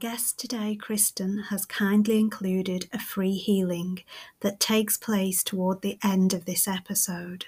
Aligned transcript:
guest 0.00 0.38
today, 0.38 0.74
Christian, 0.74 1.44
has 1.50 1.66
kindly 1.66 2.18
included 2.18 2.88
a 2.90 2.98
free 2.98 3.34
healing 3.34 4.02
that 4.40 4.58
takes 4.58 4.96
place 4.96 5.44
toward 5.44 5.82
the 5.82 5.98
end 6.02 6.32
of 6.32 6.46
this 6.46 6.66
episode. 6.66 7.44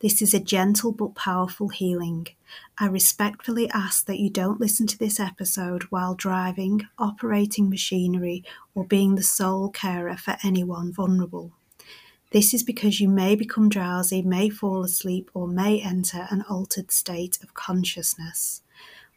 This 0.00 0.20
is 0.20 0.34
a 0.34 0.40
gentle 0.40 0.90
but 0.90 1.14
powerful 1.14 1.68
healing. 1.68 2.26
I 2.76 2.86
respectfully 2.86 3.70
ask 3.70 4.06
that 4.06 4.18
you 4.18 4.28
don't 4.28 4.60
listen 4.60 4.88
to 4.88 4.98
this 4.98 5.20
episode 5.20 5.84
while 5.84 6.16
driving, 6.16 6.88
operating 6.98 7.70
machinery, 7.70 8.42
or 8.74 8.84
being 8.84 9.14
the 9.14 9.22
sole 9.22 9.68
carer 9.68 10.16
for 10.16 10.36
anyone 10.42 10.92
vulnerable. 10.92 11.52
This 12.32 12.52
is 12.52 12.64
because 12.64 13.00
you 13.00 13.08
may 13.08 13.36
become 13.36 13.68
drowsy, 13.68 14.20
may 14.20 14.48
fall 14.48 14.82
asleep, 14.82 15.30
or 15.32 15.46
may 15.46 15.80
enter 15.80 16.26
an 16.30 16.42
altered 16.50 16.90
state 16.90 17.38
of 17.40 17.54
consciousness. 17.54 18.62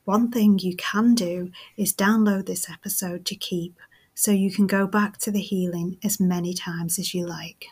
One 0.08 0.32
thing 0.32 0.58
you 0.60 0.74
can 0.78 1.16
do 1.16 1.52
is 1.76 1.94
download 1.94 2.46
this 2.46 2.70
episode 2.70 3.26
to 3.26 3.36
keep 3.36 3.78
so 4.14 4.32
you 4.32 4.50
can 4.50 4.66
go 4.66 4.88
back 4.88 5.18
to 5.18 5.32
the 5.32 5.42
healing 5.42 5.98
as 6.02 6.18
many 6.18 6.54
times 6.54 6.98
as 6.98 7.14
you 7.14 7.28
like. 7.28 7.66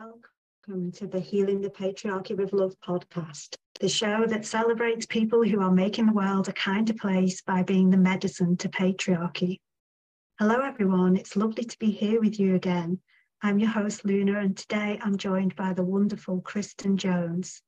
Welcome 0.00 0.92
to 0.92 1.06
the 1.06 1.20
Healing 1.20 1.60
the 1.60 1.68
Patriarchy 1.68 2.34
with 2.34 2.54
Love 2.54 2.76
podcast, 2.80 3.56
the 3.78 3.90
show 3.90 4.24
that 4.26 4.46
celebrates 4.46 5.04
people 5.04 5.44
who 5.44 5.60
are 5.60 5.70
making 5.70 6.06
the 6.06 6.14
world 6.14 6.48
a 6.48 6.54
kinder 6.54 6.94
place 6.94 7.42
by 7.42 7.62
being 7.62 7.90
the 7.90 7.98
medicine 7.98 8.56
to 8.56 8.70
patriarchy. 8.70 9.58
Hello, 10.38 10.60
everyone. 10.60 11.14
It's 11.14 11.36
lovely 11.36 11.64
to 11.64 11.78
be 11.78 11.90
here 11.90 12.22
with 12.22 12.40
you 12.40 12.54
again. 12.54 13.00
I'm 13.42 13.58
your 13.58 13.68
host, 13.68 14.06
Luna, 14.06 14.38
and 14.38 14.56
today 14.56 14.98
I'm 15.02 15.18
joined 15.18 15.56
by 15.56 15.74
the 15.74 15.84
wonderful 15.84 16.40
Christian 16.40 16.96
Jones. 16.96 17.60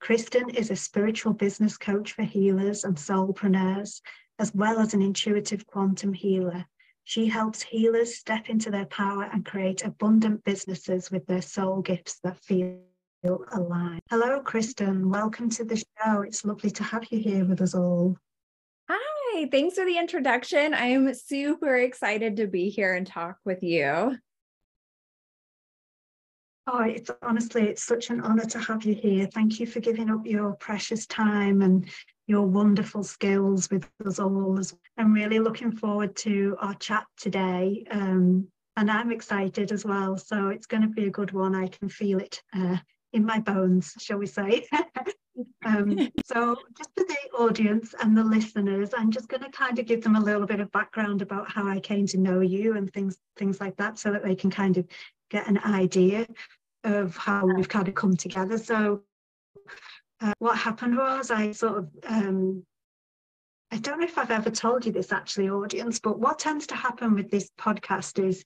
Christian 0.00 0.48
is 0.50 0.70
a 0.70 0.76
spiritual 0.76 1.34
business 1.34 1.76
coach 1.76 2.14
for 2.14 2.22
healers 2.22 2.84
and 2.84 2.96
soulpreneurs, 2.96 4.00
as 4.38 4.52
well 4.54 4.78
as 4.78 4.94
an 4.94 5.02
intuitive 5.02 5.66
quantum 5.66 6.14
healer. 6.14 6.64
She 7.04 7.26
helps 7.26 7.62
healers 7.62 8.16
step 8.16 8.48
into 8.48 8.70
their 8.70 8.86
power 8.86 9.28
and 9.30 9.44
create 9.44 9.84
abundant 9.84 10.42
businesses 10.44 11.10
with 11.10 11.26
their 11.26 11.42
soul 11.42 11.82
gifts 11.82 12.18
that 12.24 12.42
feel 12.42 12.78
alive. 13.52 14.00
Hello, 14.08 14.40
Christian. 14.40 15.10
Welcome 15.10 15.50
to 15.50 15.64
the 15.64 15.76
show. 15.76 16.22
It's 16.22 16.46
lovely 16.46 16.70
to 16.70 16.82
have 16.82 17.04
you 17.10 17.18
here 17.18 17.44
with 17.44 17.60
us 17.60 17.74
all. 17.74 18.16
Hi, 18.88 19.48
thanks 19.50 19.76
for 19.76 19.84
the 19.84 19.98
introduction. 19.98 20.72
I'm 20.72 21.12
super 21.12 21.76
excited 21.76 22.36
to 22.36 22.46
be 22.46 22.70
here 22.70 22.94
and 22.94 23.06
talk 23.06 23.36
with 23.44 23.62
you. 23.62 24.16
Oh, 26.72 26.82
it's 26.82 27.10
honestly, 27.22 27.62
it's 27.62 27.82
such 27.82 28.10
an 28.10 28.20
honor 28.20 28.44
to 28.44 28.58
have 28.60 28.84
you 28.84 28.94
here. 28.94 29.26
Thank 29.26 29.58
you 29.58 29.66
for 29.66 29.80
giving 29.80 30.08
up 30.08 30.24
your 30.24 30.52
precious 30.52 31.04
time 31.04 31.62
and 31.62 31.88
your 32.28 32.46
wonderful 32.46 33.02
skills 33.02 33.68
with 33.70 33.90
us 34.06 34.20
all. 34.20 34.56
I'm 34.96 35.12
really 35.12 35.40
looking 35.40 35.72
forward 35.72 36.14
to 36.18 36.56
our 36.60 36.74
chat 36.74 37.06
today. 37.16 37.84
Um, 37.90 38.46
and 38.76 38.88
I'm 38.88 39.10
excited 39.10 39.72
as 39.72 39.84
well. 39.84 40.16
So 40.16 40.50
it's 40.50 40.66
going 40.66 40.82
to 40.82 40.88
be 40.88 41.06
a 41.06 41.10
good 41.10 41.32
one. 41.32 41.56
I 41.56 41.66
can 41.66 41.88
feel 41.88 42.20
it 42.20 42.40
uh, 42.56 42.76
in 43.12 43.24
my 43.24 43.40
bones, 43.40 43.94
shall 43.98 44.18
we 44.18 44.26
say. 44.26 44.64
um, 45.64 45.98
so 46.24 46.54
just 46.78 46.90
for 46.96 47.04
the 47.04 47.16
audience 47.36 47.96
and 48.00 48.16
the 48.16 48.22
listeners, 48.22 48.90
I'm 48.96 49.10
just 49.10 49.28
going 49.28 49.42
to 49.42 49.50
kind 49.50 49.80
of 49.80 49.86
give 49.86 50.04
them 50.04 50.14
a 50.14 50.22
little 50.22 50.46
bit 50.46 50.60
of 50.60 50.70
background 50.70 51.20
about 51.20 51.50
how 51.50 51.66
I 51.66 51.80
came 51.80 52.06
to 52.06 52.18
know 52.18 52.42
you 52.42 52.76
and 52.76 52.92
things, 52.92 53.18
things 53.36 53.60
like 53.60 53.76
that, 53.78 53.98
so 53.98 54.12
that 54.12 54.22
they 54.22 54.36
can 54.36 54.50
kind 54.50 54.78
of 54.78 54.86
get 55.30 55.48
an 55.48 55.58
idea 55.58 56.26
of 56.84 57.16
how 57.16 57.46
we've 57.46 57.68
kind 57.68 57.88
of 57.88 57.94
come 57.94 58.16
together. 58.16 58.58
So 58.58 59.02
uh, 60.20 60.32
what 60.38 60.56
happened 60.56 60.96
was 60.96 61.30
I 61.30 61.52
sort 61.52 61.78
of 61.78 61.88
um, 62.06 62.64
I 63.70 63.78
don't 63.78 64.00
know 64.00 64.06
if 64.06 64.18
I've 64.18 64.32
ever 64.32 64.50
told 64.50 64.84
you 64.84 64.92
this 64.92 65.12
actually, 65.12 65.48
audience, 65.48 66.00
but 66.00 66.18
what 66.18 66.40
tends 66.40 66.66
to 66.68 66.74
happen 66.74 67.14
with 67.14 67.30
this 67.30 67.50
podcast 67.58 68.22
is 68.22 68.44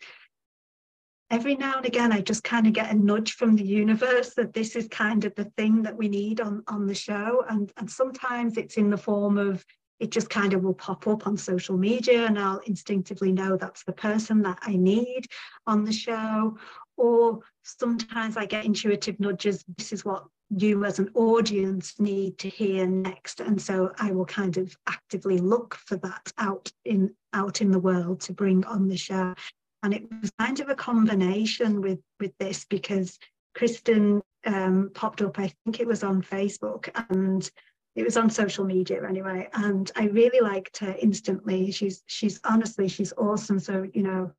every 1.31 1.57
now 1.57 1.79
and 1.79 1.87
again 1.87 2.13
I 2.13 2.21
just 2.21 2.45
kind 2.45 2.67
of 2.67 2.75
get 2.75 2.91
a 2.91 2.95
nudge 2.95 3.33
from 3.33 3.57
the 3.57 3.65
universe 3.65 4.35
that 4.35 4.53
this 4.53 4.77
is 4.77 4.87
kind 4.89 5.25
of 5.25 5.35
the 5.35 5.47
thing 5.57 5.83
that 5.83 5.97
we 5.97 6.09
need 6.09 6.41
on 6.41 6.63
on 6.69 6.87
the 6.87 6.95
show, 6.95 7.45
and 7.49 7.73
and 7.77 7.91
sometimes 7.91 8.57
it's 8.57 8.77
in 8.77 8.91
the 8.91 8.97
form 8.97 9.39
of 9.39 9.65
it 10.01 10.11
just 10.11 10.29
kind 10.29 10.53
of 10.53 10.63
will 10.63 10.75
pop 10.75 11.07
up 11.07 11.27
on 11.27 11.37
social 11.37 11.77
media 11.77 12.27
and 12.27 12.39
I'll 12.39 12.59
instinctively 12.67 13.33
know 13.33 13.57
that's 13.57 13.85
the 13.85 13.93
person 13.93 14.43
that 14.43 14.59
I 14.63 14.77
need 14.77 15.29
on 15.67 15.85
the 15.85 15.93
show 15.93 16.59
or 16.97 17.41
sometimes 17.63 18.37
I 18.37 18.47
get 18.47 18.65
intuitive 18.65 19.19
nudges. 19.21 19.65
This 19.77 19.93
is 19.93 20.05
what 20.05 20.25
you 20.51 20.85
as 20.85 20.99
an 20.99 21.11
audience 21.15 21.99
need 21.99 22.39
to 22.39 22.49
hear 22.49 22.87
next. 22.87 23.41
And 23.41 23.61
so 23.61 23.93
I 23.99 24.13
will 24.13 24.27
kind 24.27 24.57
of 24.57 24.77
actively 24.87 25.39
look 25.39 25.75
for 25.75 25.97
that 25.97 26.33
out 26.39 26.71
in 26.85 27.15
out 27.33 27.61
in 27.61 27.71
the 27.71 27.79
world 27.79 28.21
to 28.23 28.33
bring 28.33 28.65
on 28.65 28.89
the 28.89 28.97
show. 28.97 29.35
And 29.83 29.93
it 29.93 30.05
was 30.21 30.31
kind 30.39 30.61
of 30.61 30.69
a 30.69 30.75
combination 30.75 31.81
with 31.81 32.01
with 32.21 32.33
this 32.39 32.65
because 32.65 33.19
Christian 33.55 34.23
um, 34.47 34.91
popped 34.95 35.23
up, 35.23 35.39
I 35.39 35.53
think 35.65 35.81
it 35.81 35.87
was 35.87 36.03
on 36.03 36.23
Facebook 36.23 36.89
and 37.11 37.49
it 37.97 38.05
was 38.05 38.17
on 38.17 38.29
social 38.29 38.65
media 38.65 39.07
anyway. 39.09 39.49
And 39.55 39.91
I 39.97 40.07
really 40.07 40.41
liked 40.41 40.79
her 40.79 40.95
instantly. 41.01 41.71
She's 41.71 42.03
she's 42.07 42.41
honestly, 42.45 42.89
she's 42.89 43.13
awesome. 43.17 43.59
So, 43.59 43.87
you 43.95 44.03
know, 44.03 44.33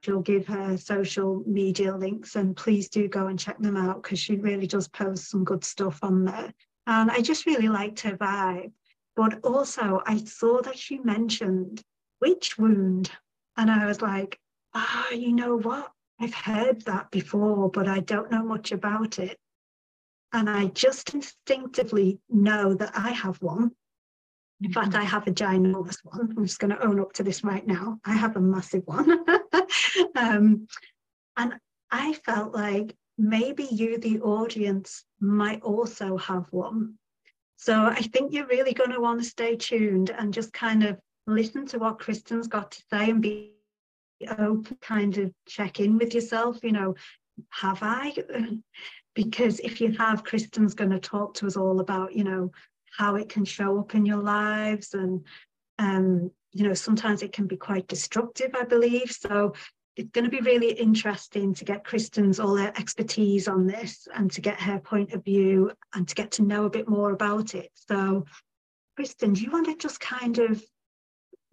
she'll 0.00 0.20
give 0.20 0.46
her 0.46 0.76
social 0.76 1.42
media 1.46 1.94
links 1.96 2.36
and 2.36 2.56
please 2.56 2.88
do 2.88 3.08
go 3.08 3.26
and 3.26 3.38
check 3.38 3.58
them 3.58 3.76
out 3.76 4.02
because 4.02 4.18
she 4.18 4.36
really 4.36 4.66
does 4.66 4.88
post 4.88 5.30
some 5.30 5.44
good 5.44 5.64
stuff 5.64 5.98
on 6.02 6.24
there. 6.24 6.52
And 6.86 7.10
I 7.10 7.20
just 7.20 7.46
really 7.46 7.68
liked 7.68 8.00
her 8.00 8.16
vibe. 8.16 8.72
But 9.14 9.40
also, 9.44 10.00
I 10.06 10.18
saw 10.18 10.62
that 10.62 10.78
she 10.78 10.98
mentioned 10.98 11.82
witch 12.20 12.56
wound. 12.58 13.10
And 13.56 13.70
I 13.70 13.86
was 13.86 14.00
like, 14.00 14.38
ah, 14.74 15.08
oh, 15.10 15.14
you 15.14 15.32
know 15.32 15.58
what? 15.58 15.92
I've 16.18 16.34
heard 16.34 16.82
that 16.82 17.10
before, 17.10 17.70
but 17.70 17.88
I 17.88 18.00
don't 18.00 18.30
know 18.30 18.42
much 18.42 18.72
about 18.72 19.18
it. 19.18 19.38
And 20.32 20.48
I 20.48 20.66
just 20.66 21.12
instinctively 21.12 22.20
know 22.30 22.74
that 22.74 22.92
I 22.94 23.10
have 23.10 23.42
one 23.42 23.72
in 24.62 24.72
fact, 24.72 24.94
I 24.94 25.02
have 25.02 25.26
a 25.26 25.32
ginormous 25.32 25.98
one. 26.04 26.34
I'm 26.36 26.46
just 26.46 26.58
going 26.58 26.74
to 26.74 26.84
own 26.84 27.00
up 27.00 27.12
to 27.14 27.22
this 27.22 27.44
right 27.44 27.66
now. 27.66 27.98
I 28.04 28.14
have 28.14 28.36
a 28.36 28.40
massive 28.40 28.82
one. 28.86 29.24
um, 30.16 30.66
and 31.36 31.54
I 31.90 32.12
felt 32.24 32.54
like 32.54 32.94
maybe 33.18 33.64
you, 33.64 33.98
the 33.98 34.20
audience, 34.20 35.04
might 35.20 35.62
also 35.62 36.16
have 36.16 36.46
one. 36.50 36.94
So 37.56 37.84
I 37.84 38.00
think 38.00 38.32
you're 38.32 38.46
really 38.46 38.72
going 38.72 38.90
to 38.90 39.00
want 39.00 39.22
to 39.22 39.28
stay 39.28 39.56
tuned 39.56 40.10
and 40.10 40.34
just 40.34 40.52
kind 40.52 40.82
of 40.84 40.98
listen 41.26 41.66
to 41.66 41.78
what 41.78 42.00
Christian's 42.00 42.48
got 42.48 42.72
to 42.72 42.82
say 42.90 43.10
and 43.10 43.22
be 43.22 43.52
open, 44.28 44.76
kind 44.80 45.16
of 45.18 45.32
check 45.46 45.80
in 45.80 45.98
with 45.98 46.14
yourself. 46.14 46.58
You 46.62 46.72
know, 46.72 46.94
have 47.50 47.78
I? 47.82 48.14
Because 49.14 49.60
if 49.60 49.78
you 49.78 49.92
have, 49.98 50.24
Christian's 50.24 50.72
going 50.72 50.88
to 50.88 50.98
talk 50.98 51.34
to 51.34 51.46
us 51.46 51.54
all 51.54 51.80
about, 51.80 52.16
you 52.16 52.24
know, 52.24 52.50
how 52.96 53.16
it 53.16 53.28
can 53.28 53.44
show 53.44 53.78
up 53.78 53.94
in 53.94 54.06
your 54.06 54.22
lives. 54.22 54.94
And 54.94 55.24
um, 55.78 56.30
you 56.52 56.68
know 56.68 56.74
sometimes 56.74 57.22
it 57.22 57.32
can 57.32 57.46
be 57.46 57.56
quite 57.56 57.88
destructive 57.88 58.50
i 58.54 58.64
believe. 58.64 59.10
So 59.10 59.54
it's 59.96 60.10
going 60.10 60.24
to 60.24 60.30
be 60.30 60.40
really 60.40 60.72
interesting 60.72 61.52
to 61.52 61.66
get 61.66 61.84
Christian's 61.84 62.40
all 62.40 62.56
her 62.56 62.72
expertise 62.78 63.46
on 63.46 63.66
this 63.66 64.08
and 64.14 64.30
to 64.32 64.40
get 64.40 64.58
her 64.58 64.78
point 64.78 65.12
of 65.12 65.22
view 65.22 65.70
and 65.94 66.08
to 66.08 66.14
get 66.14 66.30
to 66.32 66.42
know 66.42 66.64
a 66.64 66.70
bit 66.70 66.88
more 66.88 67.12
about 67.12 67.54
it. 67.54 67.70
So 67.74 68.24
Christian 68.96 69.34
do 69.34 69.42
you 69.42 69.50
want 69.50 69.66
to 69.66 69.76
just 69.76 70.00
kind 70.00 70.38
of 70.38 70.62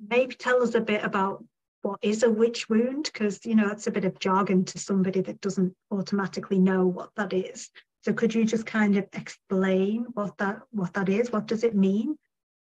maybe 0.10 0.36
tell 0.36 0.64
us 0.64 0.76
a 0.76 0.82
bit 0.82 1.04
about 1.04 1.44
what 1.82 2.00
is 2.02 2.24
a 2.24 2.30
witch 2.30 2.70
wound? 2.70 3.10
Because 3.12 3.46
you 3.46 3.56
know 3.56 3.68
that's 3.68 3.88
a 3.88 3.92
bit 3.92 4.06
of 4.06 4.20
jargon 4.20 4.64
to 4.66 4.80
somebody 4.80 5.22
that 5.22 5.42
doesn't 5.42 5.74
automatically 5.92 6.60
know 6.60 6.86
what 6.86 7.10
that 7.16 7.34
is 7.34 7.70
so 8.02 8.14
could 8.14 8.34
you 8.34 8.46
just 8.46 8.66
kind 8.66 8.98
of 8.98 9.06
explain 9.14 10.06
what 10.14 10.38
that 10.38 10.62
what 10.72 10.94
that 10.94 11.10
is? 11.10 11.32
What 11.32 11.48
does 11.48 11.64
it 11.64 11.76
mean? 11.76 12.18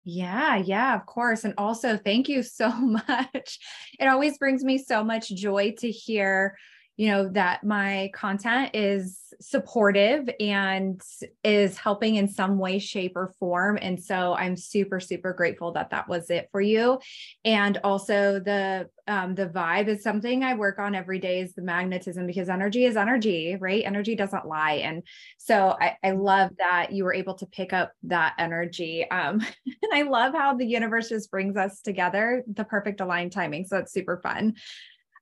Yeah, 0.05 0.56
yeah, 0.56 0.94
of 0.94 1.05
course. 1.05 1.43
And 1.43 1.55
also 1.58 1.96
thank 1.96 2.28
you 2.28 2.43
so 2.44 2.70
much. 3.08 3.58
It 3.99 4.06
always 4.06 4.38
brings 4.38 4.62
me 4.62 4.78
so 4.78 5.02
much 5.02 5.28
joy 5.28 5.75
to 5.78 5.90
hear 5.90 6.56
you 6.96 7.08
know 7.08 7.28
that 7.28 7.62
my 7.62 8.10
content 8.14 8.70
is 8.75 9.20
supportive 9.40 10.31
and 10.40 11.02
is 11.44 11.76
helping 11.76 12.14
in 12.14 12.26
some 12.26 12.58
way 12.58 12.78
shape 12.78 13.12
or 13.16 13.34
form. 13.38 13.78
And 13.81 14.02
so 14.02 14.34
i'm 14.34 14.56
super 14.56 14.98
super 14.98 15.32
grateful 15.34 15.72
that 15.72 15.90
that 15.90 16.08
was 16.08 16.31
it 16.31 16.48
for 16.50 16.60
you. 16.60 16.98
And 17.44 17.78
also 17.84 18.40
the 18.40 18.88
um, 19.08 19.34
the 19.34 19.46
vibe 19.46 19.88
is 19.88 20.02
something 20.02 20.43
i 20.43 20.54
work 20.54 20.78
on 20.78 20.94
every 20.94 21.19
day 21.19 21.40
is 21.40 21.54
the 21.54 21.62
magnetism 21.62 22.26
because 22.26 22.48
energy 22.48 22.87
is 22.87 22.96
energy 22.96 23.56
right? 23.60 23.82
Energy 23.84 24.14
doesn't 24.14 24.46
lie. 24.46 24.75
And 24.75 25.02
so 25.38 25.76
i, 25.81 25.96
I 26.02 26.12
love 26.12 26.50
that 26.58 26.93
you 26.93 27.04
were 27.04 27.14
able 27.14 27.34
to 27.34 27.46
pick 27.46 27.72
up 27.72 27.93
that 28.04 28.34
energy. 28.38 29.08
Um, 29.10 29.40
and 29.66 29.93
i 29.93 30.02
love 30.02 30.32
how 30.32 30.54
the 30.54 30.66
universe 30.66 31.10
just 31.10 31.31
brings 31.31 31.56
us 31.56 31.82
together 31.82 32.43
the 32.50 32.64
perfect 32.64 33.00
aligned 33.00 33.32
timing. 33.32 33.66
So 33.66 33.76
it's 33.76 33.93
super 33.93 34.19
fun. 34.22 34.54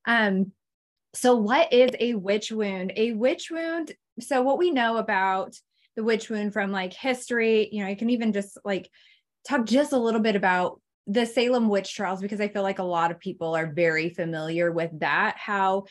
Um 0.06 0.53
so, 1.14 1.37
what 1.37 1.72
is 1.72 1.90
a 1.99 2.14
witch 2.14 2.50
wound? 2.52 2.93
A 2.96 3.12
witch 3.12 3.50
wound. 3.50 3.93
So, 4.20 4.43
what 4.43 4.58
we 4.58 4.70
know 4.70 4.96
about 4.96 5.56
the 5.96 6.05
witch 6.05 6.28
wound 6.28 6.52
from 6.52 6.72
like 6.72 6.93
history, 6.93 7.69
you 7.72 7.82
know, 7.82 7.90
I 7.90 7.94
can 7.94 8.11
even 8.11 8.32
just 8.32 8.58
like 8.64 8.90
talk 9.49 9.64
just 9.64 9.93
a 9.93 9.99
little 9.99 10.20
bit 10.20 10.37
about 10.37 10.81
the 11.06 11.26
Salem 11.26 11.69
witch 11.69 11.94
trials 11.94 12.20
because 12.20 12.40
I 12.40 12.49
feel 12.49 12.62
like 12.62 12.78
a 12.78 12.84
lot 12.84 13.11
of 13.11 13.20
people 13.20 13.55
are 13.55 13.72
very 13.72 14.08
familiar 14.08 14.72
with 14.72 14.90
that 15.00 15.37
how 15.38 15.84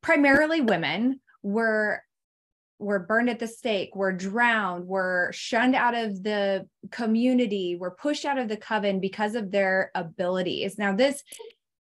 primarily 0.00 0.60
women 0.60 1.20
were 1.42 2.02
were 2.78 2.98
burned 2.98 3.30
at 3.30 3.38
the 3.38 3.48
stake, 3.48 3.96
were 3.96 4.12
drowned, 4.12 4.86
were 4.86 5.30
shunned 5.32 5.74
out 5.74 5.94
of 5.94 6.22
the 6.22 6.68
community, 6.90 7.74
were 7.74 7.92
pushed 7.92 8.26
out 8.26 8.36
of 8.36 8.48
the 8.48 8.56
coven 8.56 9.00
because 9.00 9.34
of 9.34 9.50
their 9.50 9.90
abilities. 9.94 10.76
Now 10.76 10.94
this 10.94 11.22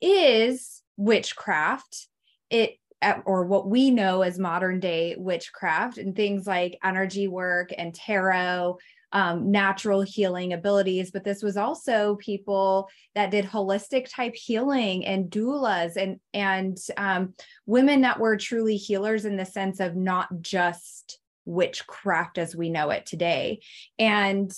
is 0.01 0.81
witchcraft. 0.97 2.08
It 2.49 2.77
or 3.25 3.45
what 3.45 3.69
we 3.69 3.91
know 3.91 4.23
as 4.23 4.37
modern 4.37 4.79
day 4.79 5.15
witchcraft 5.17 5.97
and 5.97 6.15
things 6.15 6.45
like 6.45 6.77
energy 6.83 7.29
work 7.29 7.71
and 7.77 7.95
tarot 7.95 8.77
um, 9.11 9.51
natural 9.51 10.01
healing 10.01 10.53
abilities, 10.53 11.09
but 11.11 11.23
this 11.23 11.41
was 11.41 11.57
also 11.57 12.15
people 12.17 12.89
that 13.15 13.31
did 13.31 13.45
holistic 13.45 14.07
type 14.13 14.35
healing 14.35 15.05
and 15.05 15.31
doulas 15.31 15.95
and 15.95 16.19
and 16.33 16.77
um, 16.97 17.33
women 17.65 18.01
that 18.01 18.19
were 18.19 18.37
truly 18.37 18.77
healers 18.77 19.25
in 19.25 19.35
the 19.35 19.45
sense 19.45 19.79
of 19.79 19.95
not 19.95 20.27
just 20.41 21.19
witchcraft 21.45 22.37
as 22.37 22.55
we 22.55 22.69
know 22.69 22.91
it 22.91 23.05
today. 23.07 23.59
And 23.97 24.51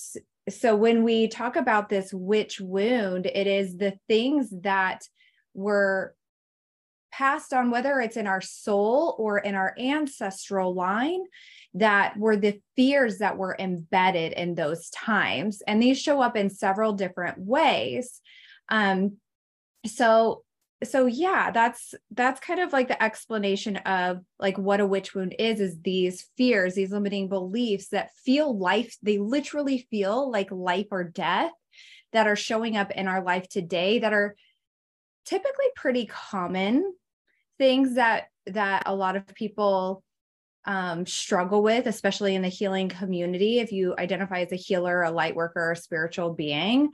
so 0.49 0.75
when 0.75 1.03
we 1.03 1.27
talk 1.29 1.55
about 1.55 1.87
this 1.87 2.13
witch 2.13 2.59
wound, 2.59 3.27
it 3.27 3.47
is 3.47 3.77
the 3.77 3.93
things 4.09 4.49
that 4.63 5.03
were 5.53 6.13
passed 7.11 7.53
on, 7.53 7.71
whether 7.71 7.99
it's 7.99 8.17
in 8.17 8.27
our 8.27 8.41
soul 8.41 9.15
or 9.17 9.37
in 9.39 9.55
our 9.55 9.75
ancestral 9.77 10.73
line, 10.73 11.21
that 11.73 12.17
were 12.17 12.35
the 12.35 12.61
fears 12.75 13.19
that 13.19 13.37
were 13.37 13.55
embedded 13.57 14.33
in 14.33 14.55
those 14.55 14.89
times. 14.89 15.61
And 15.67 15.81
these 15.81 15.99
show 15.99 16.21
up 16.21 16.35
in 16.35 16.49
several 16.49 16.93
different 16.93 17.37
ways. 17.37 18.21
Um, 18.69 19.17
so 19.85 20.43
so 20.83 21.05
yeah 21.05 21.51
that's 21.51 21.93
that's 22.11 22.39
kind 22.39 22.59
of 22.59 22.73
like 22.73 22.87
the 22.87 23.01
explanation 23.01 23.77
of 23.77 24.21
like 24.39 24.57
what 24.57 24.79
a 24.79 24.85
witch 24.85 25.13
wound 25.13 25.35
is 25.37 25.59
is 25.59 25.79
these 25.81 26.27
fears 26.37 26.73
these 26.73 26.91
limiting 26.91 27.29
beliefs 27.29 27.89
that 27.89 28.11
feel 28.25 28.57
life 28.57 28.97
they 29.03 29.17
literally 29.19 29.87
feel 29.91 30.31
like 30.31 30.49
life 30.51 30.87
or 30.91 31.03
death 31.03 31.51
that 32.13 32.27
are 32.27 32.35
showing 32.35 32.77
up 32.77 32.91
in 32.91 33.07
our 33.07 33.23
life 33.23 33.47
today 33.47 33.99
that 33.99 34.13
are 34.13 34.35
typically 35.25 35.67
pretty 35.75 36.05
common 36.05 36.93
things 37.61 37.93
that 37.93 38.29
that 38.47 38.81
a 38.87 38.95
lot 38.95 39.15
of 39.15 39.27
people 39.35 40.03
um, 40.65 41.05
struggle 41.05 41.61
with, 41.61 41.85
especially 41.85 42.33
in 42.33 42.41
the 42.41 42.47
healing 42.47 42.89
community, 42.89 43.59
if 43.59 43.71
you 43.71 43.93
identify 43.99 44.39
as 44.39 44.51
a 44.51 44.55
healer, 44.55 45.03
a 45.03 45.11
light 45.11 45.35
worker, 45.35 45.71
a 45.71 45.75
spiritual 45.75 46.33
being. 46.33 46.89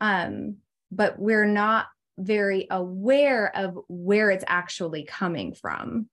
Um, 0.00 0.58
but 0.92 1.18
we're 1.18 1.44
not 1.44 1.86
very 2.16 2.68
aware 2.70 3.50
of 3.56 3.76
where 3.88 4.30
it's 4.30 4.44
actually 4.46 5.02
coming 5.02 5.54
from. 5.54 6.08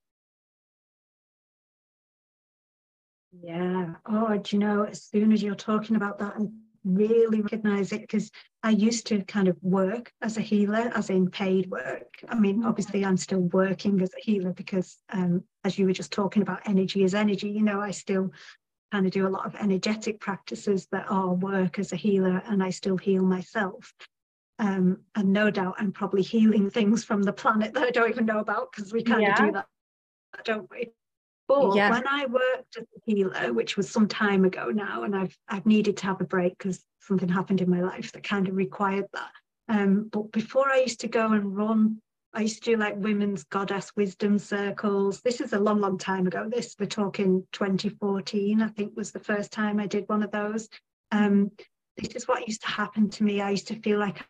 Yeah. 3.44 3.94
Oh, 4.06 4.38
do 4.38 4.56
you 4.56 4.58
know, 4.58 4.82
as 4.82 5.04
soon 5.04 5.30
as 5.30 5.40
you're 5.40 5.54
talking 5.54 5.94
about 5.94 6.18
that, 6.18 6.34
and 6.34 6.50
really 6.84 7.40
recognize 7.40 7.92
it 7.92 8.00
because 8.00 8.30
I 8.62 8.70
used 8.70 9.06
to 9.08 9.22
kind 9.24 9.48
of 9.48 9.56
work 9.62 10.12
as 10.22 10.36
a 10.36 10.40
healer, 10.40 10.90
as 10.94 11.10
in 11.10 11.30
paid 11.30 11.70
work. 11.70 12.14
I 12.28 12.38
mean, 12.38 12.64
obviously, 12.64 13.04
I'm 13.04 13.16
still 13.16 13.40
working 13.40 14.00
as 14.00 14.12
a 14.14 14.20
healer 14.20 14.52
because, 14.52 14.98
um, 15.10 15.44
as 15.64 15.78
you 15.78 15.86
were 15.86 15.92
just 15.92 16.12
talking 16.12 16.42
about, 16.42 16.68
energy 16.68 17.04
is 17.04 17.14
energy. 17.14 17.50
You 17.50 17.62
know, 17.62 17.80
I 17.80 17.90
still 17.90 18.32
kind 18.92 19.06
of 19.06 19.12
do 19.12 19.26
a 19.26 19.28
lot 19.28 19.46
of 19.46 19.54
energetic 19.54 20.20
practices 20.20 20.88
that 20.92 21.06
are 21.10 21.34
work 21.34 21.78
as 21.78 21.92
a 21.92 21.96
healer, 21.96 22.42
and 22.46 22.62
I 22.62 22.70
still 22.70 22.96
heal 22.96 23.24
myself. 23.24 23.92
Um, 24.58 24.98
and 25.14 25.32
no 25.32 25.50
doubt, 25.50 25.76
I'm 25.78 25.92
probably 25.92 26.22
healing 26.22 26.68
things 26.68 27.02
from 27.02 27.22
the 27.22 27.32
planet 27.32 27.72
that 27.74 27.82
I 27.82 27.90
don't 27.90 28.10
even 28.10 28.26
know 28.26 28.40
about 28.40 28.72
because 28.72 28.92
we 28.92 29.02
kind 29.02 29.22
yeah. 29.22 29.32
of 29.32 29.38
do 29.38 29.52
that, 29.52 29.66
don't 30.44 30.70
we? 30.70 30.90
But 31.50 31.74
yeah. 31.74 31.90
when 31.90 32.06
I 32.06 32.26
worked 32.26 32.76
as 32.78 32.84
a 32.84 33.00
healer, 33.04 33.52
which 33.52 33.76
was 33.76 33.90
some 33.90 34.06
time 34.06 34.44
ago 34.44 34.66
now, 34.66 35.02
and 35.02 35.16
I've 35.16 35.36
I've 35.48 35.66
needed 35.66 35.96
to 35.96 36.06
have 36.06 36.20
a 36.20 36.24
break 36.24 36.56
because 36.56 36.84
something 37.00 37.28
happened 37.28 37.60
in 37.60 37.68
my 37.68 37.80
life 37.80 38.12
that 38.12 38.22
kind 38.22 38.46
of 38.46 38.54
required 38.54 39.06
that. 39.14 39.32
Um, 39.68 40.08
but 40.12 40.30
before 40.30 40.70
I 40.70 40.78
used 40.78 41.00
to 41.00 41.08
go 41.08 41.32
and 41.32 41.56
run, 41.56 42.00
I 42.32 42.42
used 42.42 42.62
to 42.62 42.70
do 42.70 42.76
like 42.76 42.94
women's 42.98 43.42
goddess 43.42 43.90
wisdom 43.96 44.38
circles. 44.38 45.22
This 45.22 45.40
is 45.40 45.52
a 45.52 45.58
long, 45.58 45.80
long 45.80 45.98
time 45.98 46.28
ago. 46.28 46.48
This 46.48 46.76
we're 46.78 46.86
talking 46.86 47.44
2014, 47.50 48.62
I 48.62 48.68
think 48.68 48.96
was 48.96 49.10
the 49.10 49.18
first 49.18 49.50
time 49.50 49.80
I 49.80 49.88
did 49.88 50.08
one 50.08 50.22
of 50.22 50.30
those. 50.30 50.68
Um, 51.10 51.50
this 51.96 52.14
is 52.14 52.28
what 52.28 52.46
used 52.46 52.62
to 52.62 52.68
happen 52.68 53.10
to 53.10 53.24
me. 53.24 53.40
I 53.40 53.50
used 53.50 53.66
to 53.68 53.80
feel 53.80 53.98
like 53.98 54.24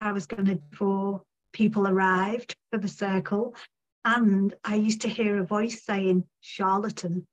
I 0.00 0.12
was 0.12 0.26
going 0.26 0.44
to 0.44 0.54
before 0.70 1.22
people 1.52 1.88
arrived 1.88 2.54
for 2.70 2.78
the 2.78 2.86
circle. 2.86 3.56
And 4.04 4.54
I 4.64 4.76
used 4.76 5.02
to 5.02 5.08
hear 5.08 5.38
a 5.38 5.46
voice 5.46 5.84
saying, 5.84 6.24
charlatan. 6.40 7.26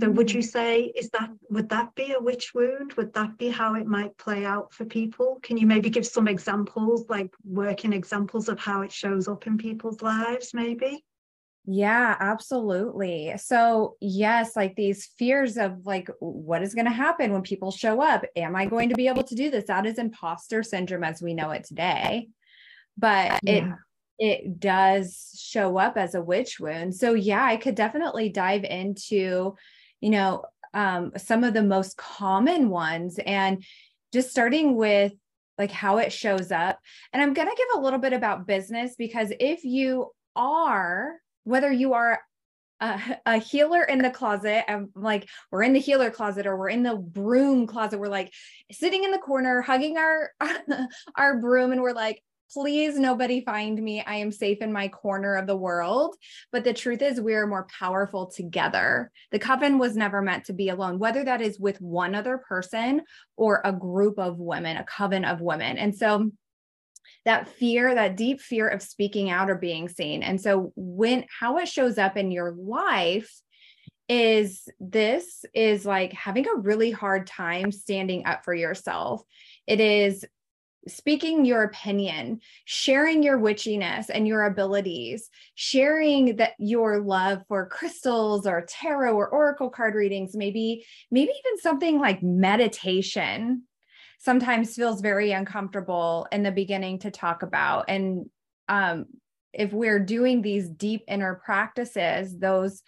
So 0.00 0.10
would 0.10 0.32
you 0.32 0.40
mm. 0.40 0.44
say 0.44 0.82
is 0.84 1.08
that 1.10 1.30
would 1.50 1.68
that 1.68 1.94
be 1.94 2.12
a 2.12 2.20
witch 2.20 2.52
wound? 2.54 2.94
Would 2.94 3.14
that 3.14 3.38
be 3.38 3.48
how 3.48 3.74
it 3.74 3.86
might 3.86 4.16
play 4.18 4.44
out 4.44 4.72
for 4.72 4.84
people? 4.84 5.38
Can 5.42 5.56
you 5.56 5.66
maybe 5.66 5.88
give 5.88 6.06
some 6.06 6.28
examples, 6.28 7.08
like 7.08 7.32
working 7.44 7.92
examples 7.92 8.48
of 8.48 8.58
how 8.58 8.82
it 8.82 8.92
shows 8.92 9.28
up 9.28 9.46
in 9.46 9.56
people's 9.56 10.02
lives, 10.02 10.52
maybe? 10.52 11.04
Yeah, 11.64 12.16
absolutely. 12.18 13.34
So, 13.36 13.96
yes, 14.00 14.56
like 14.56 14.74
these 14.74 15.06
fears 15.18 15.56
of 15.56 15.84
like 15.84 16.08
what 16.18 16.62
is 16.62 16.74
going 16.74 16.86
to 16.86 16.90
happen 16.90 17.32
when 17.32 17.42
people 17.42 17.70
show 17.70 18.00
up? 18.00 18.24
Am 18.36 18.56
I 18.56 18.66
going 18.66 18.88
to 18.88 18.94
be 18.94 19.06
able 19.06 19.24
to 19.24 19.34
do 19.34 19.50
this? 19.50 19.66
That 19.66 19.86
is 19.86 19.98
imposter 19.98 20.62
syndrome 20.62 21.04
as 21.04 21.22
we 21.22 21.34
know 21.34 21.50
it 21.50 21.64
today. 21.64 22.28
But 22.96 23.40
yeah. 23.42 23.52
it 23.52 23.74
it 24.18 24.60
does 24.60 25.38
show 25.40 25.78
up 25.78 25.96
as 25.96 26.14
a 26.14 26.22
witch 26.22 26.58
wound. 26.58 26.94
So 26.94 27.14
yeah, 27.14 27.44
I 27.44 27.56
could 27.56 27.74
definitely 27.74 28.28
dive 28.28 28.64
into, 28.64 29.54
you 30.00 30.10
know, 30.10 30.44
um, 30.74 31.12
some 31.16 31.44
of 31.44 31.54
the 31.54 31.62
most 31.62 31.96
common 31.96 32.68
ones 32.68 33.18
and 33.24 33.64
just 34.12 34.30
starting 34.30 34.76
with 34.76 35.12
like 35.56 35.70
how 35.70 35.98
it 35.98 36.12
shows 36.12 36.52
up. 36.52 36.78
And 37.12 37.22
I'm 37.22 37.34
going 37.34 37.48
to 37.48 37.56
give 37.56 37.78
a 37.78 37.82
little 37.82 37.98
bit 37.98 38.12
about 38.12 38.46
business 38.46 38.94
because 38.96 39.32
if 39.40 39.64
you 39.64 40.10
are, 40.36 41.16
whether 41.44 41.70
you 41.70 41.94
are 41.94 42.20
a, 42.80 43.16
a, 43.26 43.38
healer 43.38 43.82
in 43.82 43.98
the 43.98 44.10
closet 44.10 44.64
I'm 44.68 44.90
like 44.94 45.28
we're 45.50 45.64
in 45.64 45.72
the 45.72 45.80
healer 45.80 46.10
closet 46.10 46.46
or 46.46 46.56
we're 46.56 46.68
in 46.68 46.84
the 46.84 46.94
broom 46.94 47.66
closet 47.66 47.98
we're 47.98 48.06
like 48.06 48.32
sitting 48.70 49.02
in 49.02 49.10
the 49.10 49.18
corner 49.18 49.60
hugging 49.62 49.96
our 49.96 50.30
our 51.16 51.40
broom 51.40 51.72
and 51.72 51.82
we're 51.82 51.92
like 51.92 52.22
please 52.52 52.98
nobody 52.98 53.40
find 53.42 53.80
me. 53.80 54.02
I 54.04 54.16
am 54.16 54.32
safe 54.32 54.58
in 54.60 54.72
my 54.72 54.88
corner 54.88 55.34
of 55.34 55.46
the 55.46 55.56
world. 55.56 56.16
But 56.52 56.64
the 56.64 56.72
truth 56.72 57.02
is, 57.02 57.20
we 57.20 57.34
are 57.34 57.46
more 57.46 57.66
powerful 57.78 58.26
together. 58.26 59.10
The 59.32 59.38
coven 59.38 59.78
was 59.78 59.96
never 59.96 60.22
meant 60.22 60.44
to 60.46 60.52
be 60.52 60.68
alone, 60.68 60.98
whether 60.98 61.24
that 61.24 61.40
is 61.40 61.60
with 61.60 61.80
one 61.80 62.14
other 62.14 62.38
person 62.38 63.02
or 63.36 63.60
a 63.64 63.72
group 63.72 64.18
of 64.18 64.38
women, 64.38 64.76
a 64.76 64.84
coven 64.84 65.24
of 65.24 65.40
women. 65.40 65.78
And 65.78 65.94
so 65.96 66.30
that 67.24 67.48
fear, 67.48 67.94
that 67.94 68.16
deep 68.16 68.40
fear 68.40 68.68
of 68.68 68.82
speaking 68.82 69.30
out 69.30 69.50
or 69.50 69.56
being 69.56 69.88
seen. 69.88 70.22
And 70.22 70.40
so 70.40 70.72
when 70.76 71.26
how 71.40 71.58
it 71.58 71.68
shows 71.68 71.98
up 71.98 72.16
in 72.16 72.30
your 72.30 72.52
life 72.52 73.30
is 74.08 74.66
this 74.80 75.44
is 75.52 75.84
like 75.84 76.12
having 76.14 76.46
a 76.48 76.56
really 76.56 76.90
hard 76.90 77.26
time 77.26 77.70
standing 77.70 78.24
up 78.24 78.44
for 78.44 78.54
yourself. 78.54 79.22
It 79.66 79.80
is 79.80 80.24
speaking 80.88 81.44
your 81.44 81.62
opinion, 81.62 82.40
sharing 82.64 83.22
your 83.22 83.38
witchiness 83.38 84.06
and 84.12 84.26
your 84.26 84.44
abilities, 84.44 85.30
sharing 85.54 86.36
that 86.36 86.52
your 86.58 87.00
love 87.00 87.42
for 87.48 87.66
crystals 87.66 88.46
or 88.46 88.66
tarot 88.68 89.14
or 89.14 89.28
oracle 89.28 89.70
card 89.70 89.94
readings, 89.94 90.34
maybe 90.34 90.84
maybe 91.10 91.30
even 91.30 91.58
something 91.60 91.98
like 91.98 92.22
meditation 92.22 93.62
sometimes 94.18 94.74
feels 94.74 95.00
very 95.00 95.32
uncomfortable 95.32 96.26
in 96.32 96.42
the 96.42 96.50
beginning 96.50 96.98
to 96.98 97.10
talk 97.10 97.42
about. 97.42 97.84
And 97.88 98.28
um, 98.68 99.06
if 99.52 99.72
we're 99.72 100.00
doing 100.00 100.42
these 100.42 100.68
deep 100.68 101.04
inner 101.08 101.40
practices 101.44 102.36
those 102.36 102.82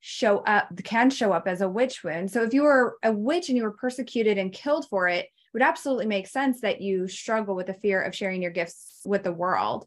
show 0.00 0.38
up 0.38 0.68
can 0.82 1.10
show 1.10 1.32
up 1.32 1.46
as 1.46 1.60
a 1.60 1.68
witch 1.68 2.02
wound. 2.02 2.28
So 2.30 2.42
if 2.42 2.52
you 2.52 2.64
were 2.64 2.96
a 3.04 3.12
witch 3.12 3.48
and 3.48 3.56
you 3.56 3.62
were 3.62 3.72
persecuted 3.72 4.36
and 4.36 4.52
killed 4.52 4.86
for 4.90 5.06
it 5.06 5.28
would 5.52 5.62
absolutely 5.62 6.06
make 6.06 6.26
sense 6.26 6.60
that 6.60 6.80
you 6.80 7.08
struggle 7.08 7.54
with 7.54 7.66
the 7.66 7.74
fear 7.74 8.00
of 8.00 8.14
sharing 8.14 8.42
your 8.42 8.50
gifts 8.50 9.00
with 9.04 9.22
the 9.22 9.32
world. 9.32 9.86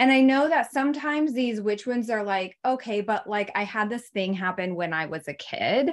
And 0.00 0.12
I 0.12 0.20
know 0.20 0.48
that 0.48 0.72
sometimes 0.72 1.32
these 1.32 1.60
witch 1.60 1.84
wounds 1.84 2.08
are 2.08 2.22
like, 2.22 2.56
okay, 2.64 3.00
but 3.00 3.28
like 3.28 3.50
I 3.56 3.64
had 3.64 3.90
this 3.90 4.08
thing 4.10 4.32
happen 4.32 4.76
when 4.76 4.92
I 4.92 5.06
was 5.06 5.26
a 5.26 5.34
kid, 5.34 5.90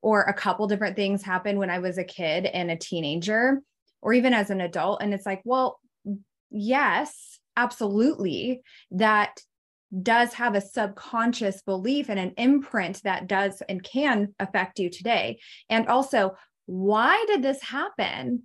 or 0.00 0.22
a 0.22 0.32
couple 0.32 0.68
different 0.68 0.94
things 0.94 1.24
happen 1.24 1.58
when 1.58 1.68
I 1.68 1.80
was 1.80 1.98
a 1.98 2.04
kid 2.04 2.46
and 2.46 2.70
a 2.70 2.76
teenager, 2.76 3.60
or 4.00 4.12
even 4.12 4.32
as 4.32 4.50
an 4.50 4.60
adult. 4.60 5.02
And 5.02 5.12
it's 5.12 5.26
like, 5.26 5.42
well, 5.44 5.80
yes, 6.50 7.40
absolutely. 7.56 8.62
That 8.92 9.40
does 10.02 10.34
have 10.34 10.54
a 10.54 10.60
subconscious 10.60 11.62
belief 11.62 12.10
and 12.10 12.20
an 12.20 12.34
imprint 12.36 13.02
that 13.02 13.26
does 13.26 13.60
and 13.68 13.82
can 13.82 14.34
affect 14.38 14.78
you 14.78 14.88
today. 14.88 15.40
And 15.68 15.88
also, 15.88 16.36
why 16.68 17.24
did 17.26 17.42
this 17.42 17.62
happen? 17.62 18.44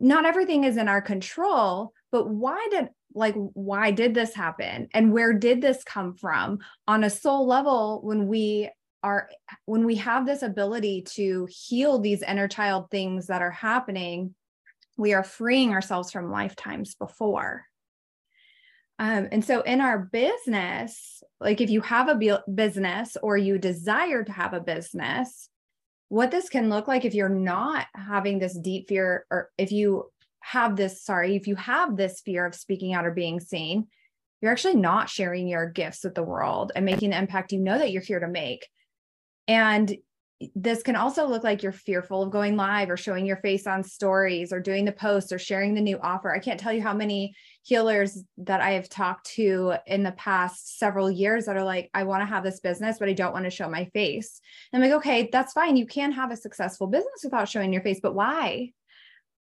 not 0.00 0.26
everything 0.26 0.64
is 0.64 0.76
in 0.76 0.88
our 0.88 1.02
control, 1.02 1.92
but 2.10 2.28
why 2.28 2.66
did 2.70 2.88
like 3.14 3.34
why 3.34 3.90
did 3.90 4.14
this 4.14 4.34
happen? 4.34 4.88
And 4.92 5.12
where 5.12 5.32
did 5.32 5.60
this 5.60 5.82
come 5.82 6.14
from? 6.14 6.58
On 6.86 7.04
a 7.04 7.10
soul 7.10 7.46
level 7.46 8.00
when 8.02 8.28
we 8.28 8.70
are 9.02 9.30
when 9.64 9.86
we 9.86 9.96
have 9.96 10.26
this 10.26 10.42
ability 10.42 11.02
to 11.02 11.48
heal 11.50 11.98
these 11.98 12.22
inner 12.22 12.48
child 12.48 12.90
things 12.90 13.28
that 13.28 13.42
are 13.42 13.50
happening 13.50 14.34
we 14.96 15.14
are 15.14 15.22
freeing 15.22 15.70
ourselves 15.70 16.10
from 16.10 16.32
lifetimes 16.32 16.96
before. 16.96 17.64
Um, 18.98 19.28
and 19.30 19.44
so 19.44 19.60
in 19.62 19.80
our 19.80 19.98
business 19.98 21.22
like 21.40 21.60
if 21.60 21.70
you 21.70 21.80
have 21.82 22.08
a 22.08 22.42
business 22.52 23.16
or 23.22 23.36
you 23.36 23.58
desire 23.58 24.24
to 24.24 24.32
have 24.32 24.54
a 24.54 24.60
business 24.60 25.48
what 26.08 26.30
this 26.30 26.48
can 26.48 26.70
look 26.70 26.88
like 26.88 27.04
if 27.04 27.14
you're 27.14 27.28
not 27.28 27.86
having 27.94 28.38
this 28.38 28.58
deep 28.58 28.88
fear 28.88 29.26
or 29.30 29.50
if 29.58 29.72
you 29.72 30.10
have 30.40 30.76
this 30.76 31.02
sorry 31.02 31.36
if 31.36 31.46
you 31.46 31.56
have 31.56 31.96
this 31.96 32.20
fear 32.20 32.46
of 32.46 32.54
speaking 32.54 32.94
out 32.94 33.06
or 33.06 33.10
being 33.10 33.40
seen 33.40 33.86
you're 34.40 34.52
actually 34.52 34.76
not 34.76 35.08
sharing 35.08 35.48
your 35.48 35.68
gifts 35.68 36.04
with 36.04 36.14
the 36.14 36.22
world 36.22 36.72
and 36.74 36.84
making 36.84 37.10
the 37.10 37.18
impact 37.18 37.52
you 37.52 37.60
know 37.60 37.78
that 37.78 37.90
you're 37.90 38.02
here 38.02 38.20
to 38.20 38.28
make. 38.28 38.68
And 39.46 39.96
this 40.54 40.84
can 40.84 40.94
also 40.94 41.26
look 41.26 41.42
like 41.42 41.62
you're 41.62 41.72
fearful 41.72 42.22
of 42.22 42.30
going 42.30 42.56
live 42.56 42.90
or 42.90 42.96
showing 42.96 43.26
your 43.26 43.38
face 43.38 43.66
on 43.66 43.82
stories 43.82 44.52
or 44.52 44.60
doing 44.60 44.84
the 44.84 44.92
posts 44.92 45.32
or 45.32 45.38
sharing 45.38 45.74
the 45.74 45.80
new 45.80 45.98
offer. 45.98 46.32
I 46.32 46.38
can't 46.38 46.60
tell 46.60 46.72
you 46.72 46.80
how 46.80 46.94
many 46.94 47.34
healers 47.64 48.22
that 48.38 48.60
I 48.60 48.72
have 48.72 48.88
talked 48.88 49.26
to 49.32 49.74
in 49.86 50.04
the 50.04 50.12
past 50.12 50.78
several 50.78 51.10
years 51.10 51.46
that 51.46 51.56
are 51.56 51.64
like, 51.64 51.90
I 51.92 52.04
want 52.04 52.22
to 52.22 52.26
have 52.26 52.44
this 52.44 52.60
business, 52.60 52.98
but 53.00 53.08
I 53.08 53.14
don't 53.14 53.32
want 53.32 53.46
to 53.46 53.50
show 53.50 53.68
my 53.68 53.86
face. 53.86 54.40
And 54.72 54.82
I'm 54.82 54.88
like, 54.88 54.98
okay, 54.98 55.28
that's 55.32 55.52
fine. 55.52 55.76
You 55.76 55.86
can 55.86 56.12
have 56.12 56.30
a 56.30 56.36
successful 56.36 56.86
business 56.86 57.24
without 57.24 57.48
showing 57.48 57.72
your 57.72 57.82
face, 57.82 57.98
but 58.00 58.14
why? 58.14 58.72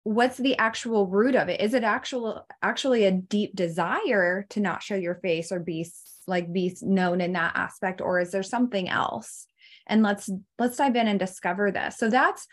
What's 0.04 0.38
the 0.38 0.56
actual 0.58 1.08
root 1.08 1.34
of 1.34 1.50
it? 1.50 1.62
Is 1.62 1.74
it 1.74 1.84
actual 1.84 2.46
actually 2.62 3.06
a 3.06 3.12
deep 3.12 3.56
desire 3.56 4.46
to 4.52 4.60
not 4.60 4.84
show 4.84 4.96
your 4.96 5.16
face 5.16 5.52
or 5.52 5.60
be 5.60 5.88
like 6.28 6.54
be 6.54 6.76
known 6.82 7.22
in 7.22 7.34
that 7.34 7.54
aspect, 7.56 8.02
or 8.02 8.20
is 8.20 8.32
there 8.32 8.44
something 8.44 8.88
else? 8.88 9.48
And 9.88 10.04
let's 10.04 10.30
let's 10.60 10.78
dive 10.78 10.96
in 10.96 11.08
and 11.08 11.20
discover 11.20 11.72
this 11.72 11.98
so 11.98 12.10
that's 12.10 12.48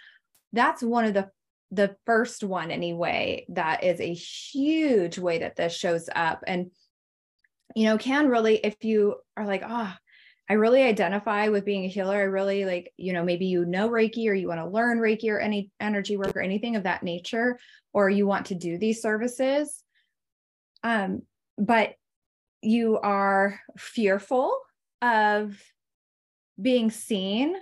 that's 0.52 0.82
one 0.82 1.04
of 1.04 1.14
the 1.14 1.28
the 1.70 1.96
first 2.04 2.44
one 2.44 2.70
anyway 2.70 3.46
that 3.48 3.82
is 3.82 4.00
a 4.00 4.12
huge 4.12 5.18
way 5.18 5.38
that 5.38 5.56
this 5.56 5.74
shows 5.74 6.08
up 6.14 6.42
and 6.46 6.70
you 7.74 7.84
know 7.84 7.96
can 7.96 8.28
really 8.28 8.56
if 8.56 8.76
you 8.84 9.16
are 9.36 9.46
like 9.46 9.62
ah 9.64 9.94
oh, 9.94 9.98
I 10.52 10.54
really 10.54 10.82
identify 10.82 11.48
with 11.48 11.64
being 11.64 11.84
a 11.84 11.88
healer. 11.88 12.16
I 12.16 12.24
really 12.24 12.66
like, 12.66 12.92
you 12.98 13.14
know, 13.14 13.24
maybe 13.24 13.46
you 13.46 13.64
know 13.64 13.88
Reiki 13.88 14.28
or 14.28 14.34
you 14.34 14.48
want 14.48 14.60
to 14.60 14.68
learn 14.68 14.98
Reiki 14.98 15.30
or 15.30 15.38
any 15.38 15.70
energy 15.80 16.18
work 16.18 16.36
or 16.36 16.42
anything 16.42 16.76
of 16.76 16.82
that 16.82 17.02
nature, 17.02 17.58
or 17.94 18.10
you 18.10 18.26
want 18.26 18.46
to 18.46 18.54
do 18.54 18.76
these 18.76 19.00
services. 19.00 19.82
Um, 20.82 21.22
but 21.56 21.94
you 22.60 22.98
are 22.98 23.60
fearful 23.78 24.58
of 25.00 25.58
being 26.62 26.90
seen, 26.90 27.56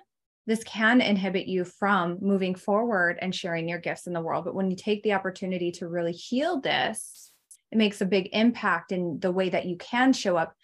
this 0.46 0.64
can 0.64 1.00
inhibit 1.00 1.46
you 1.46 1.64
from 1.64 2.18
moving 2.20 2.54
forward 2.54 3.18
and 3.20 3.34
sharing 3.34 3.68
your 3.68 3.78
gifts 3.78 4.06
in 4.06 4.12
the 4.12 4.20
world. 4.20 4.44
But 4.44 4.54
when 4.54 4.70
you 4.70 4.76
take 4.76 5.02
the 5.02 5.12
opportunity 5.12 5.72
to 5.72 5.88
really 5.88 6.12
heal 6.12 6.60
this, 6.60 7.32
it 7.70 7.78
makes 7.78 8.00
a 8.00 8.06
big 8.06 8.28
impact 8.32 8.92
in 8.92 9.18
the 9.20 9.32
way 9.32 9.48
that 9.48 9.66
you 9.66 9.76
can 9.76 10.12
show 10.12 10.36
up. 10.36 10.54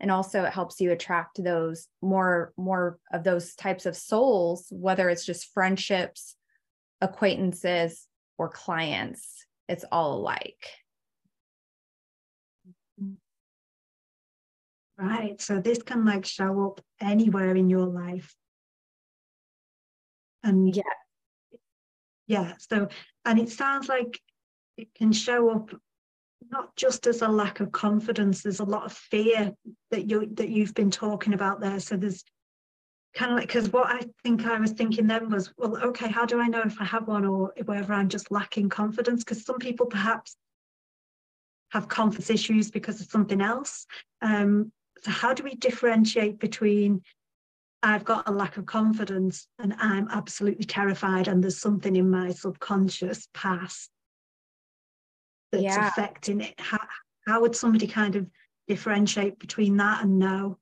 And 0.00 0.10
also 0.10 0.44
it 0.44 0.52
helps 0.52 0.80
you 0.80 0.92
attract 0.92 1.42
those 1.42 1.88
more, 2.00 2.52
more 2.56 2.98
of 3.12 3.24
those 3.24 3.54
types 3.54 3.86
of 3.86 3.96
souls, 3.96 4.66
whether 4.70 5.08
it's 5.08 5.24
just 5.24 5.52
friendships, 5.52 6.36
acquaintances, 7.00 8.06
or 8.38 8.48
clients. 8.48 9.46
It's 9.68 9.84
all 9.90 10.14
alike. 10.14 10.66
Mm-hmm. 13.00 13.14
Right. 15.02 15.40
So 15.40 15.60
this 15.60 15.82
can 15.82 16.04
like 16.04 16.24
show 16.24 16.64
up 16.64 16.80
anywhere 17.00 17.56
in 17.56 17.68
your 17.68 17.86
life. 17.86 18.36
And 20.44 20.74
yeah. 20.74 20.82
Yeah. 22.28 22.52
So 22.58 22.86
and 23.24 23.40
it 23.40 23.48
sounds 23.48 23.88
like 23.88 24.20
it 24.76 24.94
can 24.94 25.12
show 25.12 25.50
up 25.50 25.70
not 26.50 26.76
just 26.76 27.08
as 27.08 27.20
a 27.22 27.28
lack 27.28 27.58
of 27.58 27.72
confidence, 27.72 28.42
there's 28.42 28.60
a 28.60 28.64
lot 28.64 28.84
of 28.84 28.92
fear 28.92 29.52
that 29.90 30.08
you 30.08 30.28
that 30.34 30.50
you've 30.50 30.74
been 30.74 30.92
talking 30.92 31.34
about 31.34 31.60
there. 31.60 31.80
So 31.80 31.96
there's 31.96 32.22
kind 33.12 33.32
of 33.32 33.38
like 33.38 33.48
because 33.48 33.70
what 33.70 33.88
I 33.88 34.02
think 34.22 34.46
I 34.46 34.60
was 34.60 34.70
thinking 34.70 35.08
then 35.08 35.30
was, 35.30 35.52
well, 35.58 35.76
okay, 35.78 36.08
how 36.08 36.26
do 36.26 36.40
I 36.40 36.46
know 36.46 36.62
if 36.64 36.80
I 36.80 36.84
have 36.84 37.08
one 37.08 37.24
or 37.24 37.52
whether 37.64 37.92
I'm 37.92 38.08
just 38.08 38.30
lacking 38.30 38.68
confidence? 38.68 39.24
Because 39.24 39.44
some 39.44 39.58
people 39.58 39.86
perhaps 39.86 40.36
have 41.70 41.88
confidence 41.88 42.30
issues 42.30 42.70
because 42.70 43.00
of 43.00 43.08
something 43.08 43.40
else. 43.40 43.84
Um, 44.20 44.70
so 45.04 45.10
how 45.10 45.34
do 45.34 45.42
we 45.42 45.54
differentiate 45.54 46.38
between 46.38 47.02
I've 47.82 48.04
got 48.04 48.28
a 48.28 48.32
lack 48.32 48.56
of 48.58 48.66
confidence 48.66 49.48
and 49.58 49.74
I'm 49.78 50.08
absolutely 50.10 50.64
terrified 50.64 51.26
and 51.26 51.42
there's 51.42 51.58
something 51.58 51.96
in 51.96 52.08
my 52.10 52.30
subconscious 52.30 53.28
past 53.34 53.90
that's 55.50 55.64
yeah. 55.64 55.88
affecting 55.88 56.42
it? 56.42 56.54
How, 56.58 56.78
how 57.26 57.40
would 57.40 57.56
somebody 57.56 57.88
kind 57.88 58.14
of 58.14 58.28
differentiate 58.68 59.40
between 59.40 59.76
that 59.78 60.04
and 60.04 60.20
know? 60.20 60.58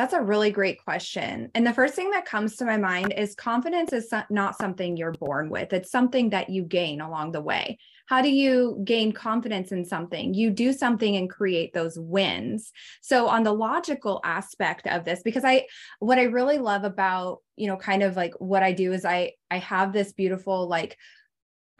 That's 0.00 0.14
a 0.14 0.22
really 0.22 0.50
great 0.50 0.82
question. 0.82 1.50
And 1.54 1.66
the 1.66 1.74
first 1.74 1.92
thing 1.92 2.10
that 2.12 2.24
comes 2.24 2.56
to 2.56 2.64
my 2.64 2.78
mind 2.78 3.12
is 3.14 3.34
confidence 3.34 3.92
is 3.92 4.10
not 4.30 4.56
something 4.56 4.96
you're 4.96 5.12
born 5.12 5.50
with, 5.50 5.74
it's 5.74 5.90
something 5.90 6.30
that 6.30 6.48
you 6.48 6.62
gain 6.62 7.02
along 7.02 7.32
the 7.32 7.42
way. 7.42 7.76
How 8.06 8.22
do 8.22 8.30
you 8.30 8.80
gain 8.82 9.12
confidence 9.12 9.72
in 9.72 9.84
something? 9.84 10.32
You 10.32 10.52
do 10.52 10.72
something 10.72 11.16
and 11.16 11.28
create 11.28 11.74
those 11.74 11.98
wins. 11.98 12.72
So, 13.02 13.28
on 13.28 13.42
the 13.42 13.52
logical 13.52 14.22
aspect 14.24 14.86
of 14.86 15.04
this, 15.04 15.20
because 15.22 15.44
I, 15.44 15.66
what 15.98 16.18
I 16.18 16.22
really 16.22 16.56
love 16.56 16.84
about, 16.84 17.40
you 17.56 17.66
know, 17.66 17.76
kind 17.76 18.02
of 18.02 18.16
like 18.16 18.32
what 18.38 18.62
I 18.62 18.72
do 18.72 18.94
is 18.94 19.04
I, 19.04 19.32
I 19.50 19.58
have 19.58 19.92
this 19.92 20.14
beautiful, 20.14 20.66
like, 20.66 20.96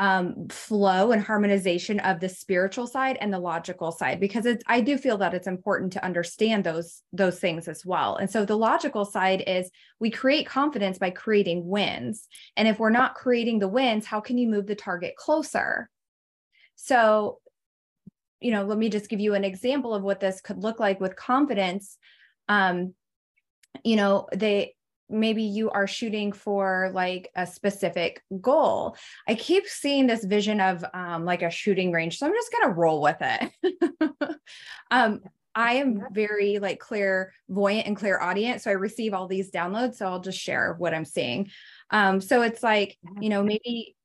um, 0.01 0.49
flow 0.49 1.13
and 1.13 1.23
harmonization 1.23 2.01
of 2.01 2.21
the 2.21 2.29
spiritual 2.29 2.87
side 2.87 3.19
and 3.21 3.31
the 3.31 3.39
logical 3.39 3.93
side 3.93 4.19
because 4.19 4.47
it's 4.47 4.65
i 4.67 4.81
do 4.81 4.97
feel 4.97 5.19
that 5.19 5.35
it's 5.35 5.47
important 5.47 5.93
to 5.93 6.03
understand 6.03 6.65
those 6.65 7.03
those 7.13 7.39
things 7.39 7.69
as 7.69 7.85
well. 7.85 8.17
And 8.17 8.31
so 8.31 8.47
the 8.47 8.57
logical 8.57 9.05
side 9.05 9.45
is 9.47 9.71
we 9.99 10.11
create 10.11 10.47
confidence 10.47 10.97
by 10.99 11.11
creating 11.11 11.69
wins. 11.69 12.27
And 12.57 12.67
if 12.67 12.79
we're 12.79 12.89
not 12.89 13.15
creating 13.15 13.59
the 13.59 13.69
wins 13.69 14.07
how 14.07 14.21
can 14.21 14.39
you 14.39 14.49
move 14.49 14.67
the 14.67 14.75
target 14.75 15.17
closer? 15.17 15.91
So 16.77 17.41
you 18.41 18.53
know 18.53 18.65
let 18.65 18.79
me 18.79 18.89
just 18.89 19.11
give 19.11 19.21
you 19.21 19.35
an 19.35 19.45
example 19.45 19.93
of 19.93 20.03
what 20.03 20.19
this 20.19 20.41
could 20.41 20.63
look 20.63 20.81
like 20.81 20.99
with 20.99 21.15
confidence. 21.15 21.99
Um 22.49 22.95
you 23.85 23.97
know 23.97 24.29
they 24.35 24.75
maybe 25.11 25.43
you 25.43 25.71
are 25.71 25.87
shooting 25.87 26.33
for 26.33 26.91
like 26.95 27.31
a 27.35 27.47
specific 27.47 28.23
goal. 28.41 28.97
I 29.29 29.35
keep 29.35 29.67
seeing 29.67 30.07
this 30.07 30.25
vision 30.25 30.61
of 30.61 30.85
um, 30.95 31.25
like 31.25 31.43
a 31.43 31.51
shooting 31.51 31.93
range, 31.93 32.19
so 32.19 32.27
I'm 32.27 32.33
just 32.33 32.53
gonna 32.53 32.75
roll 32.75 33.03
with 33.03 33.19
it. 33.21 34.37
um, 34.91 35.21
I 35.55 35.75
am 35.75 36.03
very 36.13 36.59
like 36.59 36.79
clairvoyant 36.79 37.87
and 37.87 37.97
clairaudience. 37.97 38.65
so 38.65 38.71
I 38.71 38.75
receive 38.75 39.15
all 39.15 39.27
these 39.27 39.51
downloads. 39.51 39.97
So 39.97 40.07
I'll 40.07 40.21
just 40.21 40.39
share 40.39 40.75
what 40.79 40.95
I'm 40.95 41.05
seeing. 41.05 41.51
Um, 41.91 42.21
so 42.21 42.43
it's 42.43 42.63
like 42.63 42.97
you 43.21 43.29
know 43.29 43.43
maybe 43.43 43.97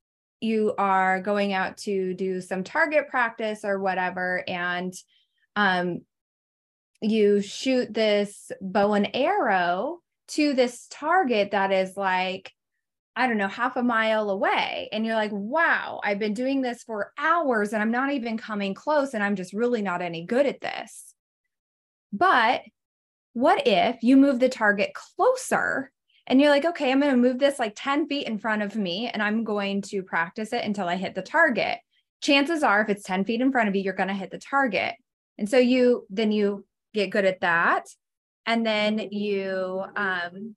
you 0.42 0.74
are 0.78 1.22
going 1.22 1.54
out 1.54 1.78
to 1.78 2.14
do 2.14 2.42
some 2.42 2.64
target 2.64 3.08
practice 3.10 3.64
or 3.64 3.80
whatever, 3.80 4.44
and 4.48 4.94
um, 5.56 6.02
you 7.02 7.42
shoot 7.42 7.94
this 7.94 8.52
bow 8.62 8.94
and 8.94 9.16
arrow 9.16 10.00
to 10.30 10.54
this 10.54 10.88
target 10.90 11.52
that 11.52 11.72
is 11.72 11.96
like, 11.96 12.52
I 13.16 13.28
don't 13.28 13.38
know, 13.38 13.48
half 13.48 13.78
a 13.78 13.84
mile 13.84 14.30
away. 14.30 14.90
And 14.92 15.06
you're 15.06 15.16
like, 15.16 15.32
wow, 15.32 16.02
I've 16.04 16.20
been 16.20 16.34
doing 16.34 16.62
this 16.62 16.84
for 16.84 17.14
hours 17.18 17.72
and 17.72 17.82
I'm 17.82 17.92
not 17.92 18.12
even 18.12 18.38
coming 18.38 18.74
close. 18.74 19.14
And 19.14 19.24
I'm 19.24 19.36
just 19.36 19.54
really 19.54 19.82
not 19.82 20.02
any 20.02 20.26
good 20.26 20.46
at 20.46 20.60
this. 20.60 21.14
But 22.12 22.62
what 23.34 23.68
if 23.68 24.02
you 24.02 24.18
move 24.18 24.40
the 24.40 24.50
target 24.50 24.92
closer 24.94 25.92
and 26.28 26.42
you're 26.42 26.50
like, 26.50 26.66
okay, 26.66 26.92
I'm 26.92 27.00
going 27.00 27.12
to 27.12 27.18
move 27.18 27.40
this 27.40 27.60
like 27.60 27.74
10 27.76 28.08
feet 28.08 28.28
in 28.28 28.40
front 28.40 28.64
of 28.64 28.76
me 28.76 29.10
and 29.14 29.22
I'm 29.22 29.44
going 29.44 29.82
to 29.84 30.04
practice 30.04 30.52
it 30.54 30.64
until 30.64 30.88
I 30.88 30.96
hit 30.96 31.16
the 31.16 31.22
target. 31.22 31.80
Chances 32.22 32.64
are, 32.64 32.82
if 32.82 32.90
it's 32.90 33.04
10 33.04 33.26
feet 33.26 33.42
in 33.42 33.52
front 33.52 33.70
of 33.70 33.76
you, 33.76 33.82
you're 33.82 33.94
going 33.94 34.10
to 34.10 34.16
hit 34.16 34.32
the 34.32 34.40
target. 34.40 34.96
And 35.38 35.50
so 35.50 35.58
you 35.58 36.06
then 36.10 36.32
you 36.32 36.66
get 36.94 37.10
good 37.10 37.26
at 37.26 37.42
that 37.42 37.88
and 38.46 38.66
then 38.66 39.00
you 39.12 39.84
um 39.96 40.56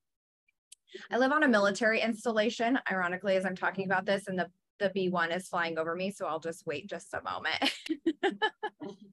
I 1.10 1.18
live 1.18 1.32
on 1.32 1.42
a 1.42 1.48
military 1.48 2.00
installation, 2.00 2.78
ironically, 2.90 3.36
as 3.36 3.44
I'm 3.44 3.56
talking 3.56 3.84
about 3.84 4.06
this, 4.06 4.26
and 4.26 4.38
the 4.38 4.48
the 4.78 4.90
B1 4.90 5.36
is 5.36 5.48
flying 5.48 5.76
over 5.76 5.94
me, 5.96 6.12
so 6.12 6.26
I'll 6.26 6.38
just 6.38 6.64
wait 6.64 6.88
just 6.88 7.12
a 7.12 7.20
moment. 7.22 7.72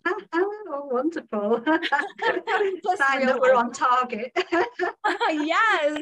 oh, 0.34 0.90
wonderful. 0.92 1.64
Sign 2.96 3.26
that 3.26 3.40
we're 3.42 3.56
on 3.56 3.72
target. 3.72 4.32
yes. 5.30 6.02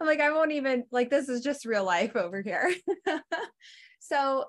I'm 0.00 0.06
like, 0.06 0.20
I 0.20 0.30
won't 0.32 0.52
even 0.52 0.84
like 0.90 1.10
this 1.10 1.28
is 1.28 1.42
just 1.42 1.66
real 1.66 1.84
life 1.84 2.16
over 2.16 2.40
here. 2.40 2.74
So, 3.98 4.44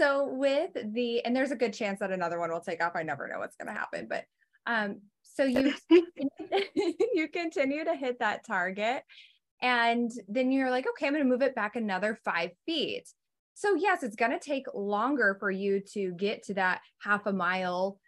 so 0.00 0.28
with 0.32 0.70
the, 0.94 1.22
and 1.26 1.36
there's 1.36 1.50
a 1.50 1.56
good 1.56 1.74
chance 1.74 2.00
that 2.00 2.10
another 2.10 2.38
one 2.38 2.50
will 2.50 2.60
take 2.60 2.82
off. 2.82 2.96
I 2.96 3.02
never 3.02 3.28
know 3.28 3.38
what's 3.38 3.56
going 3.56 3.66
to 3.66 3.78
happen, 3.78 4.06
but 4.08 4.24
um, 4.66 5.02
so 5.22 5.44
you 5.44 5.74
you 7.14 7.28
continue 7.28 7.84
to 7.84 7.94
hit 7.94 8.18
that 8.20 8.46
target, 8.46 9.02
and 9.60 10.10
then 10.26 10.52
you're 10.52 10.70
like, 10.70 10.86
okay, 10.88 11.06
I'm 11.06 11.12
going 11.12 11.22
to 11.22 11.28
move 11.28 11.42
it 11.42 11.54
back 11.54 11.76
another 11.76 12.18
five 12.24 12.50
feet. 12.64 13.08
So 13.54 13.74
yes, 13.74 14.02
it's 14.02 14.16
going 14.16 14.30
to 14.30 14.38
take 14.38 14.64
longer 14.74 15.36
for 15.38 15.50
you 15.50 15.82
to 15.92 16.12
get 16.12 16.44
to 16.44 16.54
that 16.54 16.80
half 17.02 17.26
a 17.26 17.32
mile 17.32 17.98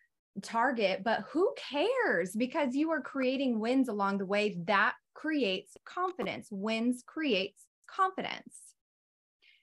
target, 0.41 1.03
but 1.05 1.25
who 1.31 1.53
cares? 1.71 2.35
Because 2.35 2.75
you 2.75 2.91
are 2.91 3.03
creating 3.03 3.61
wins 3.61 3.91
along 3.91 4.17
the 4.17 4.25
way. 4.25 4.57
That 4.65 4.95
creates 5.13 5.77
confidence. 5.85 6.49
Wins 6.51 7.03
creates 7.07 7.67
confidence. 7.87 8.57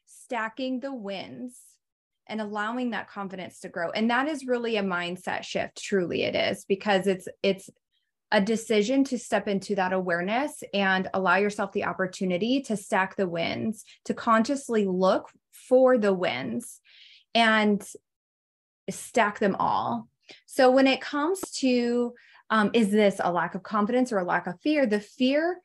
Stacking 0.06 0.80
the 0.80 0.94
wins 0.94 1.60
and 2.30 2.40
allowing 2.40 2.92
that 2.92 3.10
confidence 3.10 3.60
to 3.60 3.70
grow. 3.70 3.90
And 3.92 4.10
that 4.10 4.28
is 4.28 4.46
really 4.46 4.78
a 4.78 4.84
mindset 4.84 5.44
shift. 5.44 5.82
Truly 5.82 6.24
it 6.24 6.36
is 6.36 6.66
because 6.66 7.08
it's, 7.08 7.28
it's, 7.44 7.70
a 8.32 8.40
decision 8.40 9.04
to 9.04 9.18
step 9.18 9.48
into 9.48 9.74
that 9.76 9.94
awareness 9.94 10.64
and 10.74 11.08
allow 11.14 11.38
yourself 11.38 11.72
the 11.72 11.86
opportunity 11.86 12.62
to 12.62 12.78
stack 12.78 13.16
the 13.16 13.28
wins, 13.28 13.84
to 14.06 14.14
consciously 14.14 14.86
look 14.86 15.30
for 15.52 15.98
the 15.98 16.14
wins 16.14 16.80
and 17.34 17.84
stack 18.90 19.40
them 19.40 19.56
all. 19.58 20.08
So 20.46 20.70
when 20.70 20.86
it 20.86 21.02
comes 21.02 21.40
to 21.58 22.14
um, 22.52 22.72
is 22.74 22.90
this 22.90 23.22
a 23.24 23.32
lack 23.32 23.54
of 23.56 23.64
confidence 23.64 24.12
or 24.12 24.18
a 24.18 24.24
lack 24.24 24.48
of 24.48 24.60
fear? 24.62 24.86
The 24.86 25.00
fear 25.00 25.58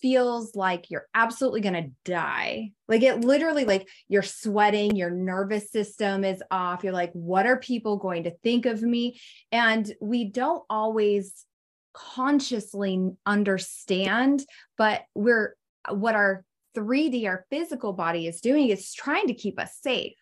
feels 0.00 0.54
like 0.54 0.90
you're 0.90 1.06
absolutely 1.14 1.60
going 1.60 1.74
to 1.74 1.90
die. 2.04 2.72
Like 2.88 3.02
it 3.02 3.20
literally, 3.20 3.64
like 3.64 3.88
you're 4.08 4.22
sweating, 4.22 4.96
your 4.96 5.10
nervous 5.10 5.70
system 5.70 6.24
is 6.24 6.42
off. 6.50 6.84
You're 6.84 6.92
like, 6.92 7.12
what 7.12 7.46
are 7.46 7.58
people 7.58 7.96
going 7.96 8.24
to 8.24 8.36
think 8.42 8.66
of 8.66 8.82
me? 8.82 9.20
And 9.52 9.90
we 10.00 10.24
don't 10.24 10.62
always 10.68 11.46
consciously 11.92 13.10
understand, 13.26 14.44
but 14.78 15.02
we're 15.14 15.56
what 15.88 16.14
our 16.14 16.44
3D, 16.76 17.26
our 17.26 17.46
physical 17.50 17.92
body 17.92 18.26
is 18.26 18.40
doing 18.40 18.68
is 18.68 18.94
trying 18.94 19.26
to 19.26 19.34
keep 19.34 19.58
us 19.58 19.76
safe. 19.82 20.14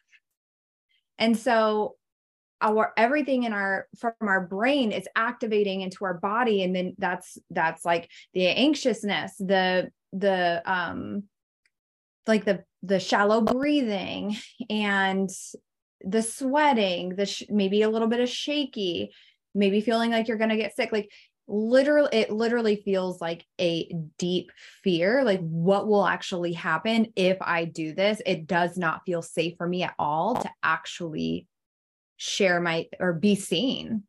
And 1.18 1.36
so 1.36 1.96
our 2.60 2.92
everything 2.96 3.44
in 3.44 3.52
our 3.52 3.86
from 3.98 4.12
our 4.20 4.46
brain 4.46 4.92
is 4.92 5.06
activating 5.16 5.80
into 5.80 6.04
our 6.04 6.14
body 6.14 6.62
and 6.62 6.74
then 6.74 6.94
that's 6.98 7.38
that's 7.50 7.84
like 7.84 8.10
the 8.34 8.46
anxiousness 8.48 9.36
the 9.38 9.90
the 10.12 10.62
um 10.66 11.22
like 12.26 12.44
the 12.44 12.64
the 12.82 13.00
shallow 13.00 13.40
breathing 13.40 14.36
and 14.70 15.30
the 16.02 16.22
sweating 16.22 17.10
the 17.10 17.26
sh- 17.26 17.44
maybe 17.48 17.82
a 17.82 17.90
little 17.90 18.08
bit 18.08 18.20
of 18.20 18.28
shaky 18.28 19.12
maybe 19.54 19.80
feeling 19.80 20.10
like 20.10 20.28
you're 20.28 20.36
going 20.36 20.50
to 20.50 20.56
get 20.56 20.74
sick 20.74 20.92
like 20.92 21.10
literally 21.48 22.10
it 22.12 22.30
literally 22.30 22.76
feels 22.76 23.20
like 23.22 23.44
a 23.58 23.90
deep 24.18 24.52
fear 24.84 25.24
like 25.24 25.40
what 25.40 25.88
will 25.88 26.06
actually 26.06 26.52
happen 26.52 27.10
if 27.16 27.38
i 27.40 27.64
do 27.64 27.94
this? 27.94 28.20
It 28.26 28.46
does 28.46 28.76
not 28.76 29.02
feel 29.06 29.22
safe 29.22 29.54
for 29.56 29.66
me 29.66 29.82
at 29.82 29.94
all 29.98 30.42
to 30.42 30.50
actually 30.62 31.46
share 32.18 32.60
my 32.60 32.86
or 33.00 33.14
be 33.14 33.34
seen 33.34 34.02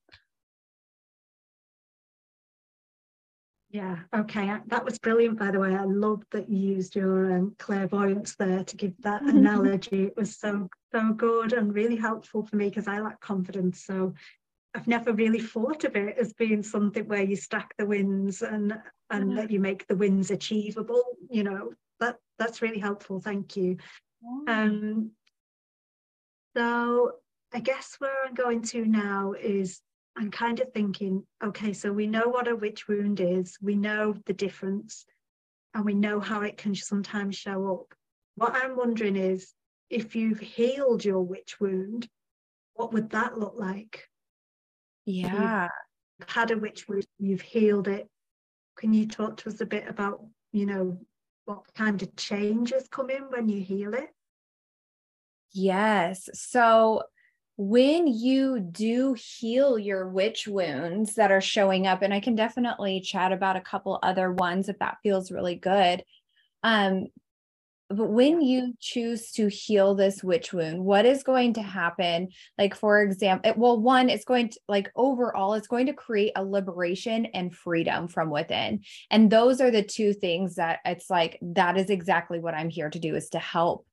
Yeah, 3.71 3.99
okay. 4.15 4.51
That 4.67 4.83
was 4.83 4.97
brilliant, 4.97 5.37
by 5.37 5.51
the 5.51 5.59
way. 5.59 5.75
I 5.75 5.83
love 5.83 6.23
that 6.31 6.49
you 6.49 6.57
used 6.57 6.95
your 6.95 7.31
um, 7.31 7.55
clairvoyance 7.59 8.35
there 8.35 8.63
to 8.63 8.75
give 8.75 8.93
that 9.01 9.21
analogy. 9.35 10.05
It 10.05 10.17
was 10.17 10.35
so, 10.35 10.67
so 10.91 11.13
good 11.13 11.53
and 11.53 11.73
really 11.73 11.95
helpful 11.95 12.43
for 12.47 12.55
me 12.55 12.69
because 12.69 12.87
I 12.87 12.99
lack 12.99 13.19
confidence. 13.19 13.85
So 13.85 14.15
I've 14.73 14.87
never 14.87 15.13
really 15.13 15.39
thought 15.39 15.83
of 15.83 15.95
it 15.95 16.17
as 16.17 16.33
being 16.33 16.63
something 16.63 17.07
where 17.07 17.23
you 17.23 17.35
stack 17.35 17.75
the 17.77 17.85
wins 17.85 18.41
and 18.41 18.73
and 19.11 19.35
that 19.37 19.49
you 19.49 19.59
make 19.59 19.87
the 19.87 19.95
wins 19.95 20.29
achievable. 20.29 21.03
You 21.29 21.43
know 21.43 21.73
that 21.99 22.17
that's 22.37 22.61
really 22.61 22.79
helpful. 22.79 23.19
Thank 23.19 23.55
you. 23.55 23.77
Um, 24.47 25.11
so 26.55 27.13
I 27.53 27.59
guess 27.59 27.95
where 27.99 28.13
I'm 28.25 28.33
going 28.33 28.61
to 28.63 28.85
now 28.85 29.33
is 29.33 29.81
I'm 30.17 30.31
kind 30.31 30.59
of 30.59 30.71
thinking, 30.73 31.23
okay, 31.43 31.73
so 31.73 31.91
we 31.91 32.07
know 32.07 32.27
what 32.27 32.47
a 32.47 32.55
witch 32.55 32.87
wound 32.87 33.19
is, 33.19 33.57
we 33.61 33.75
know 33.75 34.15
the 34.25 34.33
difference, 34.33 35.05
and 35.73 35.85
we 35.85 35.93
know 35.93 36.19
how 36.19 36.41
it 36.41 36.57
can 36.57 36.75
sometimes 36.75 37.35
show 37.35 37.71
up. 37.71 37.95
What 38.35 38.55
I'm 38.55 38.75
wondering 38.75 39.15
is 39.15 39.53
if 39.89 40.15
you've 40.15 40.39
healed 40.39 41.03
your 41.03 41.21
witch 41.21 41.59
wound, 41.59 42.07
what 42.73 42.93
would 42.93 43.09
that 43.11 43.37
look 43.37 43.55
like? 43.57 44.07
Yeah. 45.05 45.69
You've 46.19 46.29
had 46.29 46.51
a 46.51 46.57
witch 46.57 46.87
wound, 46.87 47.05
you've 47.17 47.41
healed 47.41 47.87
it. 47.87 48.07
Can 48.77 48.93
you 48.93 49.07
talk 49.07 49.37
to 49.37 49.49
us 49.49 49.61
a 49.61 49.65
bit 49.65 49.87
about, 49.87 50.23
you 50.51 50.65
know, 50.65 50.99
what 51.45 51.63
kind 51.75 52.01
of 52.01 52.15
changes 52.15 52.87
come 52.89 53.09
in 53.09 53.23
when 53.23 53.49
you 53.49 53.61
heal 53.61 53.93
it? 53.93 54.09
Yes. 55.51 56.29
So 56.33 57.03
when 57.61 58.07
you 58.07 58.61
do 58.61 59.13
heal 59.15 59.77
your 59.77 60.07
witch 60.07 60.47
wounds 60.47 61.15
that 61.15 61.29
are 61.29 61.41
showing 61.41 61.87
up, 61.87 62.01
and 62.01 62.13
I 62.13 62.21
can 62.21 62.33
definitely 62.33 63.01
chat 63.01 63.33
about 63.33 63.57
a 63.57 63.61
couple 63.61 63.99
other 64.01 64.31
ones 64.31 64.69
if 64.69 64.79
that 64.79 64.99
feels 65.03 65.29
really 65.29 65.55
good. 65.55 66.05
Um, 66.63 67.07
but 67.89 68.05
when 68.05 68.39
you 68.41 68.75
choose 68.79 69.33
to 69.33 69.49
heal 69.49 69.93
this 69.93 70.23
witch 70.23 70.53
wound 70.53 70.85
what 70.85 71.07
is 71.07 71.23
going 71.23 71.53
to 71.53 71.61
happen 71.63 72.27
like 72.55 72.75
for 72.75 73.01
example 73.01 73.51
well 73.57 73.81
one 73.81 74.09
it's 74.09 74.25
going 74.25 74.47
to 74.47 74.59
like 74.67 74.91
overall 74.95 75.55
it's 75.55 75.67
going 75.67 75.87
to 75.87 75.93
create 75.93 76.31
a 76.35 76.43
liberation 76.43 77.25
and 77.33 77.51
freedom 77.51 78.07
from 78.07 78.29
within 78.29 78.79
and 79.09 79.31
those 79.31 79.59
are 79.59 79.71
the 79.71 79.81
two 79.81 80.13
things 80.13 80.53
that 80.53 80.77
it's 80.85 81.09
like 81.09 81.39
that 81.41 81.77
is 81.77 81.89
exactly 81.89 82.39
what 82.39 82.53
i'm 82.53 82.69
here 82.69 82.91
to 82.91 82.99
do 82.99 83.15
is 83.15 83.29
to 83.29 83.39
help 83.39 83.87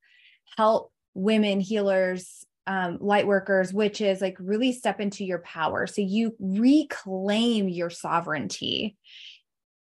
help 0.59 0.93
women 1.15 1.59
healers 1.59 2.45
um, 2.67 2.99
light 3.01 3.27
workers 3.27 3.73
witches 3.73 4.21
like 4.21 4.37
really 4.41 4.73
step 4.73 5.01
into 5.01 5.25
your 5.25 5.39
power 5.41 5.87
so 5.87 6.01
you 6.01 6.35
reclaim 6.41 7.69
your 7.69 7.91
sovereignty 7.91 8.97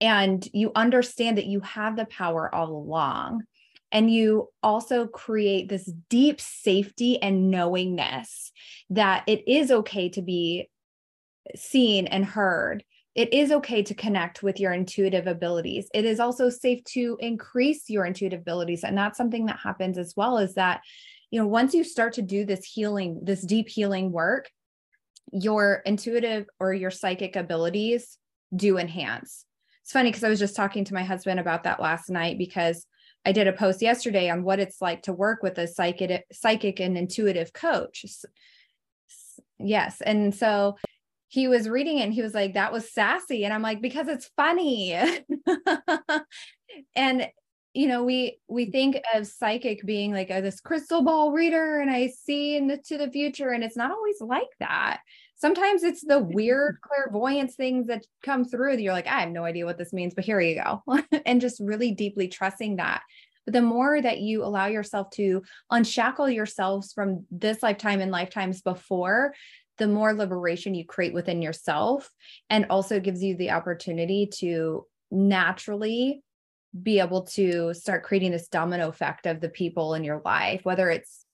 and 0.01 0.49
you 0.53 0.73
understand 0.75 1.39
that 1.39 1.47
you 1.47 1.61
have 1.61 1.97
the 1.97 2.07
power 2.07 2.53
all 2.53 2.71
along 2.71 3.45
and 3.93 4.11
you 4.11 4.49
also 4.63 5.07
create 5.07 5.69
this 5.69 5.85
deep 6.09 6.41
safety 6.41 7.21
and 7.23 7.51
knowingness 7.51 8.51
that 8.91 9.23
it 9.27 9.47
is 9.47 9.71
okay 9.71 10.09
to 10.09 10.23
be 10.23 10.69
seen 11.55 12.07
and 12.07 12.25
heard. 12.25 12.85
It 13.15 13.35
is 13.35 13.53
okay 13.53 13.83
to 13.83 13.95
connect 13.95 14.43
with 14.43 14.59
your 14.59 14.73
intuitive 14.73 15.27
abilities. 15.27 15.89
It 15.93 16.07
is 16.07 16.19
also 16.19 16.49
safe 16.49 16.83
to 16.85 17.19
increase 17.21 17.91
your 17.91 18.07
intuitive 18.07 18.41
abilities. 18.41 18.85
And 18.85 18.97
that's 18.97 19.19
something 19.19 19.47
that 19.47 19.59
happens 19.59 19.99
as 19.99 20.15
well 20.17 20.39
is 20.39 20.55
that, 20.55 20.81
you 21.33 21.41
know, 21.41 21.47
once 21.47 21.73
you 21.73 21.83
start 21.83 22.13
to 22.13 22.23
do 22.23 22.45
this 22.45 22.63
healing, 22.63 23.19
this 23.23 23.41
deep 23.41 23.69
healing 23.69 24.13
work, 24.13 24.51
your 25.33 25.83
intuitive 25.87 26.47
or 26.61 26.75
your 26.75 26.91
psychic 26.91 27.37
abilities 27.37 28.19
do 28.55 28.77
enhance. 28.77 29.47
It's 29.83 29.93
funny 29.93 30.11
because 30.11 30.25
I 30.25 30.29
was 30.29 30.39
just 30.39 30.55
talking 30.55 30.85
to 30.85 30.95
my 30.95 31.03
husband 31.03 31.41
about 31.41 31.65
that 31.65 31.81
last 31.81 32.11
night 32.11 32.37
because 32.37 32.87
I 33.25 33.33
did 33.33 33.49
a 33.49 33.53
post 33.53 33.81
yesterday 33.81 34.29
on 34.29 34.45
what 34.45 34.61
it's 34.61 34.83
like 34.83 35.05
to 35.05 35.15
work 35.15 35.43
with 35.43 35.57
a 35.57 35.67
psychic, 35.67 36.27
psychic 36.31 36.81
and 36.81 36.99
intuitive 36.99 37.55
coach. 37.55 38.05
Yes. 39.59 40.03
And 40.03 40.35
so 40.35 40.77
he 41.29 41.49
was 41.49 41.67
reading 41.67 41.99
it 41.99 42.03
and 42.03 42.13
he 42.13 42.21
was 42.21 42.35
like, 42.35 42.55
that 42.55 42.75
was 42.75 42.93
sassy. 42.93 43.47
And 43.47 43.55
I'm 43.55 43.63
like, 43.63 43.81
because 43.81 44.07
it's 44.07 44.31
funny. 44.37 44.93
and 46.95 47.27
you 47.75 47.89
know, 47.89 48.05
we 48.05 48.39
we 48.49 48.65
mm-hmm. 48.65 48.73
think 48.73 49.03
of 49.15 49.27
psychic 49.27 49.85
being 49.85 50.13
like 50.13 50.31
a, 50.31 50.41
this 50.41 50.61
crystal 50.61 51.03
ball 51.03 51.33
reader 51.33 51.81
and 51.81 51.91
I 51.91 52.09
see 52.09 52.57
into 52.57 52.99
the 52.99 53.11
future. 53.11 53.51
And 53.51 53.65
it's 53.65 53.77
not 53.77 53.91
always 53.91 54.21
like 54.21 54.51
that 54.61 55.01
sometimes 55.43 55.83
it's 55.83 56.03
the 56.03 56.21
weird 56.21 56.79
clairvoyance 56.83 57.57
things 57.57 57.89
that 57.89 58.07
come 58.23 58.47
through 58.47 58.77
that 58.77 58.83
you're 58.83 58.95
like, 58.95 59.09
I 59.09 59.21
have 59.21 59.31
no 59.31 59.45
idea 59.45 59.67
what 59.67 59.77
this 59.77 59.93
means, 59.93 60.15
but 60.15 60.25
here 60.25 60.41
you 60.41 60.63
go. 60.63 60.83
and 61.27 61.41
just 61.41 61.61
really 61.61 61.91
deeply 61.91 62.29
trusting 62.29 62.77
that. 62.77 63.03
But 63.45 63.55
the 63.55 63.63
more 63.63 64.01
that 64.01 64.21
you 64.21 64.45
allow 64.45 64.67
yourself 64.67 65.11
to 65.11 65.43
unshackle 65.69 66.31
yourselves 66.31 66.93
from 66.93 67.27
this 67.31 67.61
lifetime 67.61 68.01
and 68.01 68.13
lifetimes 68.13 68.63
before, 68.63 69.35
the 69.79 69.89
more 69.89 70.15
liberation 70.15 70.77
you 70.77 70.87
create 70.87 71.13
within 71.13 71.43
yourself 71.43 72.09
and 72.49 72.67
also 72.71 73.01
gives 73.01 73.21
you 73.21 73.37
the 73.37 73.51
opportunity 73.51 74.29
to 74.39 74.87
naturally 75.11 76.23
be 76.81 77.01
able 77.01 77.23
to 77.23 77.75
start 77.75 78.03
creating 78.03 78.33
this 78.33 78.49
domino 78.49 78.89
effect 78.89 79.27
of 79.27 79.41
the 79.41 79.49
people 79.49 79.95
in 79.95 80.05
your 80.05 80.23
life 80.25 80.65
whether 80.65 80.89
it's 80.91 81.27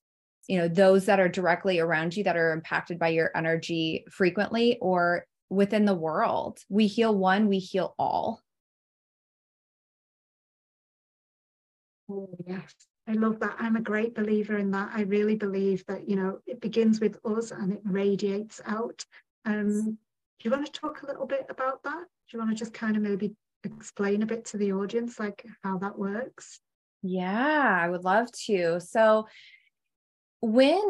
you 0.49 0.59
know 0.59 0.69
those 0.69 1.07
that 1.07 1.21
are 1.21 1.29
directly 1.29 1.79
around 1.79 2.17
you 2.17 2.25
that 2.25 2.37
are 2.37 2.53
impacted 2.53 2.99
by 2.99 3.09
your 3.09 3.31
energy 3.37 4.05
frequently 4.11 4.79
or 4.81 5.25
within 5.51 5.85
the 5.85 5.95
world 5.95 6.59
we 6.69 6.87
heal 6.87 7.15
one 7.15 7.47
we 7.47 7.59
heal 7.59 7.95
all 7.99 8.41
oh 12.11 12.29
yes 12.47 12.75
I 13.09 13.13
love 13.13 13.41
that. 13.41 13.57
I'm 13.59 13.77
a 13.77 13.81
great 13.81 14.15
believer 14.15 14.59
in 14.59 14.71
that. 14.73 14.91
I 14.93 15.01
really 15.03 15.35
believe 15.35 15.83
that, 15.87 16.07
you 16.07 16.15
know, 16.15 16.41
it 16.47 16.61
begins 16.61 17.01
with 17.01 17.19
us 17.25 17.53
and 17.53 17.73
it 17.73 17.81
radiates 17.83 18.61
out. 18.67 19.03
Um, 19.47 19.83
do 19.83 19.97
you 20.43 20.51
want 20.51 20.67
to 20.67 20.73
talk 20.73 21.03
a 21.03 21.07
little 21.07 21.27
bit 21.27 21.47
about 21.49 21.83
that? 21.85 22.05
Do 22.05 22.37
you 22.37 22.39
want 22.39 22.51
to 22.51 22.57
just 22.57 22.75
kind 22.75 22.97
of 22.97 23.03
maybe 23.03 23.35
explain 23.65 24.23
a 24.23 24.27
bit 24.27 24.47
to 24.47 24.57
the 24.57 24.73
audience, 24.73 25.19
like 25.19 25.45
how 25.63 25.79
that 25.79 25.99
works? 25.99 26.61
Yeah, 27.03 27.79
I 27.83 27.89
would 27.89 28.05
love 28.05 28.31
to. 28.47 28.81
So, 28.81 29.27
when 30.41 30.83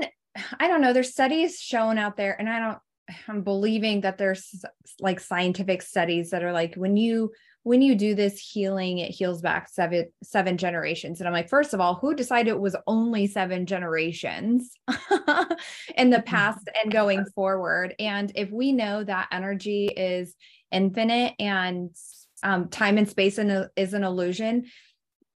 I 0.58 0.68
don't 0.68 0.80
know, 0.80 0.92
there's 0.92 1.12
studies 1.12 1.58
shown 1.58 1.98
out 1.98 2.16
there, 2.16 2.38
and 2.38 2.48
I 2.48 2.60
don't, 2.60 2.78
I'm 3.28 3.42
believing 3.42 4.02
that 4.02 4.18
there's 4.18 4.64
like 5.00 5.20
scientific 5.20 5.82
studies 5.82 6.30
that 6.30 6.42
are 6.42 6.52
like 6.52 6.74
when 6.74 6.96
you 6.96 7.32
when 7.64 7.82
you 7.82 7.94
do 7.94 8.14
this 8.14 8.40
healing, 8.40 8.98
it 8.98 9.10
heals 9.10 9.42
back 9.42 9.68
seven 9.68 10.06
seven 10.22 10.56
generations. 10.56 11.20
And 11.20 11.28
I'm 11.28 11.34
like, 11.34 11.50
first 11.50 11.74
of 11.74 11.80
all, 11.80 11.96
who 11.96 12.14
decided 12.14 12.50
it 12.50 12.60
was 12.60 12.76
only 12.86 13.26
seven 13.26 13.66
generations 13.66 14.70
in 15.94 16.08
the 16.08 16.16
mm-hmm. 16.16 16.20
past 16.22 16.68
and 16.82 16.92
going 16.92 17.26
forward? 17.34 17.94
And 17.98 18.32
if 18.34 18.50
we 18.50 18.72
know 18.72 19.04
that 19.04 19.28
energy 19.32 19.86
is 19.86 20.34
infinite 20.70 21.34
and 21.38 21.90
um, 22.42 22.68
time 22.68 22.98
and 22.98 23.08
space 23.08 23.38
is 23.38 23.94
an 23.94 24.04
illusion, 24.04 24.66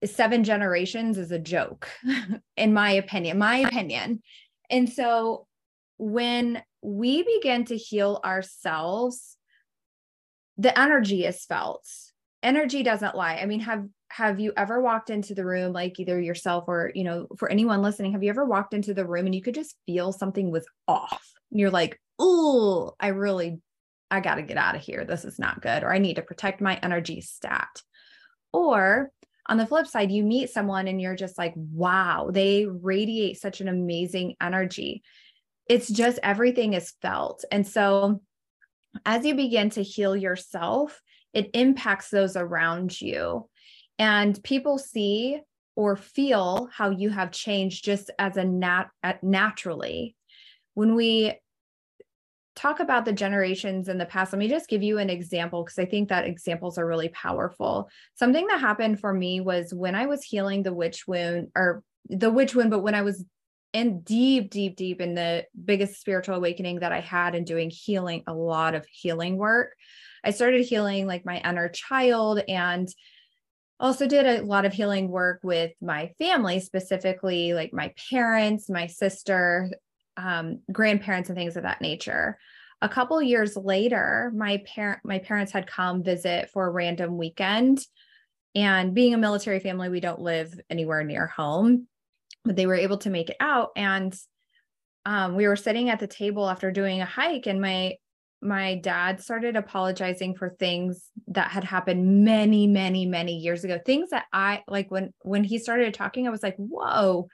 seven 0.05 0.45
generations 0.45 1.19
is 1.19 1.31
a 1.31 1.39
joke, 1.39 1.89
in 2.57 2.73
my 2.73 2.93
opinion. 2.93 3.39
My 3.39 3.59
opinion. 3.59 4.23
And 4.69 4.89
so 4.89 5.47
when 5.99 6.63
we 6.83 7.23
begin 7.23 7.65
to 7.67 7.77
heal 7.77 8.21
ourselves, 8.25 9.37
the 10.57 10.79
energy 10.79 11.25
is 11.25 11.45
felt 11.45 11.87
energy 12.43 12.83
doesn't 12.83 13.17
lie. 13.17 13.37
I 13.37 13.47
mean, 13.47 13.61
have 13.61 13.87
have 14.09 14.41
you 14.41 14.53
ever 14.57 14.81
walked 14.81 15.11
into 15.11 15.35
the 15.35 15.45
room 15.45 15.73
like 15.73 16.01
either 16.01 16.21
yourself 16.21 16.65
or, 16.67 16.91
you 16.95 17.05
know, 17.05 17.29
for 17.39 17.49
anyone 17.49 17.81
listening, 17.81 18.13
have 18.13 18.25
you 18.25 18.31
ever 18.31 18.45
walked 18.45 18.75
into 18.75 18.93
the 18.93 19.07
room 19.07 19.27
and 19.27 19.35
you 19.35 19.43
could 19.43 19.55
just 19.55 19.77
feel 19.87 20.13
something 20.13 20.51
was 20.51 20.67
off? 20.89 21.33
And 21.51 21.61
you're 21.61 21.71
like, 21.71 22.01
"Oh, 22.19 22.95
I 22.99 23.09
really 23.09 23.61
I 24.11 24.21
got 24.21 24.37
to 24.37 24.43
get 24.43 24.57
out 24.57 24.77
of 24.77 24.83
here. 24.83 25.05
This 25.05 25.25
is 25.25 25.39
not 25.39 25.63
good 25.63 25.83
or 25.83 25.93
I 25.93 25.99
need 25.99 26.17
to 26.17 26.23
protect 26.23 26.61
my 26.61 26.79
energy 26.83 27.21
stat." 27.21 27.83
Or 28.53 29.13
on 29.51 29.57
the 29.57 29.67
flip 29.67 29.87
side, 29.87 30.13
you 30.13 30.23
meet 30.23 30.51
someone 30.51 30.87
and 30.87 31.01
you're 31.01 31.17
just 31.17 31.37
like, 31.37 31.53
wow, 31.57 32.31
they 32.33 32.67
radiate 32.67 33.41
such 33.41 33.61
an 33.61 33.69
amazing 33.69 34.37
energy. 34.41 35.03
It's 35.69 35.89
just 35.89 36.21
everything 36.23 36.75
is 36.75 36.93
felt. 37.03 37.45
And 37.51 37.67
so, 37.67 38.23
as 39.05 39.25
you 39.25 39.35
begin 39.35 39.71
to 39.71 39.83
heal 39.83 40.17
yourself, 40.17 41.01
it 41.33 41.51
impacts 41.55 42.11
those 42.11 42.37
around 42.37 43.01
you. 43.01 43.49
And 43.99 44.41
people 44.43 44.79
see 44.79 45.41
or 45.77 45.97
feel 45.97 46.69
how 46.73 46.91
you 46.91 47.11
have 47.11 47.31
changed 47.31 47.85
just 47.85 48.11
as 48.19 48.37
a 48.37 48.45
nat 48.45 48.87
naturally. 49.23 50.17
When 50.75 50.95
we 50.95 51.35
talk 52.61 52.81
about 52.81 53.07
the 53.07 53.13
generations 53.13 53.89
in 53.89 53.97
the 53.97 54.05
past, 54.05 54.33
let 54.33 54.39
me 54.39 54.49
just 54.49 54.69
give 54.69 54.83
you 54.83 54.99
an 54.99 55.09
example 55.09 55.65
because 55.65 55.79
I 55.79 55.87
think 55.87 56.11
that 56.11 56.27
examples 56.27 56.77
are 56.77 56.87
really 56.87 57.09
powerful. 57.09 57.89
Something 58.17 58.47
that 58.49 58.61
happened 58.61 59.01
for 59.01 59.15
me 59.15 59.41
was 59.41 59.73
when 59.73 59.95
I 59.95 60.07
was 60.07 60.23
healing 60.23 60.63
the 60.63 60.75
witch 60.75 61.09
wound 61.09 61.49
or 61.57 61.83
the 62.09 62.31
witch 62.31 62.55
wound, 62.55 62.71
but 62.71 62.81
when 62.81 62.95
I 62.95 63.01
was 63.01 63.25
in 63.73 64.01
deep, 64.01 64.51
deep, 64.51 64.77
deep 64.77 65.01
in 65.01 65.15
the 65.15 65.47
biggest 65.65 65.99
spiritual 66.01 66.35
awakening 66.35 66.81
that 66.81 66.93
I 66.93 67.01
had 67.01 67.35
and 67.35 67.47
doing 67.47 67.71
healing, 67.71 68.25
a 68.27 68.35
lot 68.35 68.75
of 68.75 68.85
healing 68.91 69.39
work. 69.39 69.75
I 70.23 70.33
started 70.33 70.67
healing 70.67 71.07
like 71.07 71.25
my 71.25 71.41
inner 71.41 71.71
child 71.71 72.43
and 72.47 72.89
also 73.79 74.07
did 74.07 74.27
a 74.27 74.45
lot 74.45 74.67
of 74.67 74.75
healing 74.75 75.09
work 75.09 75.41
with 75.43 75.73
my 75.81 76.13
family, 76.19 76.61
specifically 76.61 77.55
like 77.55 77.73
my 77.73 77.95
parents, 78.11 78.69
my 78.69 78.87
sister, 78.87 79.71
um, 80.17 80.61
grandparents, 80.73 81.29
and 81.29 81.37
things 81.37 81.57
of 81.57 81.63
that 81.63 81.81
nature. 81.81 82.39
A 82.83 82.89
couple 82.89 83.21
years 83.21 83.57
later, 83.57 84.33
my 84.35 84.63
parent 84.67 85.01
my 85.05 85.19
parents 85.19 85.53
had 85.53 85.67
come 85.67 86.03
visit 86.03 86.51
for 86.51 86.67
a 86.67 86.71
random 86.71 87.17
weekend. 87.17 87.85
And 88.55 88.95
being 88.95 89.15
a 89.15 89.19
military 89.19 89.61
family, 89.61 89.89
we 89.89 90.01
don't 90.01 90.21
live 90.21 90.59
anywhere 90.69 91.05
near 91.05 91.27
home, 91.27 91.87
but 92.45 92.57
they 92.57 92.67
were 92.67 92.75
able 92.75 92.99
to 92.99 93.11
make 93.11 93.31
it 93.31 93.37
out. 93.39 93.71
And 93.77 94.17
um, 95.07 95.37
we 95.37 95.47
were 95.47 95.57
sitting 95.57 95.89
at 95.89 96.01
the 96.01 96.09
table 96.09 96.49
after 96.49 96.73
doing 96.73 97.01
a 97.01 97.07
hike, 97.07 97.47
and 97.47 97.61
my 97.61 97.95
my 98.43 98.77
dad 98.77 99.21
started 99.21 99.55
apologizing 99.55 100.35
for 100.35 100.49
things 100.49 101.11
that 101.29 101.51
had 101.51 101.65
happened 101.65 102.25
many 102.25 102.67
many 102.67 103.05
many 103.05 103.37
years 103.37 103.65
ago 103.65 103.79
things 103.85 104.11
that 104.11 104.25
i 104.33 104.63
like 104.67 104.91
when 104.91 105.13
when 105.21 105.45
he 105.45 105.59
started 105.59 105.93
talking 105.93 106.27
i 106.27 106.31
was 106.31 106.43
like 106.43 106.57
whoa 106.57 107.29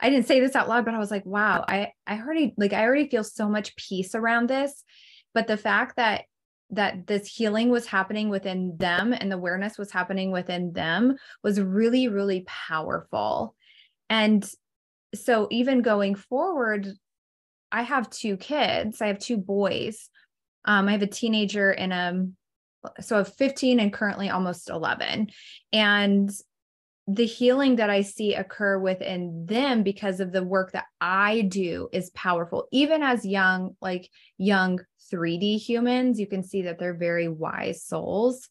i 0.00 0.10
didn't 0.10 0.26
say 0.26 0.40
this 0.40 0.56
out 0.56 0.68
loud 0.68 0.84
but 0.84 0.94
i 0.94 0.98
was 0.98 1.10
like 1.10 1.24
wow 1.24 1.64
i 1.68 1.92
i 2.06 2.18
already 2.18 2.54
like 2.56 2.72
i 2.72 2.84
already 2.84 3.08
feel 3.08 3.24
so 3.24 3.48
much 3.48 3.76
peace 3.76 4.14
around 4.14 4.48
this. 4.48 4.84
But 5.34 5.46
the 5.46 5.56
fact 5.56 5.96
that 5.96 6.24
that 6.72 7.06
this 7.06 7.26
healing 7.26 7.68
was 7.68 7.86
happening 7.86 8.28
within 8.28 8.76
them 8.76 9.12
and 9.12 9.30
the 9.30 9.36
awareness 9.36 9.76
was 9.76 9.90
happening 9.90 10.30
within 10.30 10.72
them 10.72 11.16
was 11.42 11.60
really 11.60 12.08
really 12.08 12.44
powerful. 12.46 13.54
And 14.08 14.48
so 15.14 15.48
even 15.50 15.82
going 15.82 16.14
forward 16.14 16.88
i 17.72 17.82
have 17.82 18.10
two 18.10 18.36
kids. 18.36 19.00
I 19.00 19.08
have 19.08 19.18
two 19.18 19.36
boys. 19.36 20.08
Um, 20.64 20.88
I 20.88 20.92
have 20.92 21.02
a 21.02 21.06
teenager 21.06 21.70
and 21.70 21.92
a 21.92 22.26
so 23.00 23.22
15 23.24 23.78
and 23.78 23.92
currently 23.92 24.30
almost 24.30 24.70
11. 24.70 25.28
And 25.72 26.30
the 27.12 27.26
healing 27.26 27.76
that 27.76 27.90
I 27.90 28.02
see 28.02 28.34
occur 28.34 28.78
within 28.78 29.44
them 29.46 29.82
because 29.82 30.20
of 30.20 30.30
the 30.30 30.44
work 30.44 30.72
that 30.72 30.84
I 31.00 31.40
do 31.40 31.88
is 31.92 32.10
powerful. 32.10 32.68
Even 32.70 33.02
as 33.02 33.26
young, 33.26 33.74
like 33.80 34.08
young 34.38 34.78
3D 35.12 35.58
humans, 35.58 36.20
you 36.20 36.28
can 36.28 36.44
see 36.44 36.62
that 36.62 36.78
they're 36.78 36.94
very 36.94 37.26
wise 37.26 37.82
souls. 37.82 38.48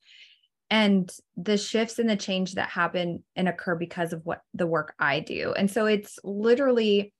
And 0.69 1.09
the 1.37 1.57
shifts 1.57 1.99
and 1.99 2.09
the 2.09 2.17
change 2.17 2.55
that 2.55 2.69
happen 2.69 3.23
and 3.35 3.47
occur 3.47 3.75
because 3.75 4.11
of 4.11 4.25
what 4.25 4.41
the 4.53 4.67
work 4.67 4.93
I 4.99 5.21
do. 5.21 5.53
And 5.53 5.71
so 5.71 5.85
it's 5.85 6.19
literally, 6.23 7.13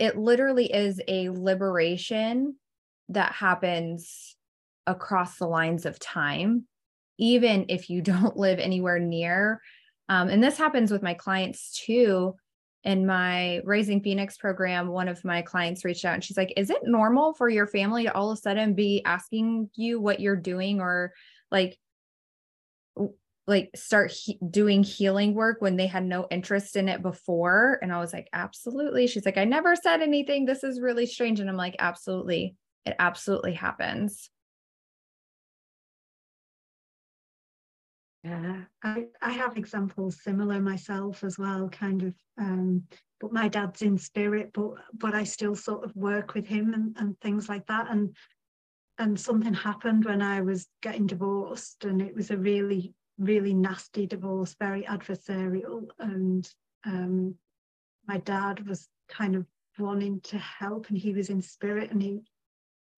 it 0.00 0.18
literally 0.18 0.72
is 0.72 1.00
a 1.06 1.30
liberation 1.30 2.56
that 3.10 3.32
happens 3.32 4.36
across 4.84 5.38
the 5.38 5.46
lines 5.46 5.86
of 5.86 6.00
time, 6.00 6.64
even 7.18 7.66
if 7.68 7.88
you 7.88 8.02
don't 8.02 8.36
live 8.36 8.58
anywhere 8.58 8.98
near. 8.98 9.60
Um, 10.08 10.28
and 10.28 10.42
this 10.42 10.58
happens 10.58 10.90
with 10.90 11.02
my 11.02 11.14
clients 11.14 11.80
too. 11.84 12.34
In 12.82 13.06
my 13.06 13.62
Raising 13.64 14.02
Phoenix 14.02 14.36
program, 14.36 14.88
one 14.88 15.08
of 15.08 15.24
my 15.24 15.40
clients 15.40 15.86
reached 15.86 16.04
out 16.04 16.12
and 16.12 16.22
she's 16.22 16.36
like, 16.36 16.52
Is 16.56 16.68
it 16.68 16.82
normal 16.84 17.32
for 17.32 17.48
your 17.48 17.66
family 17.66 18.04
to 18.04 18.14
all 18.14 18.30
of 18.30 18.36
a 18.36 18.40
sudden 18.40 18.74
be 18.74 19.02
asking 19.06 19.70
you 19.74 20.00
what 20.00 20.20
you're 20.20 20.36
doing 20.36 20.80
or 20.80 21.14
like, 21.50 21.78
like 23.46 23.70
start 23.74 24.10
he- 24.10 24.38
doing 24.50 24.82
healing 24.82 25.32
work 25.34 25.62
when 25.62 25.76
they 25.76 25.86
had 25.86 26.04
no 26.04 26.26
interest 26.30 26.76
in 26.76 26.90
it 26.90 27.00
before? 27.00 27.78
And 27.80 27.90
i 27.90 27.98
was 27.98 28.12
like 28.12 28.28
absolutely. 28.34 29.06
She's 29.06 29.24
like 29.24 29.38
i 29.38 29.44
never 29.44 29.74
said 29.76 30.02
anything. 30.02 30.44
This 30.44 30.62
is 30.62 30.78
really 30.78 31.06
strange. 31.06 31.40
And 31.40 31.48
i'm 31.48 31.56
like 31.56 31.76
absolutely. 31.78 32.54
It 32.84 32.96
absolutely 32.98 33.54
happens. 33.54 34.28
Yeah, 38.24 38.62
I, 38.82 39.04
I 39.20 39.32
have 39.32 39.58
examples 39.58 40.22
similar 40.22 40.58
myself 40.58 41.22
as 41.24 41.38
well, 41.38 41.68
kind 41.68 42.02
of. 42.04 42.14
Um, 42.38 42.84
but 43.20 43.32
my 43.32 43.48
dad's 43.48 43.82
in 43.82 43.98
spirit, 43.98 44.50
but 44.54 44.72
but 44.94 45.14
I 45.14 45.24
still 45.24 45.54
sort 45.54 45.84
of 45.84 45.94
work 45.94 46.32
with 46.34 46.46
him 46.46 46.72
and, 46.72 46.96
and 46.98 47.20
things 47.20 47.50
like 47.50 47.66
that. 47.66 47.90
And 47.90 48.16
and 48.98 49.20
something 49.20 49.52
happened 49.52 50.06
when 50.06 50.22
I 50.22 50.40
was 50.40 50.66
getting 50.82 51.06
divorced, 51.06 51.84
and 51.84 52.00
it 52.00 52.14
was 52.14 52.30
a 52.30 52.36
really 52.38 52.94
really 53.18 53.52
nasty 53.54 54.06
divorce, 54.06 54.56
very 54.58 54.84
adversarial. 54.84 55.86
And 55.98 56.48
um, 56.86 57.34
my 58.08 58.18
dad 58.18 58.66
was 58.66 58.88
kind 59.08 59.36
of 59.36 59.46
wanting 59.78 60.22
to 60.22 60.38
help, 60.38 60.88
and 60.88 60.96
he 60.96 61.12
was 61.12 61.28
in 61.28 61.42
spirit, 61.42 61.90
and 61.90 62.02
he 62.02 62.20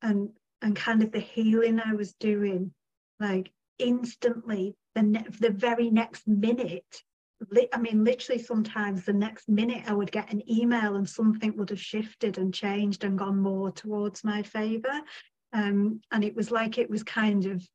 and 0.02 0.30
and 0.62 0.76
kind 0.76 1.02
of 1.02 1.10
the 1.10 1.18
healing 1.20 1.80
I 1.80 1.94
was 1.94 2.14
doing, 2.14 2.72
like 3.18 3.50
instantly, 3.80 4.76
the 4.96 5.02
ne- 5.02 5.26
the 5.40 5.50
very 5.50 5.90
next 5.90 6.26
minute. 6.26 7.02
I 7.72 7.78
mean, 7.78 8.02
literally, 8.02 8.42
sometimes 8.42 9.04
the 9.04 9.12
next 9.12 9.46
minute 9.48 9.84
I 9.86 9.92
would 9.92 10.10
get 10.10 10.32
an 10.32 10.42
email 10.50 10.96
and 10.96 11.08
something 11.08 11.54
would 11.56 11.68
have 11.68 11.80
shifted 11.80 12.38
and 12.38 12.52
changed 12.52 13.04
and 13.04 13.18
gone 13.18 13.38
more 13.38 13.70
towards 13.70 14.24
my 14.24 14.42
favour. 14.42 15.02
Um, 15.52 16.00
and 16.10 16.24
it 16.24 16.34
was 16.34 16.50
like 16.50 16.78
it 16.78 16.88
was 16.88 17.02
kind 17.02 17.44
of 17.44 17.58
a 17.58 17.66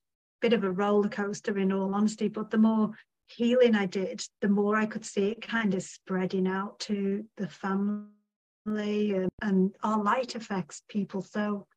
bit 0.42 0.54
of 0.54 0.64
a 0.64 0.72
roller 0.72 1.10
coaster, 1.10 1.58
in 1.60 1.72
all 1.72 1.94
honesty. 1.94 2.28
But 2.28 2.50
the 2.50 2.58
more 2.58 2.92
healing 3.28 3.76
I 3.76 3.86
did, 3.86 4.22
the 4.42 4.50
more 4.50 4.76
I 4.76 4.88
could 4.88 5.06
see 5.06 5.30
it 5.30 5.48
kind 5.48 5.76
of 5.76 5.84
spreading 5.84 6.48
out 6.48 6.80
to 6.82 7.24
the 7.38 7.48
family 7.48 8.10
and, 8.66 9.30
and 9.44 9.76
our 9.84 10.04
light 10.04 10.36
affects 10.36 10.82
people 10.90 11.22
so 11.22 11.68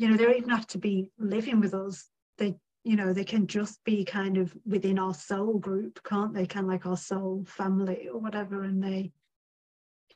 you 0.00 0.08
know, 0.08 0.16
they 0.16 0.24
don't 0.24 0.36
even 0.36 0.48
have 0.48 0.66
to 0.68 0.78
be 0.78 1.10
living 1.18 1.60
with 1.60 1.74
us. 1.74 2.08
They 2.38 2.56
you 2.84 2.96
know 2.96 3.12
they 3.12 3.24
can 3.24 3.46
just 3.46 3.82
be 3.84 4.04
kind 4.04 4.38
of 4.38 4.56
within 4.66 4.98
our 4.98 5.14
soul 5.14 5.58
group 5.58 6.00
can't 6.04 6.34
they? 6.34 6.46
Kind 6.46 6.66
of 6.66 6.72
like 6.72 6.86
our 6.86 6.96
soul 6.96 7.44
family 7.46 8.08
or 8.08 8.18
whatever 8.18 8.62
and 8.64 8.82
they 8.82 9.12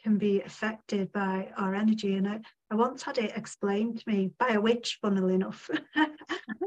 can 0.05 0.19
be 0.19 0.43
affected 0.43 1.11
by 1.13 1.49
our 1.57 1.75
energy. 1.75 2.17
And 2.17 2.29
I, 2.29 2.41
I 2.71 2.75
once 2.75 3.03
had 3.03 3.17
it 3.17 3.33
explained 3.37 3.99
to 3.99 4.05
me 4.07 4.31
by 4.39 4.51
a 4.51 4.61
witch 4.61 4.99
funnily 5.01 5.35
enough. 5.35 5.71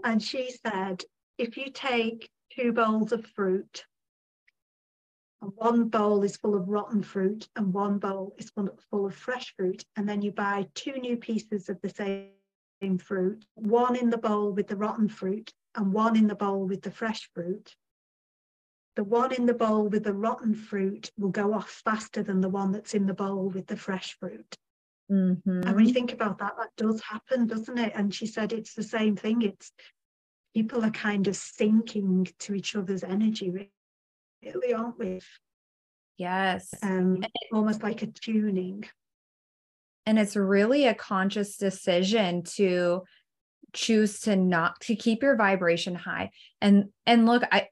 And 0.03 0.21
she 0.23 0.51
said 0.65 1.03
if 1.38 1.57
you 1.57 1.69
take 1.71 2.29
two 2.51 2.71
bowls 2.71 3.12
of 3.12 3.25
fruit 3.25 3.86
and 5.41 5.51
one 5.55 5.89
bowl 5.89 6.23
is 6.23 6.38
full 6.38 6.55
of 6.55 6.67
rotten 6.67 7.03
fruit 7.03 7.47
and 7.55 7.73
one 7.73 7.99
bowl 7.99 8.33
is 8.38 8.49
full, 8.49 8.69
full 8.89 9.05
of 9.05 9.13
fresh 9.13 9.53
fruit 9.55 9.83
and 9.95 10.07
then 10.07 10.21
you 10.21 10.31
buy 10.31 10.67
two 10.73 10.93
new 10.93 11.17
pieces 11.17 11.69
of 11.69 11.79
the 11.81 11.89
same 11.89 12.97
fruit 12.97 13.45
one 13.55 13.95
in 13.95 14.10
the 14.10 14.17
bowl 14.17 14.51
with 14.51 14.67
the 14.67 14.75
rotten 14.75 15.10
fruit 15.10 15.51
and 15.78 15.94
one 15.94 16.18
in 16.18 16.28
the 16.28 16.36
bowl 16.36 16.66
with 16.66 16.82
the 16.82 16.92
fresh 16.92 17.30
fruit 17.34 17.76
the 18.96 19.04
one 19.04 19.32
in 19.32 19.46
the 19.46 19.54
bowl 19.54 19.88
with 19.88 20.04
the 20.04 20.13
rotten 20.13 20.56
fruit 20.56 21.12
will 21.18 21.30
go 21.30 21.54
off 21.54 21.70
faster 21.86 22.24
than 22.24 22.42
the 22.42 22.50
one 22.50 22.72
that's 22.72 22.96
in 22.96 23.06
the 23.06 23.13
bowl 23.13 23.50
with 23.50 23.68
the 23.68 23.78
fresh 23.78 24.18
fruit 24.20 24.58
mm-hmm. 25.12 25.62
and 25.63 25.76
when 25.76 25.86
you 25.88 25.94
think 25.94 26.12
about 26.12 26.40
that 26.40 26.54
that 26.58 26.70
does 26.76 27.02
happen 27.02 27.48
doesn't 27.48 27.78
it 27.78 27.94
and 27.96 28.13
she 28.13 28.26
said 28.26 28.52
it's 28.52 28.74
the 28.74 28.84
same 28.84 29.16
thing 29.16 29.42
it's 29.44 29.72
people 30.54 30.84
are 30.84 30.92
kind 30.92 31.28
of 31.28 31.36
syncing 31.36 32.32
to 32.40 32.56
each 32.56 32.76
other's 32.76 33.04
energy 33.04 33.70
really, 34.44 34.74
aren't 34.74 35.00
we? 35.00 35.20
Yes. 36.18 36.74
Um, 36.82 37.24
almost 37.52 37.84
like 37.84 38.02
a 38.02 38.08
tuning. 38.08 38.86
And 40.06 40.18
it's 40.18 40.36
really 40.36 40.88
a 40.88 40.94
conscious 40.94 41.58
decision 41.58 42.44
to 42.56 43.04
choose 43.73 44.21
to 44.21 44.36
not 44.36 44.80
to 44.82 44.95
keep 44.95 45.23
your 45.23 45.36
vibration 45.36 45.95
high. 45.95 46.32
And 46.62 46.86
and 47.06 47.25
look, 47.25 47.43
I 47.51 47.67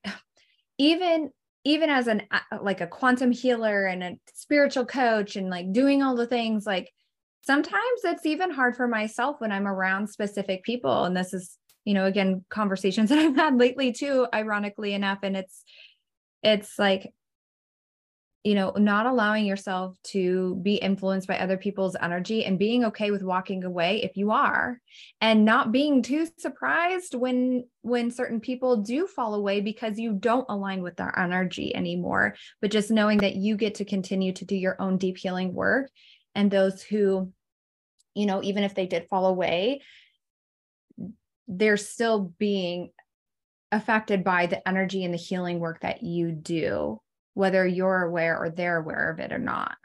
even 0.78 1.32
even 1.64 1.90
as 1.90 2.08
an 2.08 2.24
uh, 2.32 2.60
like 2.62 2.80
a 2.82 2.88
quantum 2.88 3.32
healer 3.32 3.86
and 3.86 4.04
a 4.04 4.18
spiritual 4.34 4.86
coach 4.86 5.36
and 5.36 5.50
like 5.50 5.72
doing 5.74 6.04
all 6.04 6.16
the 6.16 6.28
things 6.28 6.66
like 6.66 6.92
sometimes 7.42 8.02
it's 8.04 8.26
even 8.26 8.52
hard 8.52 8.76
for 8.76 8.88
myself 8.88 9.38
when 9.40 9.52
I'm 9.52 9.68
around 9.68 10.08
specific 10.08 10.64
people 10.64 11.04
and 11.04 11.18
this 11.18 11.34
is 11.34 11.58
you 11.84 11.94
know 11.94 12.06
again 12.06 12.46
conversations 12.50 13.10
that 13.12 13.20
I've 13.20 13.36
had 13.36 13.58
lately 13.58 13.92
too 13.92 14.28
ironically 14.34 14.94
enough 14.94 15.20
and 15.24 15.36
it's 15.36 15.64
it's 16.44 16.78
like 16.78 17.12
you 18.46 18.54
know 18.54 18.72
not 18.78 19.08
allowing 19.08 19.44
yourself 19.44 19.98
to 20.04 20.56
be 20.62 20.76
influenced 20.76 21.28
by 21.28 21.40
other 21.40 21.58
people's 21.58 21.96
energy 22.00 22.46
and 22.46 22.60
being 22.60 22.86
okay 22.86 23.10
with 23.10 23.24
walking 23.24 23.64
away 23.64 24.04
if 24.04 24.16
you 24.16 24.30
are 24.32 24.80
and 25.20 25.44
not 25.44 25.72
being 25.72 26.04
too 26.04 26.28
surprised 26.38 27.16
when 27.16 27.66
when 27.82 28.12
certain 28.12 28.40
people 28.40 28.78
do 28.78 29.08
fall 29.08 29.34
away 29.34 29.62
because 29.62 29.98
you 29.98 30.14
don't 30.14 30.46
align 30.48 30.84
with 30.84 30.96
their 30.96 31.18
energy 31.18 31.76
anymore 31.76 32.36
but 32.62 32.72
just 32.72 32.92
knowing 32.92 33.18
that 33.18 33.36
you 33.36 33.58
get 33.58 33.76
to 33.76 33.84
continue 33.84 34.32
to 34.32 34.46
do 34.46 34.56
your 34.56 34.80
own 34.80 34.98
deep 34.98 35.18
healing 35.18 35.52
work 35.52 35.90
and 36.36 36.52
those 36.52 36.84
who 36.84 37.32
you 38.14 38.28
know 38.28 38.44
even 38.44 38.64
if 38.64 38.76
they 38.76 38.86
did 38.86 39.10
fall 39.10 39.26
away 39.26 39.82
they're 41.48 41.78
still 41.78 42.32
being 42.38 42.92
affected 43.72 44.24
by 44.24 44.46
the 44.46 44.68
energy 44.68 45.04
and 45.04 45.14
the 45.14 45.18
healing 45.18 45.60
work 45.60 45.82
that 45.82 46.04
you 46.04 46.32
do, 46.32 47.02
whether 47.36 47.68
you're 47.68 48.02
aware 48.02 48.38
or 48.42 48.50
they're 48.50 48.78
aware 48.78 49.12
of 49.12 49.20
it 49.20 49.32
or 49.32 49.38
not. 49.38 49.78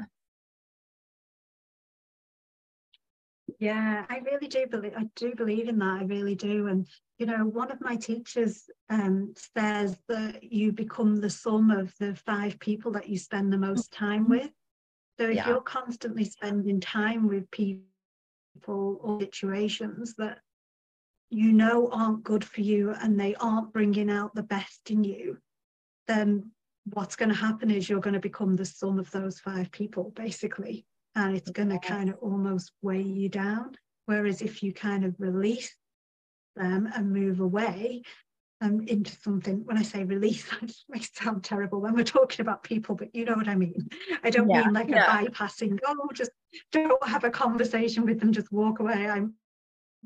Yeah, 3.59 4.07
I 4.09 4.19
really 4.19 4.47
do 4.49 4.67
believe 4.71 4.95
I 4.97 5.05
do 5.17 5.35
believe 5.35 5.69
in 5.69 5.79
that. 5.81 6.01
I 6.01 6.05
really 6.05 6.35
do. 6.35 6.69
And 6.69 6.87
you 7.19 7.27
know, 7.27 7.45
one 7.45 7.71
of 7.71 7.83
my 7.83 7.97
teachers 7.97 8.65
um, 8.89 9.35
says 9.55 9.99
that 10.09 10.43
you 10.43 10.73
become 10.73 11.17
the 11.17 11.29
sum 11.29 11.71
of 11.71 11.93
the 11.99 12.15
five 12.15 12.59
people 12.59 12.91
that 12.93 13.11
you 13.11 13.19
spend 13.19 13.53
the 13.53 13.59
most 13.59 13.93
time 13.93 14.23
mm-hmm. 14.23 14.33
with. 14.33 14.51
So 15.19 15.27
if 15.27 15.37
yeah. 15.37 15.49
you're 15.49 15.61
constantly 15.61 16.25
spending 16.25 16.81
time 16.81 17.29
with 17.29 17.51
people 17.51 17.83
or 18.67 19.21
situations 19.21 20.15
that 20.17 20.39
you 21.29 21.53
know 21.53 21.91
aren't 21.93 22.25
good 22.25 22.45
for 22.45 22.63
you 22.63 22.93
and 22.93 23.21
they 23.21 23.35
aren't 23.35 23.75
bringing 23.75 24.11
out 24.11 24.35
the 24.35 24.43
best 24.43 24.91
in 24.91 25.05
you, 25.05 25.37
then 26.09 26.51
what's 26.85 27.17
going 27.17 27.29
to 27.29 27.35
happen 27.35 27.71
is 27.71 27.89
you're 27.89 28.01
going 28.01 28.15
to 28.15 28.21
become 28.21 28.57
the 28.57 28.65
sum 28.65 28.99
of 28.99 29.11
those 29.11 29.39
five 29.41 29.71
people, 29.71 30.13
basically. 30.15 30.87
And 31.15 31.37
it's 31.37 31.51
going 31.51 31.71
to 31.71 31.79
kind 31.79 32.09
of 32.09 32.17
almost 32.21 32.73
weigh 32.83 33.03
you 33.03 33.29
down. 33.29 33.73
Whereas 34.07 34.43
if 34.43 34.63
you 34.63 34.73
kind 34.73 35.05
of 35.05 35.15
release 35.19 35.75
them 36.57 36.89
and 36.95 37.13
move 37.13 37.41
away 37.41 38.03
um, 38.61 38.83
into 38.87 39.15
something, 39.17 39.65
when 39.65 39.79
I 39.79 39.83
say 39.83 40.05
release, 40.05 40.45
that 40.61 40.73
may 40.89 41.01
sound 41.01 41.45
terrible 41.45 41.81
when 41.81 41.95
we're 41.95 42.05
talking 42.05 42.41
about 42.43 42.63
people, 42.63 42.95
but 42.95 43.15
you 43.15 43.25
know 43.25 43.35
what 43.35 43.49
I 43.49 43.55
mean. 43.55 43.89
I 44.23 44.31
don't 44.31 44.49
yeah, 44.49 44.65
mean 44.65 44.73
like 44.73 44.89
yeah. 44.89 45.21
a 45.21 45.29
bypassing, 45.29 45.79
oh, 45.87 46.09
just 46.15 46.31
don't 46.73 47.07
have 47.07 47.25
a 47.25 47.31
conversation 47.31 48.05
with 48.05 48.21
them, 48.21 48.33
just 48.33 48.53
walk 48.53 48.81
away. 48.81 49.09
I'm 49.09 49.35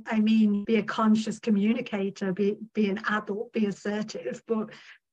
I 0.06 0.20
mean, 0.20 0.64
be 0.64 0.76
a 0.76 0.82
conscious 0.82 1.38
communicator, 1.38 2.32
be, 2.32 2.56
be 2.74 2.90
an 2.90 3.00
adult, 3.08 3.52
be 3.52 3.66
assertive. 3.66 4.42
But 4.46 4.70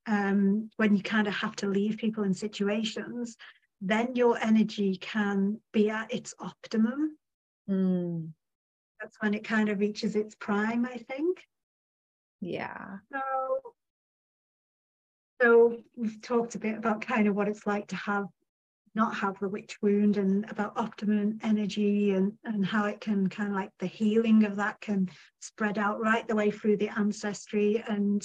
um, 0.07 0.69
when 0.77 0.95
you 0.95 1.03
kind 1.03 1.27
of 1.27 1.33
have 1.33 1.55
to 1.57 1.67
leave 1.67 1.97
people 1.97 2.23
in 2.23 2.33
situations, 2.33 3.37
then 3.81 4.15
your 4.15 4.37
energy 4.37 4.95
can 4.97 5.59
be 5.71 5.89
at 5.89 6.13
its 6.13 6.33
optimum. 6.39 7.17
Mm. 7.69 8.29
That's 8.99 9.17
when 9.19 9.33
it 9.33 9.43
kind 9.43 9.69
of 9.69 9.79
reaches 9.79 10.15
its 10.15 10.35
prime, 10.35 10.85
I 10.85 10.97
think. 10.97 11.39
Yeah. 12.39 12.97
So, 13.11 13.21
so 15.41 15.77
we've 15.95 16.21
talked 16.21 16.55
a 16.55 16.59
bit 16.59 16.77
about 16.77 17.01
kind 17.01 17.27
of 17.27 17.35
what 17.35 17.47
it's 17.47 17.65
like 17.65 17.87
to 17.87 17.95
have 17.95 18.27
not 18.93 19.15
have 19.15 19.39
the 19.39 19.47
witch 19.47 19.77
wound 19.81 20.17
and 20.17 20.49
about 20.49 20.73
optimum 20.75 21.39
energy 21.43 22.11
and, 22.11 22.33
and 22.43 22.65
how 22.65 22.85
it 22.85 22.99
can 22.99 23.27
kind 23.29 23.49
of 23.49 23.55
like 23.55 23.71
the 23.79 23.87
healing 23.87 24.43
of 24.43 24.57
that 24.57 24.81
can 24.81 25.09
spread 25.39 25.77
out 25.77 26.01
right 26.01 26.27
the 26.27 26.35
way 26.35 26.51
through 26.51 26.75
the 26.77 26.89
ancestry. 26.99 27.81
And 27.87 28.21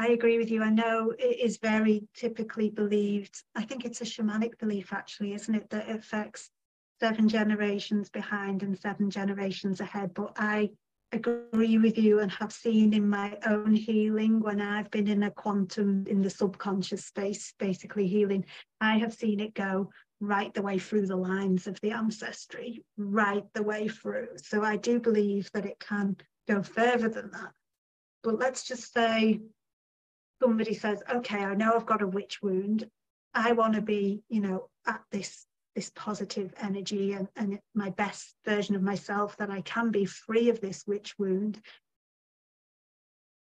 I 0.00 0.12
agree 0.12 0.38
with 0.38 0.50
you. 0.50 0.62
I 0.62 0.70
know 0.70 1.10
it 1.18 1.40
is 1.40 1.58
very 1.58 2.08
typically 2.14 2.70
believed. 2.70 3.42
I 3.54 3.64
think 3.64 3.84
it's 3.84 4.00
a 4.00 4.04
shamanic 4.04 4.58
belief, 4.58 4.94
actually, 4.94 5.34
isn't 5.34 5.54
it, 5.54 5.68
that 5.68 5.90
it 5.90 5.96
affects 5.96 6.48
seven 7.00 7.28
generations 7.28 8.08
behind 8.08 8.62
and 8.62 8.78
seven 8.78 9.10
generations 9.10 9.78
ahead. 9.78 10.14
But 10.14 10.32
I 10.36 10.70
agree 11.12 11.76
with 11.76 11.98
you 11.98 12.20
and 12.20 12.32
have 12.32 12.50
seen 12.50 12.94
in 12.94 13.10
my 13.10 13.36
own 13.44 13.74
healing 13.74 14.40
when 14.40 14.62
I've 14.62 14.90
been 14.90 15.06
in 15.06 15.24
a 15.24 15.30
quantum 15.30 16.06
in 16.06 16.22
the 16.22 16.30
subconscious 16.30 17.04
space, 17.04 17.52
basically 17.58 18.06
healing, 18.06 18.46
I 18.80 18.96
have 18.96 19.12
seen 19.12 19.38
it 19.38 19.52
go 19.52 19.90
right 20.18 20.54
the 20.54 20.62
way 20.62 20.78
through 20.78 21.08
the 21.08 21.16
lines 21.16 21.66
of 21.66 21.78
the 21.82 21.90
ancestry, 21.90 22.82
right 22.96 23.44
the 23.52 23.62
way 23.62 23.86
through. 23.88 24.28
So 24.36 24.64
I 24.64 24.78
do 24.78 24.98
believe 24.98 25.50
that 25.52 25.66
it 25.66 25.78
can 25.78 26.16
go 26.48 26.62
further 26.62 27.10
than 27.10 27.30
that. 27.32 27.52
But 28.22 28.38
let's 28.38 28.66
just 28.66 28.94
say 28.94 29.40
somebody 30.40 30.74
says, 30.74 31.02
okay, 31.12 31.44
I 31.44 31.54
know 31.54 31.74
I've 31.74 31.86
got 31.86 32.02
a 32.02 32.06
witch 32.06 32.40
wound. 32.42 32.88
I 33.34 33.52
want 33.52 33.74
to 33.74 33.82
be, 33.82 34.22
you 34.28 34.40
know, 34.40 34.68
at 34.86 35.02
this 35.10 35.46
this 35.76 35.92
positive 35.94 36.52
energy 36.60 37.12
and, 37.12 37.28
and 37.36 37.58
my 37.74 37.90
best 37.90 38.34
version 38.44 38.74
of 38.74 38.82
myself 38.82 39.36
that 39.36 39.50
I 39.50 39.60
can 39.60 39.90
be 39.90 40.04
free 40.04 40.50
of 40.50 40.60
this 40.60 40.84
witch 40.86 41.14
wound 41.16 41.60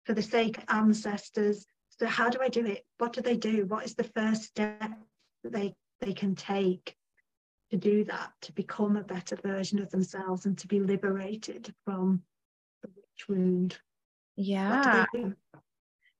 for 0.05 0.13
the 0.13 0.21
sake 0.21 0.57
of 0.57 0.63
ancestors. 0.69 1.65
So 1.99 2.07
how 2.07 2.29
do 2.29 2.39
I 2.41 2.47
do 2.47 2.65
it? 2.65 2.85
What 2.97 3.13
do 3.13 3.21
they 3.21 3.35
do? 3.35 3.65
What 3.65 3.85
is 3.85 3.95
the 3.95 4.05
first 4.05 4.43
step 4.43 4.79
that 5.43 5.51
they, 5.51 5.75
they 5.99 6.13
can 6.13 6.35
take 6.35 6.95
to 7.71 7.77
do 7.77 8.05
that, 8.05 8.31
to 8.43 8.53
become 8.53 8.95
a 8.95 9.03
better 9.03 9.35
version 9.35 9.79
of 9.79 9.89
themselves 9.91 10.45
and 10.45 10.57
to 10.59 10.67
be 10.67 10.79
liberated 10.79 11.73
from 11.85 12.23
the 12.81 12.89
witch 12.95 13.27
wound? 13.27 13.77
Yeah. 14.37 15.05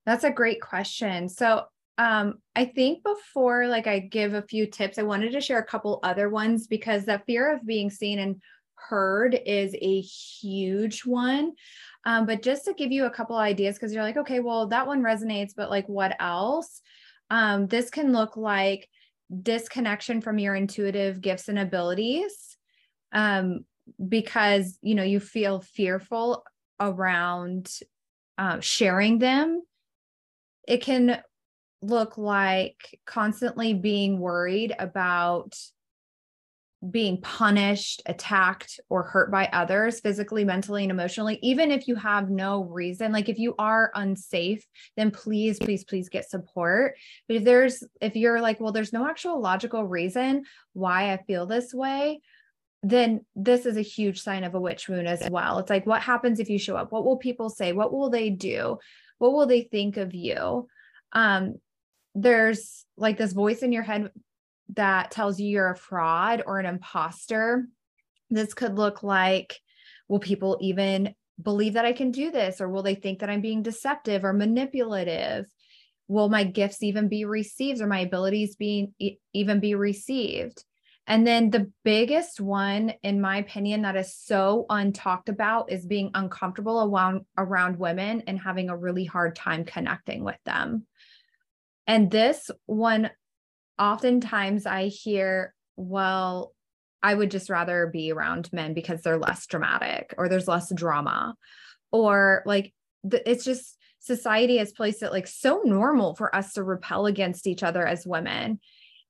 That's 0.05 0.23
a 0.23 0.31
great 0.31 0.61
question. 0.61 1.29
So 1.29 1.63
um 1.99 2.39
i 2.55 2.65
think 2.65 3.03
before 3.03 3.67
like 3.67 3.85
i 3.85 3.99
give 3.99 4.33
a 4.33 4.41
few 4.41 4.65
tips 4.65 4.97
i 4.97 5.03
wanted 5.03 5.31
to 5.31 5.39
share 5.39 5.59
a 5.59 5.63
couple 5.63 5.99
other 6.01 6.27
ones 6.27 6.65
because 6.65 7.05
the 7.05 7.21
fear 7.27 7.53
of 7.53 7.63
being 7.67 7.91
seen 7.91 8.17
and 8.17 8.41
heard 8.89 9.39
is 9.45 9.75
a 9.81 10.01
huge 10.01 11.05
one. 11.05 11.53
Um, 12.05 12.25
but 12.25 12.41
just 12.41 12.65
to 12.65 12.73
give 12.73 12.91
you 12.91 13.05
a 13.05 13.09
couple 13.09 13.37
ideas 13.37 13.75
because 13.75 13.93
you're 13.93 14.03
like 14.03 14.17
okay 14.17 14.39
well 14.39 14.67
that 14.67 14.87
one 14.87 15.01
resonates 15.01 15.53
but 15.55 15.69
like 15.69 15.87
what 15.87 16.15
else? 16.19 16.81
Um, 17.29 17.67
this 17.67 17.89
can 17.89 18.11
look 18.11 18.37
like 18.37 18.89
disconnection 19.41 20.21
from 20.21 20.37
your 20.37 20.53
intuitive 20.53 21.21
gifts 21.21 21.47
and 21.47 21.57
abilities 21.57 22.57
um, 23.13 23.65
because 24.07 24.77
you 24.81 24.95
know 24.95 25.03
you 25.03 25.19
feel 25.19 25.61
fearful 25.61 26.43
around 26.79 27.71
uh, 28.37 28.59
sharing 28.59 29.19
them 29.19 29.61
it 30.67 30.81
can 30.81 31.21
look 31.81 32.17
like 32.17 32.99
constantly 33.05 33.73
being 33.73 34.19
worried 34.19 34.73
about 34.79 35.55
being 36.91 37.21
punished, 37.21 38.01
attacked, 38.05 38.79
or 38.89 39.03
hurt 39.03 39.31
by 39.31 39.47
others 39.53 40.01
physically, 40.01 40.43
mentally, 40.43 40.83
and 40.83 40.91
emotionally, 40.91 41.39
even 41.41 41.71
if 41.71 41.87
you 41.87 41.95
have 41.95 42.29
no 42.29 42.63
reason, 42.63 43.11
like 43.11 43.29
if 43.29 43.39
you 43.39 43.55
are 43.57 43.91
unsafe, 43.95 44.65
then 44.97 45.09
please, 45.09 45.57
please, 45.59 45.85
please 45.85 46.09
get 46.09 46.29
support. 46.29 46.95
But 47.27 47.37
if 47.37 47.43
there's, 47.45 47.83
if 48.01 48.15
you're 48.15 48.41
like, 48.41 48.59
well, 48.59 48.73
there's 48.73 48.91
no 48.93 49.07
actual 49.07 49.39
logical 49.39 49.85
reason 49.85 50.43
why 50.73 51.13
I 51.13 51.17
feel 51.25 51.45
this 51.45 51.73
way, 51.73 52.19
then 52.81 53.21
this 53.33 53.65
is 53.65 53.77
a 53.77 53.81
huge 53.81 54.21
sign 54.21 54.43
of 54.43 54.55
a 54.55 54.59
witch 54.59 54.89
wound 54.89 55.07
as 55.07 55.29
well. 55.29 55.59
It's 55.59 55.69
like, 55.69 55.85
what 55.85 56.01
happens 56.01 56.41
if 56.41 56.49
you 56.49 56.59
show 56.59 56.75
up? 56.75 56.91
What 56.91 57.05
will 57.05 57.17
people 57.17 57.49
say? 57.49 57.71
What 57.71 57.93
will 57.93 58.09
they 58.09 58.29
do? 58.29 58.77
What 59.17 59.33
will 59.33 59.45
they 59.45 59.61
think 59.61 59.97
of 59.97 60.13
you? 60.13 60.67
Um, 61.11 61.55
there's 62.15 62.85
like 62.97 63.17
this 63.17 63.33
voice 63.33 63.59
in 63.59 63.71
your 63.71 63.83
head 63.83 64.11
that 64.75 65.11
tells 65.11 65.39
you 65.39 65.47
you're 65.47 65.71
a 65.71 65.75
fraud 65.75 66.43
or 66.45 66.59
an 66.59 66.65
imposter. 66.65 67.67
This 68.29 68.53
could 68.53 68.75
look 68.75 69.03
like, 69.03 69.59
will 70.07 70.19
people 70.19 70.57
even 70.61 71.15
believe 71.41 71.73
that 71.73 71.85
I 71.85 71.93
can 71.93 72.11
do 72.11 72.31
this? 72.31 72.61
Or 72.61 72.69
will 72.69 72.83
they 72.83 72.95
think 72.95 73.19
that 73.19 73.29
I'm 73.29 73.41
being 73.41 73.63
deceptive 73.63 74.23
or 74.23 74.33
manipulative? 74.33 75.45
Will 76.07 76.29
my 76.29 76.43
gifts 76.43 76.83
even 76.83 77.07
be 77.07 77.25
received 77.25 77.81
or 77.81 77.87
my 77.87 77.99
abilities 77.99 78.55
being 78.55 78.93
even 79.33 79.59
be 79.59 79.75
received? 79.75 80.63
And 81.05 81.27
then 81.27 81.49
the 81.49 81.69
biggest 81.83 82.39
one, 82.39 82.93
in 83.03 83.19
my 83.19 83.37
opinion, 83.37 83.81
that 83.81 83.97
is 83.97 84.15
so 84.15 84.65
untalked 84.69 85.27
about 85.27 85.71
is 85.71 85.85
being 85.85 86.11
uncomfortable 86.13 86.83
around, 86.83 87.25
around 87.37 87.77
women 87.77 88.23
and 88.25 88.39
having 88.39 88.69
a 88.69 88.77
really 88.77 89.03
hard 89.03 89.35
time 89.35 89.65
connecting 89.65 90.23
with 90.23 90.37
them. 90.45 90.85
And 91.87 92.09
this 92.09 92.49
one 92.65 93.09
oftentimes 93.77 94.65
I 94.65 94.87
hear, 94.87 95.53
well, 95.75 96.53
I 97.01 97.13
would 97.13 97.31
just 97.31 97.49
rather 97.49 97.87
be 97.87 98.13
around 98.13 98.51
men 98.53 98.73
because 98.73 99.01
they're 99.01 99.17
less 99.17 99.45
dramatic 99.45 100.15
or 100.17 100.29
there's 100.29 100.47
less 100.47 100.73
drama. 100.73 101.35
Or 101.91 102.43
like 102.45 102.73
it's 103.03 103.43
just 103.43 103.77
society 103.99 104.57
has 104.57 104.71
placed 104.71 105.03
it 105.03 105.11
like 105.11 105.27
so 105.27 105.61
normal 105.65 106.15
for 106.15 106.33
us 106.33 106.53
to 106.53 106.63
repel 106.63 107.05
against 107.05 107.45
each 107.45 107.61
other 107.61 107.85
as 107.85 108.07
women. 108.07 108.61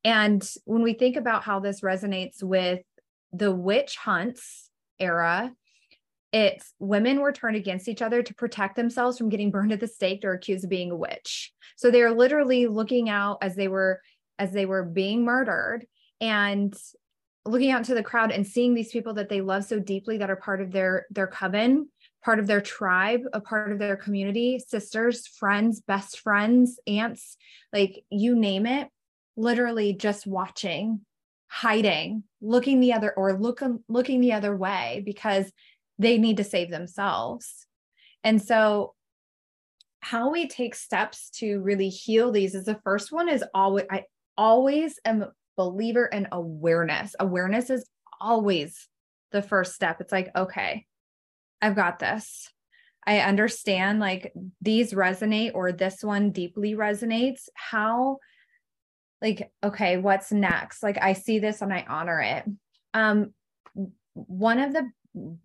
And 0.04 0.48
when 0.66 0.82
we 0.82 0.94
think 0.94 1.16
about 1.16 1.44
how 1.44 1.60
this 1.60 1.82
resonates 1.82 2.44
with 2.44 2.82
the 3.32 3.54
witch 3.54 3.96
hunts 3.96 4.70
era, 5.00 5.52
it's 6.32 6.74
women 6.80 7.20
were 7.20 7.32
turned 7.32 7.56
against 7.56 7.88
each 7.88 8.02
other 8.02 8.24
to 8.24 8.34
protect 8.34 8.76
themselves 8.76 9.18
from 9.18 9.30
getting 9.30 9.52
burned 9.52 9.72
at 9.72 9.80
the 9.80 9.88
stake 9.88 10.26
or 10.26 10.34
accused 10.34 10.64
of 10.64 10.70
being 10.70 10.92
a 10.92 10.96
witch. 10.96 11.54
So 11.78 11.92
they're 11.92 12.12
literally 12.12 12.68
looking 12.68 13.10
out 13.10 13.38
as 13.42 13.56
they 13.56 13.68
were 13.68 14.02
as 14.40 14.52
they 14.52 14.66
were 14.66 14.84
being 14.84 15.24
murdered 15.24 15.86
and 16.20 16.74
looking 17.46 17.72
out 17.72 17.84
to 17.86 17.94
the 17.94 18.04
crowd 18.04 18.32
and 18.32 18.48
seeing 18.48 18.74
these 18.74 18.92
people 18.92 19.14
that 19.16 19.30
they 19.30 19.42
love 19.42 19.64
so 19.66 19.80
deeply 19.80 20.18
that 20.18 20.32
are 20.32 20.36
part 20.36 20.62
of 20.62 20.72
their 20.72 21.06
their 21.12 21.28
coven 21.28 21.90
part 22.24 22.40
of 22.40 22.48
their 22.48 22.62
tribe 22.62 23.22
a 23.34 23.42
part 23.42 23.72
of 23.72 23.80
their 23.80 23.98
community 23.98 24.60
sisters 24.60 25.28
friends 25.28 25.82
best 25.82 26.20
friends 26.20 26.80
aunts 26.88 27.38
like 27.72 28.04
you 28.10 28.36
name 28.36 28.66
it 28.66 28.88
literally 29.36 29.94
just 29.94 30.28
watching 30.28 31.02
hiding 31.48 32.24
looking 32.42 32.80
the 32.80 32.94
other 32.94 33.14
or 33.16 33.38
looking 33.40 33.68
um, 33.68 33.84
looking 33.88 34.22
the 34.22 34.34
other 34.34 34.56
way 34.56 35.04
because 35.06 35.52
they 36.00 36.18
need 36.18 36.38
to 36.38 36.44
save 36.44 36.72
themselves 36.72 37.68
and 38.24 38.42
so 38.42 38.94
how 40.00 40.32
we 40.32 40.48
take 40.48 40.74
steps 40.74 41.30
to 41.30 41.60
really 41.60 41.90
heal 41.90 42.32
these 42.32 42.56
is 42.56 42.66
the 42.66 42.80
first 42.84 43.12
one 43.12 43.30
is 43.30 43.44
always 43.54 43.86
i 43.92 44.04
always 44.38 45.00
am 45.06 45.22
a 45.22 45.32
believer 45.56 46.06
in 46.06 46.28
awareness. 46.32 47.16
Awareness 47.20 47.70
is 47.70 47.88
always 48.20 48.88
the 49.32 49.42
first 49.42 49.74
step. 49.74 50.02
It's 50.02 50.12
like, 50.12 50.32
okay, 50.36 50.86
I've 51.62 51.76
got 51.76 52.00
this. 52.00 52.50
I 53.06 53.20
understand 53.20 54.00
like 54.00 54.34
these 54.62 54.94
resonate 54.94 55.52
or 55.54 55.72
this 55.72 56.04
one 56.04 56.32
deeply 56.32 56.74
resonates. 56.74 57.50
How, 57.54 58.20
like, 59.24 59.52
okay, 59.64 59.98
what's 59.98 60.32
next? 60.32 60.84
Like, 60.84 60.98
I 61.02 61.14
see 61.14 61.40
this 61.40 61.62
and 61.62 61.74
I 61.74 61.86
honor 61.88 62.20
it. 62.20 62.44
Um, 62.94 63.34
one 64.14 64.60
of 64.60 64.74
the 64.74 64.92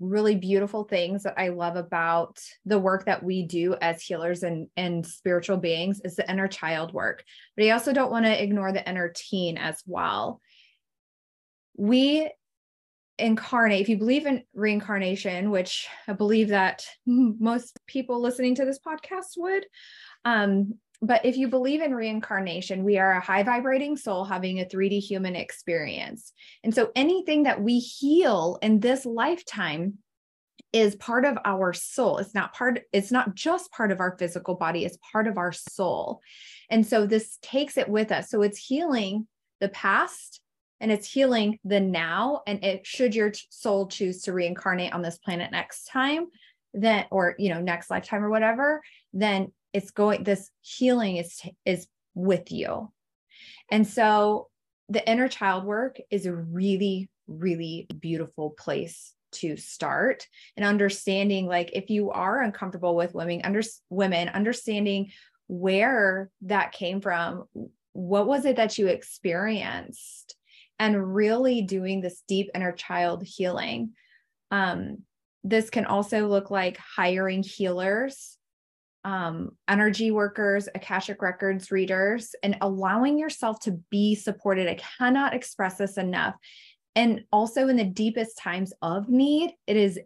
really 0.01 0.35
beautiful 0.35 0.85
things 0.85 1.23
that 1.23 1.35
I 1.38 1.49
love 1.49 1.77
about 1.77 2.38
the 2.64 2.79
work 2.79 3.05
that 3.05 3.23
we 3.23 3.45
do 3.45 3.77
as 3.81 4.03
healers 4.03 4.43
and, 4.43 4.69
and 4.77 5.07
spiritual 5.07 5.59
beings 5.59 6.01
is 6.05 6.17
the 6.17 6.29
inner 6.29 6.49
child 6.49 6.93
work. 6.93 7.23
But 7.57 7.67
I 7.67 7.71
also 7.71 7.93
don't 7.93 8.11
want 8.11 8.25
to 8.27 8.43
ignore 8.43 8.73
the 8.73 8.88
inner 8.88 9.12
teen 9.14 9.59
as 9.59 9.83
well. 9.87 10.41
We 11.77 12.31
incarnate, 13.19 13.81
if 13.81 13.88
you 13.88 13.99
believe 13.99 14.27
in 14.27 14.43
reincarnation, 14.55 15.51
which 15.51 15.87
I 16.07 16.14
believe 16.14 16.49
that 16.49 16.85
most 17.07 17.79
people 17.87 18.21
listening 18.21 18.57
to 18.57 18.64
this 18.64 18.81
podcast 18.81 19.37
would, 19.37 19.67
um, 20.25 20.75
but 21.01 21.25
if 21.25 21.37
you 21.37 21.49
believe 21.49 21.81
in 21.81 21.95
reincarnation, 21.95 22.83
we 22.83 22.99
are 22.99 23.13
a 23.13 23.21
high 23.21 23.45
vibrating 23.45 23.97
soul 23.97 24.25
having 24.25 24.61
a 24.61 24.65
3D 24.65 25.01
human 25.01 25.37
experience. 25.37 26.33
And 26.65 26.75
so 26.75 26.91
anything 26.97 27.45
that 27.45 27.63
we 27.63 27.79
heal 27.79 28.59
in 28.63 28.81
this 28.81 29.07
lifetime 29.07 29.99
is 30.73 30.97
part 30.97 31.25
of 31.25 31.39
our 31.45 31.73
soul. 31.73 32.19
It's 32.19 32.35
not 32.35 32.53
part, 32.53 32.81
it's 32.93 33.13
not 33.13 33.35
just 33.35 33.73
part 33.73 33.93
of 33.93 34.01
our 34.01 34.17
physical 34.19 34.55
body, 34.55 34.85
it's 34.85 34.99
part 35.13 35.27
of 35.27 35.39
our 35.39 35.53
soul. 35.53 36.21
And 36.69 36.87
so 36.87 37.07
this 37.07 37.39
takes 37.43 37.77
it 37.79 37.89
with 37.89 38.13
us. 38.13 38.29
So 38.29 38.43
it's 38.43 38.59
healing 38.59 39.27
the 39.61 39.69
past 39.69 40.41
and 40.81 40.93
it's 40.93 41.11
healing 41.11 41.59
the 41.65 41.81
now. 41.81 42.43
And 42.47 42.63
it 42.65 42.87
should 42.87 43.15
your 43.15 43.33
soul 43.51 43.87
choose 43.87 44.23
to 44.23 44.33
reincarnate 44.33 44.93
on 44.93 45.03
this 45.03 45.19
planet 45.19 45.51
next 45.53 45.85
time, 45.85 46.27
then 46.75 47.07
or 47.11 47.35
you 47.39 47.49
know, 47.49 47.61
next 47.61 47.89
lifetime 47.89 48.23
or 48.23 48.31
whatever, 48.31 48.83
then 49.13 49.53
it's 49.72 49.90
going 49.90 50.24
this 50.24 50.50
healing 50.61 51.16
is 51.16 51.40
is 51.64 51.87
with 52.14 52.50
you. 52.50 52.92
And 53.70 53.87
so 53.87 54.48
the 54.88 55.09
inner 55.09 55.28
child 55.28 55.64
work 55.64 56.00
is 56.11 56.26
a 56.26 56.35
really 56.35 57.11
really 57.26 57.87
beautiful 58.00 58.50
place 58.50 59.12
to 59.31 59.57
start. 59.57 60.26
And 60.57 60.64
understanding 60.64 61.46
like 61.46 61.70
if 61.74 61.90
you 61.90 62.11
are 62.11 62.40
uncomfortable 62.40 62.96
with 62.96 63.14
women 63.14 63.42
under 63.44 63.62
women 63.90 64.28
understanding 64.28 65.12
where 65.48 66.31
that 66.42 66.72
came 66.72 67.00
from 67.00 67.44
what 67.92 68.26
was 68.26 68.44
it 68.44 68.57
that 68.57 68.78
you 68.78 68.87
experienced 68.87 70.37
and 70.78 71.14
really 71.14 71.62
doing 71.62 72.00
this 72.00 72.22
deep 72.28 72.50
inner 72.54 72.72
child 72.72 73.24
healing 73.24 73.90
um, 74.50 74.98
this 75.42 75.70
can 75.70 75.85
also 75.85 76.28
look 76.28 76.50
like 76.50 76.78
hiring 76.78 77.42
healers 77.42 78.38
um, 79.05 79.51
energy 79.69 80.11
workers, 80.11 80.69
Akashic 80.75 81.23
Records 81.23 81.71
readers, 81.71 82.35
and 82.43 82.57
allowing 82.61 83.19
yourself 83.19 83.61
to 83.61 83.73
be 83.91 84.15
supported. 84.15 84.69
I 84.69 84.81
cannot 84.99 85.35
express 85.35 85.79
this 85.79 85.99
enough. 85.99 86.35
And 86.97 87.25
also 87.33 87.69
in 87.69 87.77
the 87.77 87.85
deepest 87.85 88.39
times 88.39 88.73
of 88.83 89.09
need, 89.09 89.53
it 89.67 89.77
is 89.77 90.01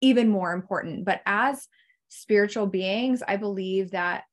even 0.00 0.28
more 0.28 0.52
important. 0.52 1.04
But 1.04 1.22
as 1.26 1.66
spiritual 2.08 2.66
beings, 2.66 3.22
I 3.26 3.36
believe 3.36 3.92
that 3.92 4.24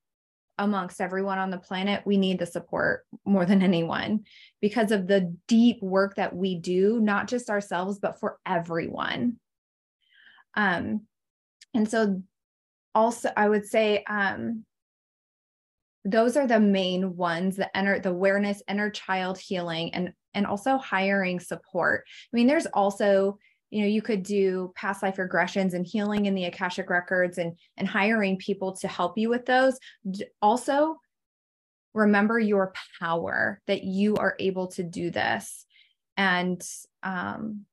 amongst 0.58 1.02
everyone 1.02 1.38
on 1.38 1.50
the 1.50 1.58
planet, 1.58 2.04
we 2.06 2.18
need 2.18 2.40
the 2.40 2.46
support 2.46 3.06
more 3.26 3.46
than 3.46 3.62
anyone 3.62 4.26
because 4.62 4.92
of 4.92 5.08
the 5.08 5.36
deep 5.48 5.82
work 5.82 6.16
that 6.16 6.36
we 6.36 6.56
do, 6.56 7.00
not 7.02 7.28
just 7.28 7.50
ourselves, 7.50 8.00
but 8.00 8.20
for 8.20 8.40
everyone. 8.46 9.38
Um, 10.56 11.02
and 11.74 11.90
so 11.90 12.22
also 12.96 13.30
i 13.38 13.48
would 13.48 13.66
say 13.66 14.04
um, 14.06 14.66
those 16.06 16.38
are 16.38 16.48
the 16.48 16.60
main 16.60 17.16
ones 17.18 17.56
the 17.58 17.70
inner 17.76 18.00
the 18.00 18.10
awareness 18.10 18.62
inner 18.68 18.89
child 18.89 19.38
healing 19.38 19.93
and 19.93 20.14
and 20.36 20.46
also 20.46 20.78
hiring 20.78 21.39
support. 21.39 22.06
I 22.32 22.38
mean 22.38 22.46
there's 22.46 22.68
also 22.68 23.39
you 23.72 23.82
know 23.82 23.88
you 23.88 24.04
could 24.04 24.22
do 24.22 24.72
past 24.76 25.02
life 25.02 25.16
regressions 25.16 25.74
and 25.74 25.86
healing 25.86 26.28
in 26.28 26.36
the 26.36 26.46
akashic 26.46 26.89
records 26.89 27.39
and 27.39 27.58
and 27.78 27.88
hiring 27.88 28.38
people 28.38 28.76
to 28.78 28.88
help 28.88 29.18
you 29.18 29.30
with 29.30 29.46
those. 29.46 29.80
Also 30.41 30.98
remember 31.96 32.38
your 32.38 32.74
power 33.00 33.62
that 33.68 33.84
you 33.84 34.16
are 34.18 34.36
able 34.39 34.68
to 34.68 34.84
do 34.84 35.10
this. 35.10 35.66
And 36.18 36.62
um, 37.04 37.66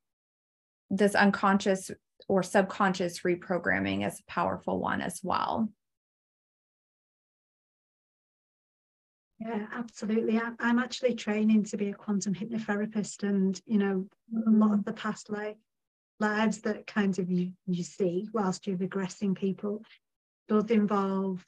this 0.91 1.14
unconscious 1.14 1.91
or 2.29 2.43
subconscious 2.43 3.20
reprogramming 3.20 4.07
is 4.07 4.20
a 4.20 4.31
powerful 4.31 4.79
one 4.79 5.01
as 5.01 5.20
well. 5.23 5.68
Yeah, 9.39 9.66
absolutely. 9.73 10.41
I'm 10.61 10.79
actually 10.79 11.14
training 11.14 11.64
to 11.64 11.77
be 11.77 11.89
a 11.89 11.95
quantum 11.95 12.33
hypnotherapist, 12.33 13.25
and 13.25 13.61
you 13.66 13.79
know, 13.79 14.07
a 14.47 14.51
lot 14.51 14.73
of 14.73 14.85
the 14.85 14.93
past 14.93 15.31
life 15.31 15.57
lives 16.20 16.61
that 16.61 16.87
kind 16.87 17.18
of 17.18 17.29
you, 17.29 17.53
you 17.66 17.83
see 17.83 18.29
whilst 18.33 18.66
you're 18.66 18.77
regressing 18.77 19.37
people 19.37 19.83
does 20.49 20.70
involve 20.70 21.45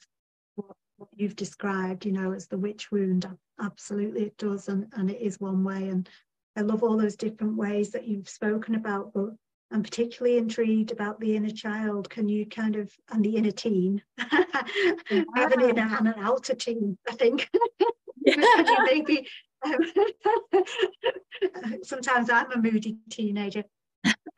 what, 0.55 0.75
what 0.97 1.09
you've 1.15 1.37
described, 1.37 2.05
you 2.05 2.11
know, 2.11 2.33
as 2.33 2.47
the 2.47 2.57
witch 2.57 2.91
wound. 2.91 3.25
Absolutely, 3.61 4.23
it 4.23 4.37
does, 4.37 4.67
and, 4.67 4.87
and 4.93 5.09
it 5.09 5.21
is 5.21 5.39
one 5.39 5.63
way. 5.63 5.87
And 5.87 6.09
I 6.57 6.61
love 6.61 6.83
all 6.83 6.97
those 6.97 7.15
different 7.15 7.55
ways 7.55 7.91
that 7.91 8.07
you've 8.07 8.27
spoken 8.27 8.75
about, 8.75 9.13
but 9.13 9.29
I'm 9.71 9.83
particularly 9.83 10.37
intrigued 10.37 10.91
about 10.91 11.19
the 11.19 11.35
inner 11.35 11.49
child. 11.49 12.09
Can 12.09 12.29
you 12.29 12.45
kind 12.45 12.75
of, 12.75 12.91
and 13.11 13.23
the 13.23 13.35
inner 13.35 13.51
teen, 13.51 14.01
yeah. 14.17 14.43
I 15.11 15.25
have 15.35 15.51
an 15.53 15.61
inner 15.61 15.95
and 15.97 16.07
an 16.07 16.15
outer 16.17 16.55
teen, 16.55 16.97
I 17.07 17.13
think. 17.13 17.49
You 18.27 18.77
maybe, 18.85 19.27
um, 19.63 19.77
sometimes 21.83 22.31
I'm 22.31 22.51
a 22.51 22.57
moody 22.57 22.97
teenager. 23.11 23.63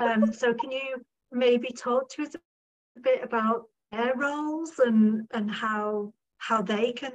Um, 0.02 0.34
so 0.34 0.54
can 0.54 0.72
you 0.74 1.06
maybe 1.32 1.70
talk 1.70 2.10
to 2.10 2.24
us 2.24 2.36
a 2.36 3.00
bit 3.00 3.24
about 3.24 3.64
their 3.94 4.14
roles 4.14 4.78
and, 4.80 5.26
and 5.34 5.50
how, 5.50 6.12
how 6.38 6.62
they 6.62 6.92
can 6.92 7.14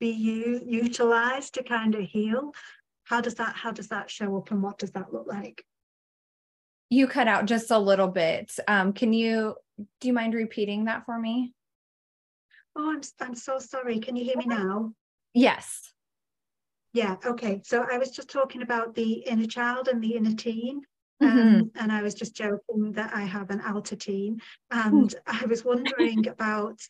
be 0.00 0.10
u- 0.10 0.62
utilized 0.66 1.54
to 1.54 1.62
kind 1.62 1.94
of 1.94 2.02
heal? 2.02 2.52
How 3.04 3.20
does 3.20 3.36
that, 3.36 3.54
how 3.54 3.70
does 3.70 3.86
that 3.88 4.10
show 4.10 4.36
up 4.36 4.50
and 4.50 4.64
what 4.64 4.78
does 4.78 4.90
that 4.92 5.12
look 5.12 5.28
like? 5.28 5.64
You 6.90 7.06
cut 7.06 7.28
out 7.28 7.46
just 7.46 7.70
a 7.70 7.78
little 7.78 8.08
bit. 8.08 8.52
Um, 8.68 8.92
can 8.92 9.12
you, 9.12 9.54
do 10.00 10.08
you 10.08 10.12
mind 10.12 10.34
repeating 10.34 10.84
that 10.84 11.04
for 11.04 11.18
me? 11.18 11.52
Oh, 12.76 12.92
I'm, 12.92 13.00
I'm 13.20 13.34
so 13.34 13.58
sorry. 13.58 14.00
Can 14.00 14.16
you 14.16 14.24
hear 14.24 14.36
me 14.36 14.46
now? 14.46 14.92
Yes. 15.32 15.92
Yeah, 16.92 17.16
okay. 17.24 17.60
So 17.64 17.84
I 17.90 17.98
was 17.98 18.10
just 18.10 18.30
talking 18.30 18.62
about 18.62 18.94
the 18.94 19.12
inner 19.12 19.46
child 19.46 19.88
and 19.88 20.02
the 20.02 20.14
inner 20.14 20.34
teen. 20.34 20.82
Um, 21.20 21.30
mm-hmm. 21.30 21.82
and 21.82 21.92
I 21.92 22.02
was 22.02 22.14
just 22.14 22.34
joking 22.34 22.92
that 22.92 23.14
I 23.14 23.22
have 23.22 23.50
an 23.50 23.60
outer 23.64 23.96
teen. 23.96 24.40
And 24.70 25.10
mm. 25.10 25.14
I 25.26 25.46
was 25.46 25.64
wondering 25.64 26.26
about 26.28 26.80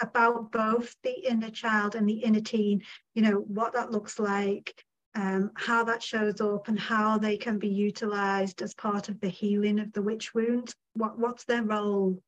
about 0.00 0.50
both 0.50 0.96
the 1.02 1.14
inner 1.28 1.50
child 1.50 1.94
and 1.94 2.08
the 2.08 2.14
inner 2.14 2.40
teen, 2.40 2.82
you 3.14 3.22
know, 3.22 3.32
what 3.32 3.74
that 3.74 3.90
looks 3.90 4.18
like, 4.18 4.82
um, 5.14 5.50
how 5.54 5.84
that 5.84 6.02
shows 6.02 6.40
up 6.40 6.68
and 6.68 6.78
how 6.78 7.18
they 7.18 7.36
can 7.36 7.58
be 7.58 7.68
utilized 7.68 8.62
as 8.62 8.74
part 8.74 9.08
of 9.08 9.20
the 9.20 9.28
healing 9.28 9.80
of 9.80 9.92
the 9.92 10.02
witch 10.02 10.34
wound. 10.34 10.74
What 10.94 11.18
what's 11.18 11.44
their 11.44 11.62
role? 11.62 12.22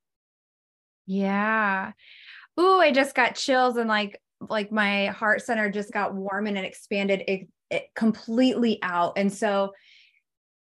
Yeah. 1.07 1.93
Ooh, 2.59 2.81
I 2.81 2.93
just 2.93 3.15
got 3.15 3.37
chills 3.37 3.77
and 3.77 3.89
like 3.89 4.21
like 4.49 4.73
my 4.73 5.07
heart 5.07 5.43
center 5.43 5.71
just 5.71 5.93
got 5.93 6.15
warm 6.15 6.47
and 6.47 6.59
it 6.59 6.65
expanded 6.65 7.23
it, 7.29 7.49
it 7.71 7.85
completely 7.95 8.81
out. 8.83 9.13
And 9.17 9.33
so 9.33 9.73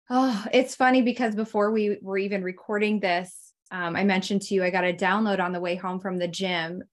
oh, 0.10 0.46
it's 0.54 0.76
funny 0.76 1.02
because 1.02 1.36
before 1.36 1.72
we 1.72 1.98
were 2.02 2.20
even 2.20 2.44
recording 2.44 3.00
this, 3.00 3.54
um, 3.72 3.96
I 3.96 4.04
mentioned 4.04 4.44
to 4.44 4.54
you 4.54 4.64
I 4.64 4.70
got 4.70 4.84
a 4.84 4.94
download 4.94 5.40
on 5.40 5.52
the 5.52 5.60
way 5.60 5.76
home 5.76 6.00
from 6.00 6.18
the 6.18 6.28
gym 6.28 6.84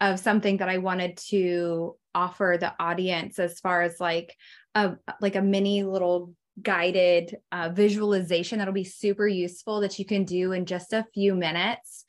of 0.00 0.20
something 0.20 0.58
that 0.58 0.68
I 0.68 0.78
wanted 0.78 1.16
to 1.28 1.96
offer 2.14 2.56
the 2.58 2.74
audience 2.80 3.38
as 3.38 3.60
far 3.60 3.82
as 3.82 4.00
like 4.00 4.34
a 4.74 4.96
like 5.20 5.36
a 5.36 5.42
mini 5.42 5.82
little 5.82 6.34
guided 6.60 7.36
uh, 7.52 7.70
visualization 7.70 8.58
that'll 8.58 8.74
be 8.74 8.84
super 8.84 9.26
useful 9.26 9.80
that 9.80 9.98
you 9.98 10.04
can 10.04 10.24
do 10.24 10.52
in 10.52 10.66
just 10.66 10.92
a 10.92 11.06
few 11.14 11.34
minutes 11.34 12.04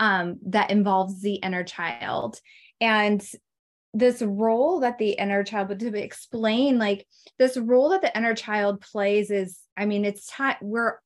um, 0.00 0.38
that 0.46 0.70
involves 0.70 1.22
the 1.22 1.34
inner 1.36 1.64
child. 1.64 2.38
And 2.80 3.24
this 3.94 4.20
role 4.20 4.80
that 4.80 4.98
the 4.98 5.12
inner 5.12 5.42
child 5.42 5.68
but 5.68 5.78
to 5.78 5.96
explain 5.96 6.78
like 6.78 7.06
this 7.38 7.56
role 7.56 7.90
that 7.90 8.02
the 8.02 8.14
inner 8.16 8.34
child 8.34 8.78
plays 8.82 9.30
is 9.30 9.60
i 9.74 9.86
mean 9.86 10.04
it's 10.04 10.26
time 10.26 10.56
we're 10.60 10.98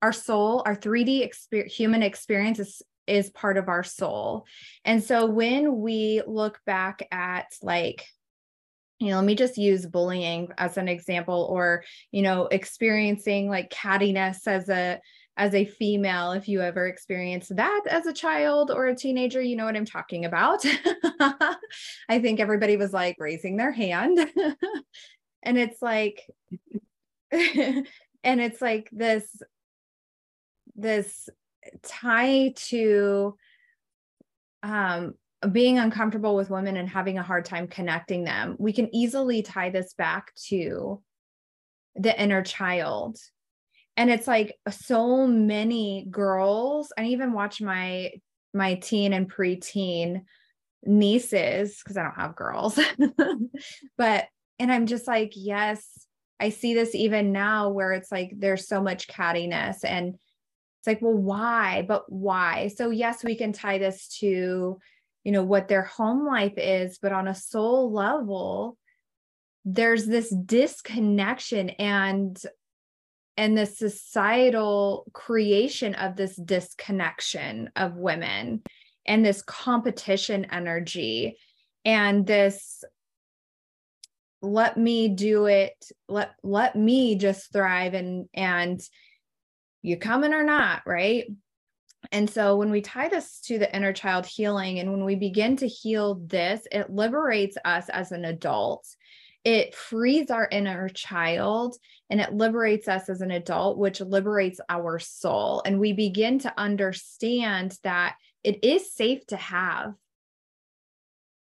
our 0.00 0.12
soul 0.12 0.62
our 0.64 0.76
3d 0.76 1.22
experience, 1.22 1.74
human 1.74 2.04
experience 2.04 2.60
is 2.60 2.82
is 3.06 3.30
part 3.30 3.56
of 3.56 3.68
our 3.68 3.84
soul. 3.84 4.46
And 4.84 5.02
so 5.02 5.26
when 5.26 5.80
we 5.80 6.22
look 6.26 6.60
back 6.66 7.06
at 7.10 7.46
like 7.62 8.06
you 8.98 9.10
know 9.10 9.16
let 9.16 9.24
me 9.24 9.34
just 9.34 9.58
use 9.58 9.86
bullying 9.86 10.48
as 10.58 10.76
an 10.76 10.88
example 10.88 11.46
or 11.50 11.84
you 12.12 12.22
know 12.22 12.46
experiencing 12.46 13.48
like 13.48 13.70
cattiness 13.70 14.46
as 14.46 14.68
a 14.68 15.00
as 15.38 15.54
a 15.54 15.66
female 15.66 16.32
if 16.32 16.48
you 16.48 16.62
ever 16.62 16.86
experienced 16.86 17.54
that 17.56 17.82
as 17.90 18.06
a 18.06 18.12
child 18.12 18.70
or 18.70 18.86
a 18.86 18.96
teenager 18.96 19.40
you 19.42 19.54
know 19.54 19.66
what 19.66 19.76
i'm 19.76 19.84
talking 19.84 20.24
about. 20.24 20.64
I 22.08 22.20
think 22.20 22.40
everybody 22.40 22.76
was 22.76 22.92
like 22.92 23.16
raising 23.18 23.56
their 23.56 23.72
hand. 23.72 24.18
And 25.42 25.56
it's 25.56 25.80
like 25.80 26.28
and 27.30 27.86
it's 28.24 28.60
like 28.60 28.88
this 28.90 29.24
this 30.74 31.28
tie 31.84 32.52
to 32.56 33.36
um 34.64 35.14
being 35.52 35.78
uncomfortable 35.78 36.34
with 36.34 36.50
women 36.50 36.76
and 36.76 36.88
having 36.88 37.18
a 37.18 37.22
hard 37.22 37.44
time 37.44 37.68
connecting 37.68 38.24
them, 38.24 38.56
we 38.58 38.72
can 38.72 38.94
easily 38.94 39.42
tie 39.42 39.70
this 39.70 39.94
back 39.94 40.34
to 40.48 41.02
the 41.94 42.20
inner 42.20 42.42
child. 42.42 43.18
And 43.96 44.10
it's 44.10 44.26
like 44.26 44.56
so 44.70 45.26
many 45.26 46.06
girls, 46.10 46.92
I 46.96 47.06
even 47.06 47.32
watch 47.32 47.60
my 47.60 48.12
my 48.54 48.74
teen 48.76 49.12
and 49.12 49.30
preteen 49.30 50.22
nieces 50.82 51.78
because 51.82 51.96
I 51.96 52.02
don't 52.02 52.20
have 52.20 52.36
girls. 52.36 52.78
but 53.98 54.26
and 54.58 54.72
I'm 54.72 54.86
just 54.86 55.06
like, 55.06 55.32
yes, 55.34 56.06
I 56.40 56.50
see 56.50 56.74
this 56.74 56.94
even 56.94 57.32
now 57.32 57.70
where 57.70 57.92
it's 57.92 58.10
like 58.10 58.32
there's 58.36 58.66
so 58.66 58.82
much 58.82 59.08
cattiness 59.08 59.84
and 59.84 60.14
it's 60.14 60.86
like, 60.86 61.02
well, 61.02 61.14
why? 61.14 61.84
But 61.86 62.10
why? 62.10 62.68
So 62.68 62.90
yes, 62.90 63.24
we 63.24 63.34
can 63.34 63.52
tie 63.52 63.78
this 63.78 64.08
to 64.20 64.78
you 65.26 65.32
know 65.32 65.42
what 65.42 65.66
their 65.66 65.82
home 65.82 66.24
life 66.24 66.54
is 66.56 66.98
but 67.02 67.12
on 67.12 67.26
a 67.26 67.34
soul 67.34 67.92
level 67.92 68.78
there's 69.64 70.06
this 70.06 70.30
disconnection 70.30 71.70
and 71.70 72.40
and 73.36 73.58
the 73.58 73.66
societal 73.66 75.04
creation 75.12 75.94
of 75.96 76.14
this 76.14 76.36
disconnection 76.36 77.68
of 77.74 77.96
women 77.96 78.62
and 79.04 79.26
this 79.26 79.42
competition 79.42 80.46
energy 80.52 81.36
and 81.84 82.24
this 82.24 82.84
let 84.42 84.76
me 84.76 85.08
do 85.08 85.46
it. 85.46 85.74
Let 86.08 86.34
let 86.42 86.76
me 86.76 87.16
just 87.16 87.52
thrive 87.52 87.94
and 87.94 88.28
and 88.34 88.80
you 89.82 89.96
coming 89.96 90.34
or 90.34 90.44
not 90.44 90.82
right 90.86 91.24
and 92.12 92.28
so 92.28 92.56
when 92.56 92.70
we 92.70 92.80
tie 92.80 93.08
this 93.08 93.40
to 93.42 93.58
the 93.58 93.74
inner 93.74 93.92
child 93.92 94.26
healing 94.26 94.78
and 94.78 94.90
when 94.90 95.04
we 95.04 95.14
begin 95.14 95.56
to 95.56 95.68
heal 95.68 96.14
this, 96.26 96.66
it 96.70 96.90
liberates 96.90 97.56
us 97.64 97.88
as 97.88 98.12
an 98.12 98.24
adult. 98.24 98.86
It 99.44 99.74
frees 99.74 100.30
our 100.30 100.48
inner 100.50 100.88
child 100.88 101.76
and 102.10 102.20
it 102.20 102.34
liberates 102.34 102.88
us 102.88 103.08
as 103.08 103.20
an 103.20 103.30
adult, 103.30 103.78
which 103.78 104.00
liberates 104.00 104.60
our 104.68 104.98
soul. 104.98 105.62
And 105.64 105.78
we 105.78 105.92
begin 105.92 106.38
to 106.40 106.54
understand 106.56 107.76
that 107.82 108.16
it 108.44 108.64
is 108.64 108.92
safe 108.92 109.26
to 109.28 109.36
have 109.36 109.94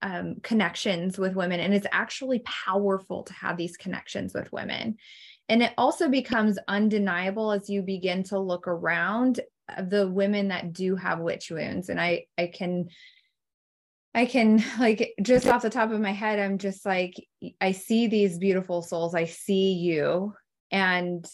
um, 0.02 0.38
connections 0.42 1.18
with 1.18 1.36
women. 1.36 1.60
And 1.60 1.74
it's 1.74 1.88
actually 1.92 2.40
powerful 2.40 3.24
to 3.24 3.34
have 3.34 3.58
these 3.58 3.78
connections 3.78 4.34
with 4.34 4.52
women. 4.52 4.98
And 5.50 5.64
it 5.64 5.74
also 5.78 6.10
becomes 6.10 6.60
undeniable 6.68 7.52
as 7.52 7.70
you 7.70 7.82
begin 7.82 8.24
to 8.26 8.40
look 8.40 8.68
around 8.68 9.42
the 9.90 10.10
women 10.10 10.50
that 10.50 10.74
do 10.74 10.96
have 10.96 11.20
witch 11.20 11.52
wounds. 11.52 11.90
And 11.90 12.00
i 12.00 12.26
i 12.38 12.48
can 12.48 12.90
i 14.14 14.26
can 14.26 14.64
like 14.80 15.14
just 15.22 15.48
off 15.48 15.62
the 15.62 15.70
top 15.70 15.92
of 15.92 16.00
my 16.00 16.12
head 16.12 16.40
i'm 16.40 16.58
just 16.58 16.86
like 16.86 17.14
i 17.62 17.72
see 17.72 18.08
these 18.08 18.38
beautiful 18.38 18.82
souls. 18.82 19.16
I 19.16 19.26
see 19.26 19.74
you. 19.74 20.34
And 20.72 21.26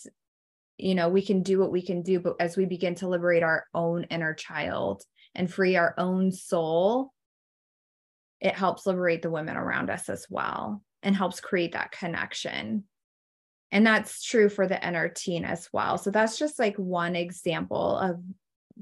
you 0.78 0.96
know 0.96 1.10
we 1.10 1.22
can 1.22 1.42
do 1.42 1.60
what 1.60 1.72
we 1.72 1.82
can 1.82 2.02
do 2.02 2.20
but 2.20 2.36
as 2.40 2.58
we 2.58 2.66
begin 2.66 2.96
to 2.96 3.08
liberate 3.08 3.44
our 3.44 3.66
own 3.74 4.04
inner 4.06 4.34
child 4.34 5.04
and 5.34 5.52
free 5.52 5.76
our 5.76 5.94
own 5.98 6.32
soul 6.32 7.14
it 8.42 8.54
helps 8.54 8.86
liberate 8.86 9.22
the 9.22 9.30
women 9.30 9.56
around 9.56 9.90
us 9.90 10.10
as 10.10 10.26
well 10.30 10.84
and 11.02 11.16
helps 11.16 11.40
create 11.40 11.74
that 11.74 11.92
connection 11.92 12.84
and 13.72 13.86
that's 13.86 14.24
true 14.24 14.50
for 14.50 14.68
the 14.68 14.88
inner 14.88 15.10
teen 15.10 15.46
as 15.46 15.68
well. 15.74 15.98
So 15.98 16.12
that's 16.12 16.38
just 16.38 16.60
like 16.60 16.78
one 16.78 17.16
example 17.16 17.98
of 17.98 18.22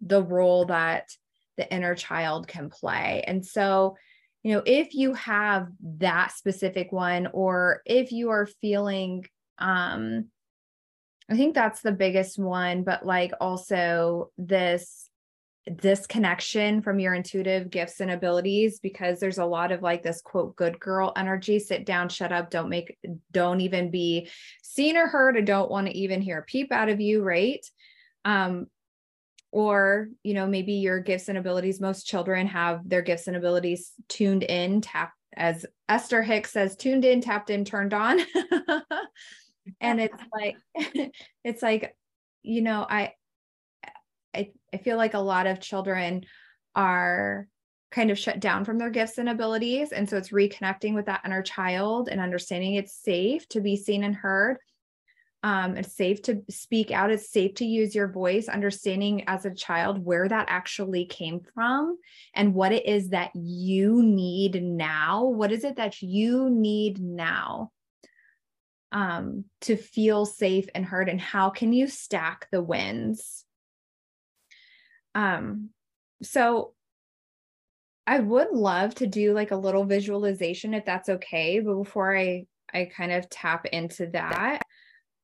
the 0.01 0.23
role 0.23 0.65
that 0.65 1.09
the 1.57 1.71
inner 1.73 1.95
child 1.95 2.47
can 2.47 2.69
play. 2.69 3.23
And 3.25 3.45
so, 3.45 3.95
you 4.43 4.53
know, 4.53 4.63
if 4.65 4.93
you 4.93 5.13
have 5.13 5.67
that 5.97 6.31
specific 6.31 6.91
one, 6.91 7.27
or 7.31 7.81
if 7.85 8.11
you 8.11 8.31
are 8.31 8.45
feeling, 8.45 9.25
um, 9.57 10.25
I 11.29 11.37
think 11.37 11.55
that's 11.55 11.81
the 11.81 11.91
biggest 11.91 12.37
one, 12.37 12.83
but 12.83 13.05
like 13.05 13.31
also 13.39 14.31
this 14.37 15.02
disconnection 15.77 16.81
from 16.81 16.99
your 16.99 17.13
intuitive 17.13 17.69
gifts 17.69 18.01
and 18.01 18.11
abilities 18.11 18.79
because 18.79 19.19
there's 19.19 19.37
a 19.37 19.45
lot 19.45 19.71
of 19.71 19.81
like 19.81 20.03
this 20.03 20.21
quote 20.21 20.55
good 20.55 20.79
girl 20.79 21.13
energy 21.15 21.57
sit 21.57 21.85
down 21.85 22.09
shut 22.09 22.33
up 22.33 22.49
don't 22.49 22.69
make 22.69 22.97
don't 23.31 23.61
even 23.61 23.89
be 23.89 24.29
seen 24.61 24.97
or 24.97 25.07
heard 25.07 25.37
i 25.37 25.41
don't 25.41 25.71
want 25.71 25.87
to 25.87 25.97
even 25.97 26.21
hear 26.21 26.39
a 26.39 26.43
peep 26.43 26.71
out 26.71 26.89
of 26.89 26.99
you 26.99 27.21
right? 27.21 27.65
Um 28.25 28.67
or 29.51 30.09
you 30.23 30.33
know 30.33 30.47
maybe 30.47 30.73
your 30.73 30.99
gifts 30.99 31.29
and 31.29 31.37
abilities 31.37 31.79
most 31.79 32.07
children 32.07 32.47
have 32.47 32.81
their 32.89 33.01
gifts 33.01 33.27
and 33.27 33.37
abilities 33.37 33.91
tuned 34.09 34.43
in 34.43 34.81
tap 34.81 35.13
as 35.35 35.65
esther 35.87 36.23
hicks 36.23 36.51
says 36.51 36.75
tuned 36.75 37.05
in 37.05 37.21
tapped 37.21 37.49
in 37.49 37.63
turned 37.63 37.93
on. 37.93 38.19
And 39.79 40.01
it's 40.01 40.23
like 40.33 40.57
it's 41.43 41.61
like 41.61 41.95
you 42.41 42.61
know 42.61 42.85
i 42.87 43.13
i 44.33 44.51
i 44.73 44.77
feel 44.77 44.97
like 44.97 45.13
a 45.13 45.19
lot 45.19 45.47
of 45.47 45.59
children 45.59 46.23
are 46.75 47.47
kind 47.93 48.09
of 48.09 48.17
shut 48.17 48.39
down 48.39 48.65
from 48.65 48.79
their 48.79 48.89
gifts 48.89 49.19
and 49.19 49.29
abilities. 49.29 49.91
And 49.91 50.09
so 50.09 50.17
it's 50.17 50.29
reconnecting 50.29 50.95
with 50.95 51.05
that 51.05 51.21
inner 51.23 51.43
child 51.43 52.09
and 52.09 52.19
understanding 52.19 52.73
it's 52.73 52.95
safe 52.95 53.47
to 53.49 53.61
be 53.61 53.77
seen 53.77 54.03
and 54.03 54.15
heard. 54.15 54.57
Um, 55.43 55.77
it's 55.77 55.95
safe 55.95 56.21
to 56.23 56.41
speak 56.49 56.89
out. 56.89 57.11
It's 57.11 57.29
safe 57.29 57.55
to 57.55 57.65
use 57.65 57.93
your 57.93 58.07
voice 58.07 58.47
understanding 58.47 59.25
as 59.27 59.45
a 59.45 59.53
child 59.53 60.03
where 60.03 60.27
that 60.27 60.47
actually 60.49 61.05
came 61.05 61.41
from 61.53 61.97
and 62.33 62.55
what 62.55 62.71
it 62.71 62.87
is 62.87 63.09
that 63.09 63.31
you 63.35 64.01
need 64.01 64.63
now. 64.63 65.25
What 65.25 65.51
is 65.51 65.63
it 65.63 65.75
that 65.75 66.01
you 66.01 66.49
need 66.49 66.99
now 66.99 67.71
um, 68.91 69.45
to 69.61 69.75
feel 69.75 70.25
safe 70.25 70.67
and 70.73 70.85
heard? 70.85 71.09
And 71.09 71.21
how 71.21 71.49
can 71.49 71.73
you 71.73 71.87
stack 71.87 72.47
the 72.51 72.63
wins 72.63 73.45
um, 75.15 75.69
so 76.21 76.73
i 78.05 78.19
would 78.19 78.51
love 78.51 78.93
to 78.93 79.07
do 79.07 79.33
like 79.33 79.51
a 79.51 79.55
little 79.55 79.85
visualization 79.85 80.73
if 80.73 80.85
that's 80.85 81.09
okay 81.09 81.59
but 81.59 81.75
before 81.75 82.17
i 82.17 82.45
i 82.73 82.85
kind 82.85 83.11
of 83.11 83.29
tap 83.29 83.65
into 83.67 84.07
that 84.07 84.61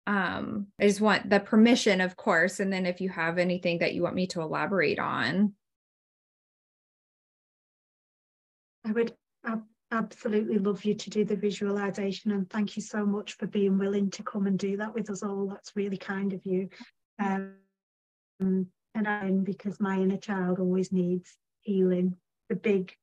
um 0.08 0.68
i 0.80 0.88
just 0.88 1.02
want 1.02 1.30
the 1.30 1.40
permission 1.40 2.02
of 2.02 2.16
course 2.16 2.60
and 2.60 2.72
then 2.72 2.86
if 2.86 3.02
you 3.02 3.10
have 3.10 3.38
anything 3.38 3.80
that 3.80 3.94
you 3.94 4.02
want 4.02 4.16
me 4.16 4.28
to 4.28 4.42
elaborate 4.42 5.00
on. 5.00 5.54
I 8.86 8.92
would 8.94 9.14
absolutely 9.92 10.60
love 10.60 10.86
you 10.86 10.94
to 10.94 11.10
do 11.10 11.26
the 11.26 11.36
visualization 11.36 12.32
and 12.32 12.50
thank 12.50 12.76
you 12.76 12.82
so 12.82 13.06
much 13.06 13.34
for 13.34 13.48
being 13.48 13.78
willing 13.78 14.10
to 14.12 14.24
come 14.24 14.46
and 14.46 14.58
do 14.58 14.78
that 14.78 14.94
with 14.94 15.10
us 15.10 15.24
all. 15.24 15.48
That's 15.48 15.76
really 15.76 15.98
kind 15.98 16.34
of 16.34 16.46
you. 16.46 16.70
Um, 17.20 17.56
and 19.00 19.08
i'm 19.08 19.44
because 19.44 19.80
my 19.80 19.96
inner 19.96 20.18
child 20.18 20.60
always 20.60 20.92
needs 20.92 21.38
healing 21.62 22.16
the 22.50 22.56
big 22.56 22.94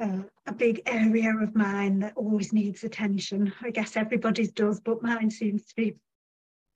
uh, 0.00 0.22
a 0.46 0.52
big 0.52 0.82
area 0.86 1.32
of 1.40 1.54
mine 1.54 2.00
that 2.00 2.12
always 2.16 2.52
needs 2.52 2.84
attention 2.84 3.52
i 3.62 3.70
guess 3.70 3.96
everybody's 3.96 4.52
does 4.52 4.80
but 4.80 5.02
mine 5.02 5.30
seems 5.30 5.64
to 5.64 5.74
be 5.76 5.96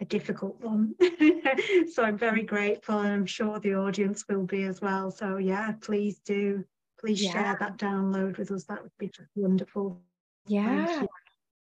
a 0.00 0.04
difficult 0.04 0.60
one. 0.60 0.94
so 1.92 2.04
I'm 2.04 2.16
very 2.16 2.42
grateful 2.42 3.00
and 3.00 3.12
I'm 3.12 3.26
sure 3.26 3.58
the 3.58 3.74
audience 3.74 4.24
will 4.28 4.44
be 4.44 4.62
as 4.62 4.80
well. 4.80 5.10
So 5.10 5.38
yeah, 5.38 5.72
please 5.80 6.20
do. 6.24 6.64
Please 7.00 7.22
yeah. 7.22 7.32
share 7.32 7.56
that 7.60 7.78
download 7.78 8.38
with 8.38 8.50
us. 8.50 8.64
That 8.64 8.82
would 8.82 8.92
be 8.98 9.08
just 9.08 9.28
wonderful. 9.34 10.00
Yeah. 10.46 11.04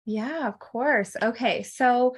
Yeah, 0.05 0.49
of 0.49 0.59
course. 0.59 1.17
Okay. 1.23 1.63
So 1.63 2.17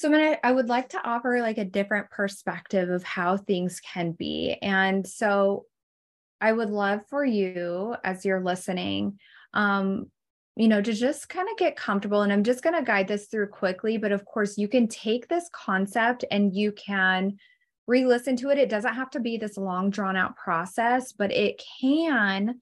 so 0.00 0.10
gonna 0.10 0.38
I 0.42 0.52
would 0.52 0.68
like 0.68 0.90
to 0.90 1.08
offer 1.08 1.40
like 1.40 1.58
a 1.58 1.64
different 1.64 2.10
perspective 2.10 2.88
of 2.88 3.02
how 3.04 3.36
things 3.36 3.80
can 3.80 4.12
be. 4.12 4.56
And 4.62 5.06
so 5.06 5.66
I 6.40 6.52
would 6.52 6.70
love 6.70 7.02
for 7.08 7.24
you 7.24 7.94
as 8.02 8.24
you're 8.24 8.42
listening 8.42 9.18
um 9.52 10.06
you 10.56 10.68
know, 10.68 10.82
to 10.82 10.92
just 10.92 11.28
kind 11.28 11.48
of 11.50 11.56
get 11.56 11.76
comfortable. 11.76 12.20
And 12.20 12.30
I'm 12.30 12.44
just 12.44 12.62
going 12.62 12.76
to 12.76 12.82
guide 12.82 13.08
this 13.08 13.28
through 13.28 13.48
quickly. 13.48 13.96
But 13.96 14.12
of 14.12 14.26
course, 14.26 14.58
you 14.58 14.68
can 14.68 14.88
take 14.88 15.26
this 15.26 15.48
concept 15.52 16.24
and 16.30 16.54
you 16.54 16.72
can 16.72 17.38
re 17.86 18.04
listen 18.04 18.36
to 18.36 18.50
it. 18.50 18.58
It 18.58 18.68
doesn't 18.68 18.92
have 18.92 19.10
to 19.10 19.20
be 19.20 19.38
this 19.38 19.56
long, 19.56 19.88
drawn 19.88 20.16
out 20.16 20.36
process, 20.36 21.12
but 21.12 21.32
it 21.32 21.62
can 21.80 22.60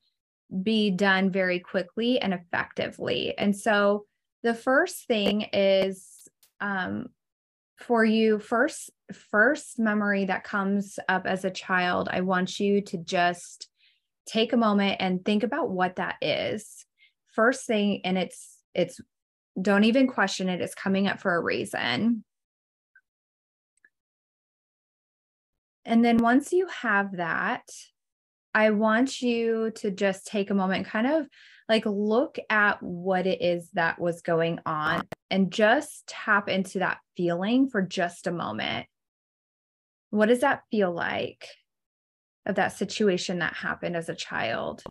be 0.62 0.90
done 0.90 1.30
very 1.30 1.58
quickly 1.58 2.20
and 2.20 2.32
effectively. 2.32 3.36
And 3.36 3.56
so 3.56 4.04
the 4.44 4.54
first 4.54 5.06
thing 5.06 5.46
is 5.52 6.28
um, 6.60 7.06
for 7.78 8.04
you 8.04 8.38
first 8.38 8.90
first 9.30 9.78
memory 9.78 10.24
that 10.24 10.44
comes 10.44 10.98
up 11.08 11.26
as 11.26 11.44
a 11.44 11.50
child 11.50 12.08
i 12.10 12.20
want 12.20 12.60
you 12.60 12.80
to 12.80 12.98
just 12.98 13.68
take 14.28 14.52
a 14.52 14.56
moment 14.56 14.98
and 15.00 15.24
think 15.24 15.42
about 15.42 15.70
what 15.70 15.96
that 15.96 16.16
is. 16.20 16.84
First 17.34 17.66
thing 17.66 18.02
and 18.04 18.16
it's 18.18 18.58
it's 18.74 19.00
don't 19.60 19.84
even 19.84 20.06
question 20.06 20.48
it 20.48 20.60
it's 20.60 20.74
coming 20.74 21.08
up 21.08 21.20
for 21.20 21.34
a 21.34 21.42
reason. 21.42 22.24
And 25.84 26.04
then 26.04 26.18
once 26.18 26.52
you 26.52 26.66
have 26.66 27.16
that 27.16 27.62
i 28.54 28.70
want 28.70 29.20
you 29.20 29.70
to 29.76 29.90
just 29.90 30.26
take 30.26 30.50
a 30.50 30.54
moment 30.54 30.86
kind 30.86 31.06
of 31.06 31.26
like 31.68 31.84
look 31.86 32.38
at 32.48 32.82
what 32.82 33.26
it 33.26 33.42
is 33.42 33.68
that 33.74 34.00
was 34.00 34.22
going 34.22 34.58
on 34.64 35.06
and 35.30 35.52
just 35.52 36.06
tap 36.06 36.48
into 36.48 36.80
that 36.80 36.98
feeling 37.16 37.68
for 37.68 37.82
just 37.82 38.26
a 38.26 38.32
moment 38.32 38.86
what 40.10 40.26
does 40.26 40.40
that 40.40 40.62
feel 40.70 40.92
like 40.92 41.46
of 42.46 42.54
that 42.54 42.72
situation 42.72 43.40
that 43.40 43.54
happened 43.54 43.96
as 43.96 44.08
a 44.08 44.14
child 44.14 44.82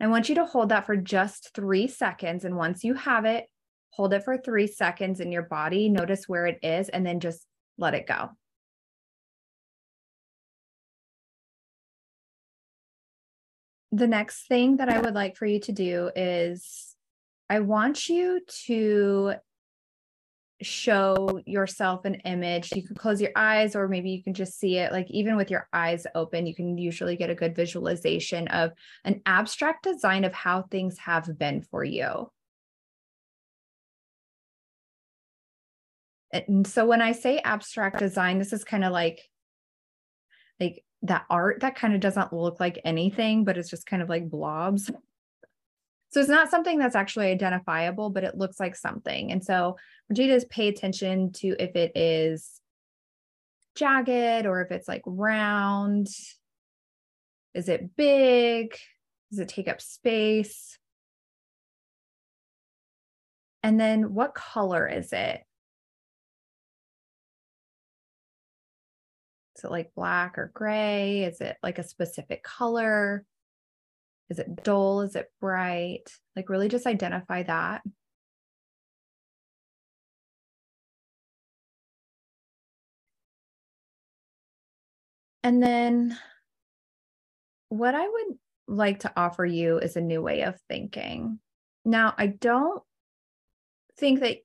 I 0.00 0.08
want 0.08 0.28
you 0.28 0.34
to 0.36 0.44
hold 0.44 0.68
that 0.70 0.86
for 0.86 0.96
just 0.96 1.54
three 1.54 1.86
seconds. 1.86 2.44
And 2.44 2.56
once 2.56 2.84
you 2.84 2.94
have 2.94 3.24
it, 3.24 3.46
hold 3.90 4.12
it 4.12 4.24
for 4.24 4.36
three 4.36 4.66
seconds 4.66 5.20
in 5.20 5.32
your 5.32 5.44
body. 5.44 5.88
Notice 5.88 6.28
where 6.28 6.46
it 6.46 6.58
is, 6.62 6.88
and 6.88 7.06
then 7.06 7.20
just 7.20 7.46
let 7.78 7.94
it 7.94 8.06
go. 8.06 8.30
The 13.94 14.08
next 14.08 14.48
thing 14.48 14.78
that 14.78 14.88
I 14.88 14.98
would 14.98 15.14
like 15.14 15.36
for 15.36 15.46
you 15.46 15.60
to 15.60 15.72
do 15.72 16.10
is 16.16 16.96
I 17.48 17.60
want 17.60 18.08
you 18.08 18.40
to 18.66 19.34
show 20.62 21.40
yourself 21.46 22.04
an 22.04 22.16
image. 22.24 22.72
You 22.74 22.82
can 22.82 22.96
close 22.96 23.20
your 23.20 23.30
eyes, 23.36 23.76
or 23.76 23.86
maybe 23.86 24.10
you 24.10 24.20
can 24.20 24.34
just 24.34 24.58
see 24.58 24.78
it. 24.78 24.90
Like, 24.90 25.08
even 25.10 25.36
with 25.36 25.48
your 25.48 25.68
eyes 25.72 26.08
open, 26.16 26.44
you 26.44 26.56
can 26.56 26.76
usually 26.76 27.14
get 27.14 27.30
a 27.30 27.36
good 27.36 27.54
visualization 27.54 28.48
of 28.48 28.72
an 29.04 29.22
abstract 29.26 29.84
design 29.84 30.24
of 30.24 30.34
how 30.34 30.62
things 30.62 30.98
have 30.98 31.38
been 31.38 31.62
for 31.62 31.84
you. 31.84 32.32
And 36.32 36.66
so, 36.66 36.84
when 36.84 37.00
I 37.00 37.12
say 37.12 37.38
abstract 37.38 38.00
design, 38.00 38.40
this 38.40 38.52
is 38.52 38.64
kind 38.64 38.84
of 38.84 38.92
like, 38.92 39.20
like 40.58 40.83
that 41.04 41.26
art 41.30 41.60
that 41.60 41.76
kind 41.76 41.94
of 41.94 42.00
doesn't 42.00 42.32
look 42.32 42.58
like 42.58 42.80
anything, 42.84 43.44
but 43.44 43.56
it's 43.56 43.70
just 43.70 43.86
kind 43.86 44.02
of 44.02 44.08
like 44.08 44.28
blobs. 44.28 44.90
So 46.10 46.20
it's 46.20 46.28
not 46.28 46.50
something 46.50 46.78
that's 46.78 46.94
actually 46.94 47.26
identifiable, 47.26 48.08
but 48.10 48.24
it 48.24 48.38
looks 48.38 48.58
like 48.58 48.76
something. 48.76 49.32
And 49.32 49.44
so 49.44 49.76
Vegeta's 50.12 50.44
pay 50.46 50.68
attention 50.68 51.32
to 51.32 51.56
if 51.58 51.74
it 51.76 51.92
is 51.96 52.60
jagged 53.74 54.46
or 54.46 54.62
if 54.62 54.70
it's 54.70 54.88
like 54.88 55.02
round. 55.04 56.08
Is 57.52 57.68
it 57.68 57.96
big? 57.96 58.76
Does 59.30 59.40
it 59.40 59.48
take 59.48 59.68
up 59.68 59.80
space? 59.80 60.78
And 63.62 63.80
then 63.80 64.14
what 64.14 64.34
color 64.34 64.86
is 64.86 65.12
it? 65.12 65.42
It 69.64 69.70
like 69.70 69.94
black 69.94 70.38
or 70.38 70.50
gray? 70.54 71.24
Is 71.24 71.40
it 71.40 71.56
like 71.62 71.78
a 71.78 71.84
specific 71.84 72.42
color? 72.42 73.24
Is 74.30 74.38
it 74.38 74.62
dull? 74.62 75.02
Is 75.02 75.16
it 75.16 75.30
bright? 75.40 76.04
Like, 76.36 76.48
really 76.48 76.68
just 76.68 76.86
identify 76.86 77.42
that. 77.44 77.82
And 85.42 85.62
then, 85.62 86.18
what 87.68 87.94
I 87.94 88.08
would 88.08 88.38
like 88.66 89.00
to 89.00 89.12
offer 89.16 89.44
you 89.44 89.78
is 89.78 89.96
a 89.96 90.00
new 90.00 90.22
way 90.22 90.42
of 90.42 90.58
thinking. 90.68 91.38
Now, 91.84 92.14
I 92.16 92.28
don't 92.28 92.82
think 93.98 94.20
that 94.20 94.38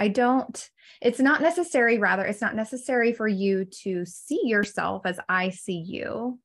I 0.00 0.08
don't, 0.08 0.70
it's 1.02 1.20
not 1.20 1.42
necessary, 1.42 1.98
rather, 1.98 2.24
it's 2.24 2.40
not 2.40 2.56
necessary 2.56 3.12
for 3.12 3.28
you 3.28 3.66
to 3.82 4.06
see 4.06 4.40
yourself 4.44 5.04
as 5.04 5.20
I 5.28 5.50
see 5.50 5.78
you. 5.78 6.38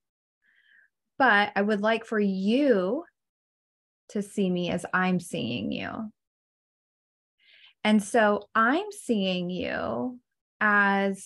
But 1.17 1.53
I 1.55 1.61
would 1.61 1.79
like 1.79 2.03
for 2.03 2.19
you 2.19 3.05
to 4.09 4.21
see 4.21 4.49
me 4.49 4.71
as 4.71 4.85
I'm 4.93 5.21
seeing 5.21 5.71
you. 5.71 6.11
And 7.85 8.03
so 8.03 8.49
I'm 8.53 8.91
seeing 8.91 9.49
you 9.49 10.19
as 10.59 11.25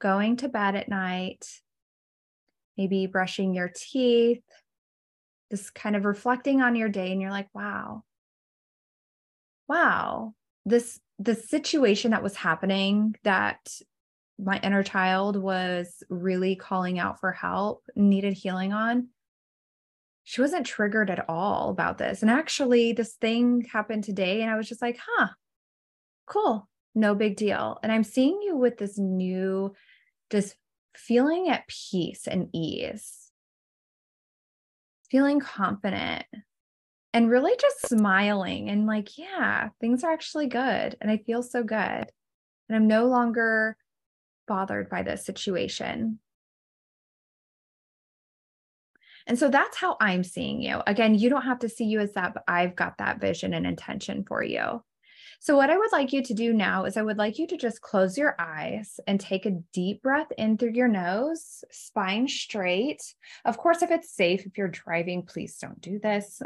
going 0.00 0.36
to 0.38 0.48
bed 0.48 0.74
at 0.74 0.88
night, 0.88 1.46
maybe 2.76 3.06
brushing 3.06 3.54
your 3.54 3.70
teeth, 3.72 4.42
just 5.52 5.72
kind 5.72 5.94
of 5.94 6.04
reflecting 6.04 6.62
on 6.62 6.74
your 6.74 6.88
day. 6.88 7.12
And 7.12 7.20
you're 7.20 7.30
like, 7.30 7.48
wow, 7.54 8.02
wow, 9.68 10.34
this, 10.64 11.00
the 11.18 11.34
situation 11.34 12.10
that 12.12 12.22
was 12.22 12.36
happening 12.36 13.14
that 13.24 13.58
my 14.38 14.58
inner 14.62 14.82
child 14.82 15.36
was 15.36 16.02
really 16.08 16.56
calling 16.56 16.98
out 16.98 17.20
for 17.20 17.32
help, 17.32 17.84
needed 17.94 18.32
healing 18.32 18.72
on, 18.72 19.08
she 20.24 20.40
wasn't 20.40 20.66
triggered 20.66 21.10
at 21.10 21.26
all 21.28 21.68
about 21.70 21.98
this. 21.98 22.22
And 22.22 22.30
actually, 22.30 22.94
this 22.94 23.12
thing 23.14 23.66
happened 23.70 24.04
today, 24.04 24.40
and 24.40 24.50
I 24.50 24.56
was 24.56 24.68
just 24.68 24.82
like, 24.82 24.98
huh, 25.06 25.28
cool, 26.26 26.68
no 26.94 27.14
big 27.14 27.36
deal. 27.36 27.78
And 27.82 27.92
I'm 27.92 28.04
seeing 28.04 28.40
you 28.42 28.56
with 28.56 28.78
this 28.78 28.98
new, 28.98 29.74
just 30.30 30.56
feeling 30.96 31.48
at 31.48 31.68
peace 31.68 32.26
and 32.26 32.48
ease, 32.54 33.30
feeling 35.10 35.40
confident, 35.40 36.24
and 37.14 37.30
really 37.30 37.56
just 37.60 37.88
smiling 37.88 38.68
and 38.68 38.86
like, 38.86 39.16
yeah, 39.16 39.68
things 39.80 40.02
are 40.02 40.12
actually 40.12 40.48
good. 40.48 40.96
And 41.00 41.08
I 41.08 41.18
feel 41.18 41.44
so 41.44 41.62
good. 41.62 41.78
And 41.78 42.76
I'm 42.76 42.88
no 42.88 43.06
longer 43.06 43.76
bothered 44.48 44.90
by 44.90 45.04
this 45.04 45.24
situation. 45.24 46.18
And 49.28 49.38
so 49.38 49.48
that's 49.48 49.76
how 49.76 49.96
I'm 50.00 50.24
seeing 50.24 50.60
you. 50.60 50.82
Again, 50.88 51.14
you 51.14 51.30
don't 51.30 51.42
have 51.42 51.60
to 51.60 51.68
see 51.68 51.84
you 51.84 52.00
as 52.00 52.12
that, 52.14 52.34
but 52.34 52.42
I've 52.48 52.74
got 52.74 52.98
that 52.98 53.20
vision 53.20 53.54
and 53.54 53.64
intention 53.64 54.24
for 54.26 54.42
you. 54.42 54.82
So, 55.40 55.56
what 55.56 55.70
I 55.70 55.76
would 55.76 55.92
like 55.92 56.12
you 56.12 56.22
to 56.22 56.34
do 56.34 56.52
now 56.52 56.84
is 56.84 56.96
I 56.96 57.02
would 57.02 57.18
like 57.18 57.38
you 57.38 57.46
to 57.48 57.56
just 57.56 57.80
close 57.80 58.16
your 58.18 58.34
eyes 58.38 58.98
and 59.06 59.20
take 59.20 59.46
a 59.46 59.58
deep 59.72 60.02
breath 60.02 60.30
in 60.38 60.58
through 60.58 60.72
your 60.72 60.88
nose, 60.88 61.64
spine 61.70 62.28
straight. 62.28 63.02
Of 63.44 63.58
course, 63.58 63.82
if 63.82 63.90
it's 63.90 64.14
safe, 64.14 64.46
if 64.46 64.58
you're 64.58 64.68
driving, 64.68 65.22
please 65.22 65.56
don't 65.58 65.80
do 65.80 65.98
this. 65.98 66.40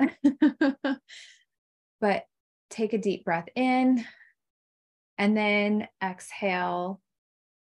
but 2.01 2.25
take 2.71 2.93
a 2.93 2.99
deep 2.99 3.25
breath 3.25 3.49
in 3.55 4.05
and 5.17 5.37
then 5.37 5.89
exhale 6.03 7.01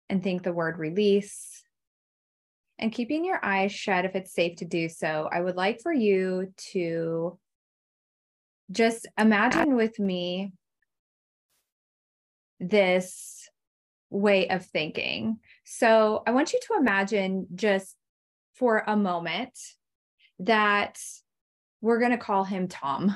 and 0.09 0.21
think 0.21 0.43
the 0.43 0.53
word 0.53 0.77
release 0.77 1.63
and 2.81 2.91
keeping 2.91 3.23
your 3.23 3.39
eyes 3.43 3.71
shut 3.71 4.05
if 4.05 4.15
it's 4.15 4.33
safe 4.33 4.57
to 4.57 4.65
do 4.65 4.89
so, 4.89 5.29
I 5.31 5.39
would 5.39 5.55
like 5.55 5.81
for 5.81 5.93
you 5.93 6.51
to 6.71 7.37
just 8.71 9.07
imagine 9.17 9.75
with 9.75 9.99
me 9.99 10.53
this 12.61 13.49
way 14.09 14.47
of 14.49 14.65
thinking. 14.65 15.39
So 15.65 16.21
I 16.27 16.31
want 16.31 16.53
you 16.53 16.59
to 16.67 16.77
imagine 16.79 17.47
just 17.55 17.95
for 18.53 18.83
a 18.85 18.95
moment 18.95 19.57
that 20.39 20.99
we're 21.81 21.99
going 21.99 22.11
to 22.11 22.17
call 22.17 22.43
him 22.43 22.67
Tom. 22.67 23.15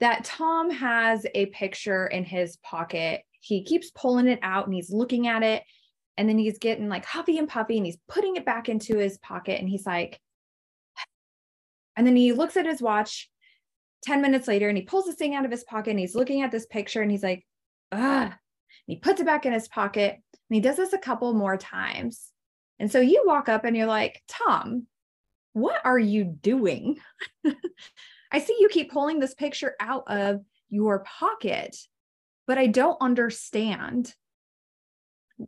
That 0.00 0.24
Tom 0.24 0.70
has 0.70 1.26
a 1.34 1.46
picture 1.46 2.06
in 2.06 2.24
his 2.24 2.56
pocket. 2.58 3.22
He 3.40 3.64
keeps 3.64 3.90
pulling 3.90 4.28
it 4.28 4.38
out 4.42 4.66
and 4.66 4.74
he's 4.74 4.90
looking 4.90 5.26
at 5.26 5.42
it 5.42 5.62
and 6.16 6.28
then 6.28 6.38
he's 6.38 6.58
getting 6.58 6.88
like 6.88 7.04
huffy 7.04 7.38
and 7.38 7.48
puffy 7.48 7.76
and 7.76 7.84
he's 7.84 7.98
putting 8.08 8.36
it 8.36 8.46
back 8.46 8.68
into 8.68 8.96
his 8.96 9.18
pocket 9.18 9.58
and 9.58 9.68
he's 9.68 9.84
like, 9.84 10.20
and 11.96 12.06
then 12.06 12.16
he 12.16 12.32
looks 12.32 12.56
at 12.56 12.66
his 12.66 12.80
watch 12.80 13.28
10 14.04 14.22
minutes 14.22 14.46
later 14.46 14.68
and 14.68 14.78
he 14.78 14.84
pulls 14.84 15.06
this 15.06 15.16
thing 15.16 15.34
out 15.34 15.44
of 15.44 15.50
his 15.50 15.64
pocket 15.64 15.90
and 15.90 15.98
he's 15.98 16.14
looking 16.14 16.42
at 16.42 16.52
this 16.52 16.66
picture 16.66 17.02
and 17.02 17.10
he's 17.10 17.22
like, 17.22 17.44
ah, 17.90 18.36
and 18.86 18.94
he 18.94 18.96
puts 18.96 19.20
it 19.20 19.26
back 19.26 19.46
in 19.46 19.52
his 19.52 19.68
pocket 19.68 20.14
and 20.14 20.54
he 20.54 20.60
does 20.60 20.76
this 20.76 20.92
a 20.92 20.98
couple 20.98 21.32
more 21.34 21.56
times. 21.56 22.30
And 22.78 22.90
so 22.90 23.00
you 23.00 23.22
walk 23.26 23.48
up 23.48 23.64
and 23.64 23.76
you're 23.76 23.86
like, 23.86 24.22
Tom, 24.28 24.86
what 25.52 25.80
are 25.84 25.98
you 25.98 26.24
doing? 26.24 26.98
I 28.32 28.40
see 28.40 28.56
you 28.58 28.68
keep 28.68 28.92
pulling 28.92 29.20
this 29.20 29.34
picture 29.34 29.74
out 29.78 30.04
of 30.08 30.40
your 30.68 31.04
pocket, 31.04 31.76
but 32.46 32.58
I 32.58 32.66
don't 32.66 33.00
understand 33.00 34.12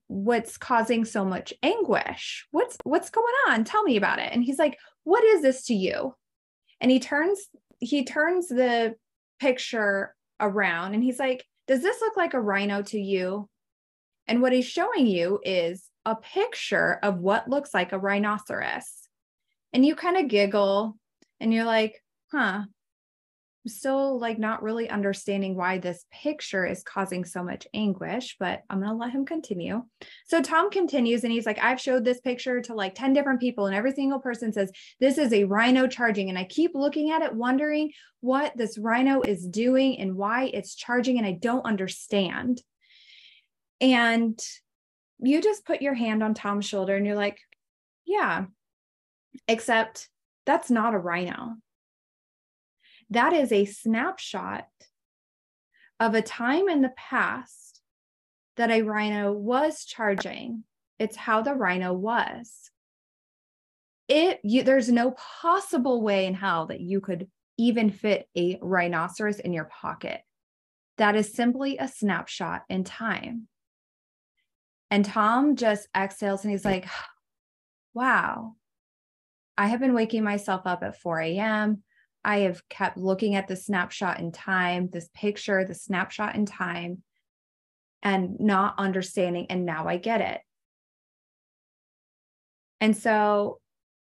what's 0.07 0.57
causing 0.57 1.05
so 1.05 1.25
much 1.25 1.55
anguish 1.63 2.47
what's 2.51 2.77
what's 2.83 3.11
going 3.11 3.35
on 3.49 3.63
tell 3.63 3.85
me 3.85 3.97
about 3.97 4.19
it 4.19 4.33
and 4.33 4.43
he's 4.43 4.59
like 4.59 4.77
what 5.05 5.23
is 5.23 5.43
this 5.43 5.65
to 5.65 5.75
you 5.75 6.13
and 6.81 6.91
he 6.91 6.99
turns 6.99 7.47
he 7.79 8.05
turns 8.05 8.49
the 8.49 8.95
picture 9.39 10.15
around 10.41 10.95
and 10.95 11.05
he's 11.05 11.19
like 11.19 11.45
does 11.67 11.83
this 11.83 12.01
look 12.01 12.17
like 12.17 12.35
a 12.35 12.41
rhino 12.41 12.83
to 12.83 12.99
you? 12.99 13.49
And 14.29 14.43
what 14.43 14.53
he's 14.53 14.67
showing 14.67 15.07
you 15.07 15.41
is 15.45 15.89
a 16.05 16.17
picture 16.17 16.99
of 17.03 17.19
what 17.19 17.49
looks 17.49 17.75
like 17.75 17.93
a 17.93 17.99
rhinoceros. 17.99 18.85
And 19.73 19.85
you 19.85 19.95
kind 19.95 20.17
of 20.17 20.29
giggle 20.29 20.97
and 21.41 21.53
you're 21.53 21.65
like 21.65 22.03
huh 22.33 22.63
still 23.67 24.19
like 24.19 24.39
not 24.39 24.63
really 24.63 24.89
understanding 24.89 25.57
why 25.57 25.79
this 25.79 26.05
picture 26.13 26.65
is 26.67 26.83
causing 26.83 27.25
so 27.25 27.43
much 27.43 27.67
anguish, 27.75 28.37
but 28.39 28.63
I'm 28.71 28.81
going 28.81 28.91
to 28.91 28.97
let 28.97 29.11
him 29.11 29.25
continue. 29.25 29.83
So 30.27 30.41
Tom 30.41 30.71
continues 30.71 31.25
and 31.25 31.33
he's 31.33 31.47
like, 31.47 31.59
I've 31.63 31.81
showed 31.81 32.05
this 32.05 32.21
picture 32.21 32.61
to 32.63 32.75
like 32.75 32.95
10 32.95 33.13
different 33.13 33.41
people, 33.41 33.67
and 33.67 33.75
every 33.75 33.93
single 33.93 34.21
person 34.21 34.53
says, 34.53 34.71
This 35.01 35.19
is 35.19 35.33
a 35.33 35.45
rhino 35.45 35.87
charging. 35.87 36.29
And 36.29 36.39
I 36.39 36.45
keep 36.45 36.73
looking 36.75 37.11
at 37.11 37.23
it, 37.23 37.35
wondering 37.35 37.93
what 38.21 38.57
this 38.57 38.79
rhino 38.79 39.23
is 39.23 39.47
doing 39.47 39.99
and 39.99 40.17
why 40.17 40.51
it's 40.53 40.75
charging, 40.75 41.19
and 41.19 41.27
I 41.27 41.33
don't 41.33 41.67
understand. 41.67 42.63
And 43.81 44.41
you 45.19 45.43
just 45.43 45.65
put 45.65 45.83
your 45.83 45.95
hand 45.95 46.23
on 46.23 46.35
Tom's 46.35 46.67
shoulder 46.67 46.97
and 46.97 47.07
you're 47.07 47.15
like, 47.15 47.39
Yeah, 48.05 48.47
except 49.49 50.09
that's 50.45 50.71
not 50.71 50.95
a 50.95 50.99
rhino 50.99 51.57
that 53.11 53.33
is 53.33 53.53
a 53.53 53.65
snapshot 53.65 54.67
of 56.01 56.15
a 56.15 56.23
time 56.23 56.69
in 56.69 56.83
the 56.83 56.93
past 56.97 57.81
that 58.57 58.71
a 58.71 58.83
rhino 58.83 59.33
was 59.33 59.85
charging. 59.85 60.65
It's 60.99 61.17
how 61.17 61.43
the 61.43 61.55
rhino 61.55 61.93
was. 61.93 62.71
It 64.09 64.41
you, 64.45 64.63
there's 64.63 64.91
no 64.91 65.13
possible 65.13 66.03
way 66.03 66.27
in 66.27 66.35
hell 66.35 66.67
that 66.67 66.81
you 66.81 67.01
could 67.01 67.29
even 67.59 67.91
fit 67.91 68.29
a 68.37 68.59
rhinoceros 68.63 69.41
in 69.41 69.53
your 69.53 69.65
pocket. 69.65 70.21
That 70.99 71.17
is 71.17 71.33
simply 71.33 71.79
a 71.79 71.89
snapshot 71.89 72.63
in 72.69 72.85
time. 72.85 73.49
And 74.91 75.05
Tom 75.05 75.57
just 75.57 75.89
exhales 75.97 76.45
and 76.45 76.53
he's 76.53 76.65
like, 76.65 76.87
wow, 77.95 78.55
I 79.59 79.67
have 79.67 79.81
been 79.81 79.95
waking 79.95 80.23
myself 80.23 80.63
up 80.65 80.83
at 80.83 81.01
4 81.01 81.21
a.m. 81.21 81.83
I 82.27 82.39
have 82.39 82.69
kept 82.69 82.97
looking 82.99 83.37
at 83.37 83.47
the 83.47 83.55
snapshot 83.55 84.19
in 84.19 84.33
time, 84.33 84.89
this 84.93 85.09
picture, 85.15 85.65
the 85.65 85.75
snapshot 85.75 86.35
in 86.35 86.45
time, 86.45 87.05
and 88.03 88.41
not 88.41 88.75
understanding. 88.79 89.47
And 89.49 89.65
now 89.65 89.87
I 89.87 89.97
get 89.97 90.21
it. 90.21 90.41
And 92.81 92.97
so, 92.97 93.61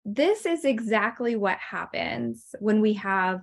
this 0.06 0.46
is 0.46 0.64
exactly 0.64 1.36
what 1.36 1.58
happens 1.58 2.54
when 2.60 2.82
we 2.82 2.94
have 2.94 3.42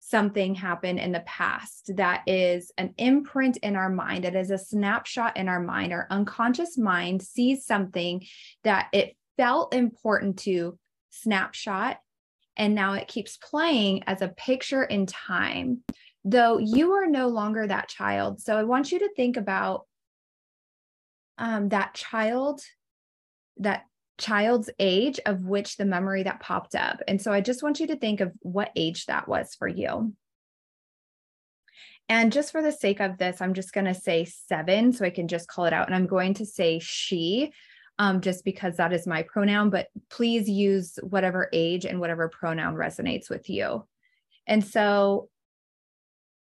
something 0.00 0.54
happen 0.54 0.98
in 0.98 1.12
the 1.12 1.20
past 1.20 1.92
that 1.96 2.22
is 2.26 2.72
an 2.76 2.92
imprint 2.98 3.56
in 3.58 3.76
our 3.76 3.88
mind, 3.88 4.24
that 4.24 4.34
is 4.34 4.50
a 4.50 4.58
snapshot 4.58 5.36
in 5.36 5.48
our 5.48 5.60
mind. 5.60 5.92
Our 5.92 6.06
unconscious 6.10 6.76
mind 6.76 7.22
sees 7.22 7.64
something 7.64 8.26
that 8.64 8.88
it 8.92 9.16
felt 9.36 9.72
important 9.72 10.40
to 10.40 10.78
snapshot 11.10 11.98
and 12.60 12.74
now 12.74 12.92
it 12.92 13.08
keeps 13.08 13.38
playing 13.38 14.04
as 14.06 14.20
a 14.20 14.28
picture 14.28 14.84
in 14.84 15.06
time, 15.06 15.82
though 16.26 16.58
you 16.58 16.92
are 16.92 17.06
no 17.06 17.28
longer 17.28 17.66
that 17.66 17.88
child. 17.88 18.38
So 18.42 18.54
I 18.54 18.64
want 18.64 18.92
you 18.92 18.98
to 18.98 19.08
think 19.16 19.38
about 19.38 19.86
um, 21.38 21.70
that 21.70 21.94
child, 21.94 22.60
that 23.56 23.86
child's 24.18 24.68
age 24.78 25.18
of 25.24 25.40
which 25.46 25.78
the 25.78 25.86
memory 25.86 26.24
that 26.24 26.40
popped 26.40 26.74
up. 26.74 27.00
And 27.08 27.20
so 27.20 27.32
I 27.32 27.40
just 27.40 27.62
want 27.62 27.80
you 27.80 27.86
to 27.86 27.96
think 27.96 28.20
of 28.20 28.30
what 28.40 28.70
age 28.76 29.06
that 29.06 29.26
was 29.26 29.54
for 29.58 29.66
you. 29.66 30.12
And 32.10 32.30
just 32.30 32.52
for 32.52 32.60
the 32.60 32.72
sake 32.72 33.00
of 33.00 33.16
this, 33.16 33.40
I'm 33.40 33.54
just 33.54 33.72
going 33.72 33.86
to 33.86 33.94
say 33.94 34.26
seven 34.26 34.92
so 34.92 35.06
I 35.06 35.10
can 35.10 35.28
just 35.28 35.48
call 35.48 35.64
it 35.64 35.72
out. 35.72 35.86
And 35.86 35.94
I'm 35.94 36.06
going 36.06 36.34
to 36.34 36.44
say 36.44 36.78
she 36.78 37.52
um, 38.00 38.22
just 38.22 38.46
because 38.46 38.78
that 38.78 38.94
is 38.94 39.06
my 39.06 39.22
pronoun, 39.22 39.68
but 39.68 39.88
please 40.08 40.48
use 40.48 40.98
whatever 41.02 41.50
age 41.52 41.84
and 41.84 42.00
whatever 42.00 42.30
pronoun 42.30 42.74
resonates 42.74 43.28
with 43.28 43.50
you. 43.50 43.86
And 44.46 44.64
so 44.64 45.28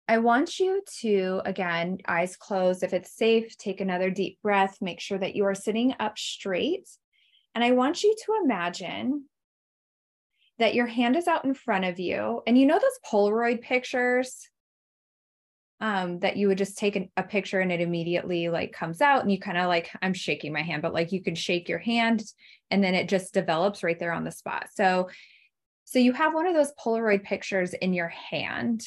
I 0.09 0.17
want 0.17 0.59
you 0.59 0.83
to, 0.99 1.41
again, 1.45 1.99
eyes 2.09 2.35
closed. 2.35 2.83
If 2.83 2.91
it's 2.91 3.15
safe, 3.15 3.57
take 3.57 3.79
another 3.79 4.09
deep 4.09 4.41
breath. 4.41 4.79
Make 4.81 4.99
sure 4.99 5.17
that 5.17 5.33
you 5.33 5.45
are 5.45 5.55
sitting 5.55 5.95
up 5.97 6.17
straight. 6.17 6.89
And 7.55 7.63
I 7.63 7.71
want 7.71 8.03
you 8.03 8.13
to 8.25 8.33
imagine 8.43 9.23
that 10.59 10.75
your 10.75 10.87
hand 10.87 11.15
is 11.15 11.25
out 11.25 11.45
in 11.45 11.53
front 11.53 11.85
of 11.85 11.99
you. 11.99 12.41
And 12.45 12.57
you 12.57 12.65
know 12.65 12.79
those 12.79 12.99
Polaroid 13.09 13.61
pictures 13.61 14.49
um, 15.81 16.19
that 16.19 16.37
you 16.37 16.47
would 16.47 16.57
just 16.57 16.77
take 16.77 16.95
a, 16.95 17.09
a 17.17 17.23
picture 17.23 17.59
and 17.59 17.71
it 17.71 17.81
immediately 17.81 18.47
like 18.47 18.71
comes 18.71 19.01
out 19.01 19.21
and 19.21 19.31
you 19.31 19.39
kind 19.39 19.57
of 19.57 19.67
like 19.67 19.89
i'm 20.01 20.13
shaking 20.13 20.53
my 20.53 20.61
hand 20.61 20.81
but 20.81 20.93
like 20.93 21.11
you 21.11 21.21
can 21.21 21.35
shake 21.35 21.67
your 21.67 21.79
hand 21.79 22.23
and 22.71 22.83
then 22.83 22.95
it 22.95 23.09
just 23.09 23.33
develops 23.33 23.83
right 23.83 23.99
there 23.99 24.11
on 24.11 24.23
the 24.23 24.31
spot. 24.31 24.67
So 24.73 25.09
so 25.87 25.99
you 25.99 26.13
have 26.13 26.33
one 26.33 26.47
of 26.47 26.55
those 26.55 26.71
polaroid 26.83 27.23
pictures 27.23 27.73
in 27.73 27.93
your 27.93 28.07
hand. 28.07 28.83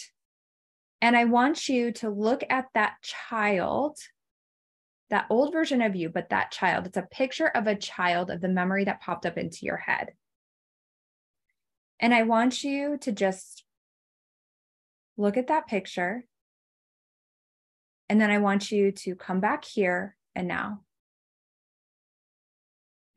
And 1.00 1.16
i 1.16 1.24
want 1.24 1.68
you 1.68 1.92
to 1.92 2.10
look 2.10 2.42
at 2.50 2.66
that 2.74 2.94
child 3.02 3.96
that 5.10 5.26
old 5.30 5.52
version 5.52 5.80
of 5.80 5.96
you 5.96 6.08
but 6.08 6.30
that 6.30 6.50
child. 6.50 6.86
It's 6.86 6.96
a 6.96 7.08
picture 7.10 7.48
of 7.48 7.66
a 7.66 7.76
child 7.76 8.30
of 8.30 8.40
the 8.40 8.48
memory 8.48 8.84
that 8.84 9.00
popped 9.00 9.24
up 9.24 9.38
into 9.38 9.64
your 9.64 9.76
head. 9.76 10.08
And 12.00 12.14
i 12.14 12.22
want 12.22 12.64
you 12.64 12.98
to 13.02 13.12
just 13.12 13.64
look 15.16 15.36
at 15.36 15.48
that 15.48 15.66
picture 15.66 16.24
And 18.08 18.20
then 18.20 18.30
I 18.30 18.38
want 18.38 18.70
you 18.70 18.92
to 18.92 19.14
come 19.14 19.40
back 19.40 19.64
here 19.64 20.16
and 20.34 20.48
now. 20.48 20.82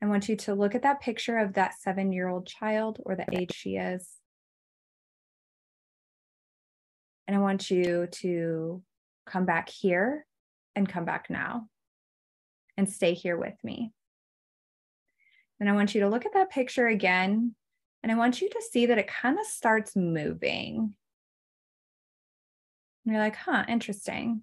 I 0.02 0.06
want 0.06 0.28
you 0.28 0.36
to 0.36 0.54
look 0.54 0.74
at 0.74 0.82
that 0.82 1.00
picture 1.00 1.38
of 1.38 1.54
that 1.54 1.80
seven 1.80 2.12
year 2.12 2.28
old 2.28 2.46
child 2.46 3.00
or 3.04 3.14
the 3.14 3.26
age 3.32 3.54
she 3.54 3.76
is. 3.76 4.08
And 7.26 7.36
I 7.36 7.40
want 7.40 7.70
you 7.70 8.08
to 8.10 8.82
come 9.26 9.46
back 9.46 9.68
here 9.68 10.26
and 10.74 10.88
come 10.88 11.04
back 11.04 11.30
now 11.30 11.68
and 12.76 12.90
stay 12.90 13.14
here 13.14 13.36
with 13.36 13.54
me. 13.62 13.92
And 15.60 15.68
I 15.70 15.74
want 15.74 15.94
you 15.94 16.00
to 16.00 16.08
look 16.08 16.26
at 16.26 16.34
that 16.34 16.50
picture 16.50 16.88
again. 16.88 17.54
And 18.02 18.10
I 18.10 18.16
want 18.16 18.40
you 18.40 18.48
to 18.48 18.62
see 18.72 18.86
that 18.86 18.98
it 18.98 19.06
kind 19.06 19.38
of 19.38 19.46
starts 19.46 19.94
moving. 19.94 20.94
And 23.04 23.14
you're 23.14 23.22
like, 23.22 23.36
huh, 23.36 23.64
interesting. 23.68 24.42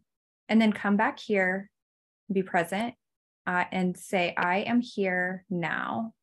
And 0.50 0.60
then 0.60 0.74
come 0.74 0.98
back 0.98 1.20
here, 1.20 1.70
be 2.32 2.44
present, 2.44 2.96
uh, 3.46 3.66
and 3.72 3.96
say, 3.96 4.34
I 4.36 4.60
am 4.60 4.82
here 4.82 5.46
now. 5.50 6.14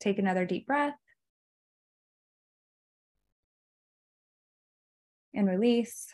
Take 0.00 0.18
another 0.18 0.44
deep 0.46 0.66
breath. 0.66 0.94
And 5.34 5.48
release. 5.48 6.06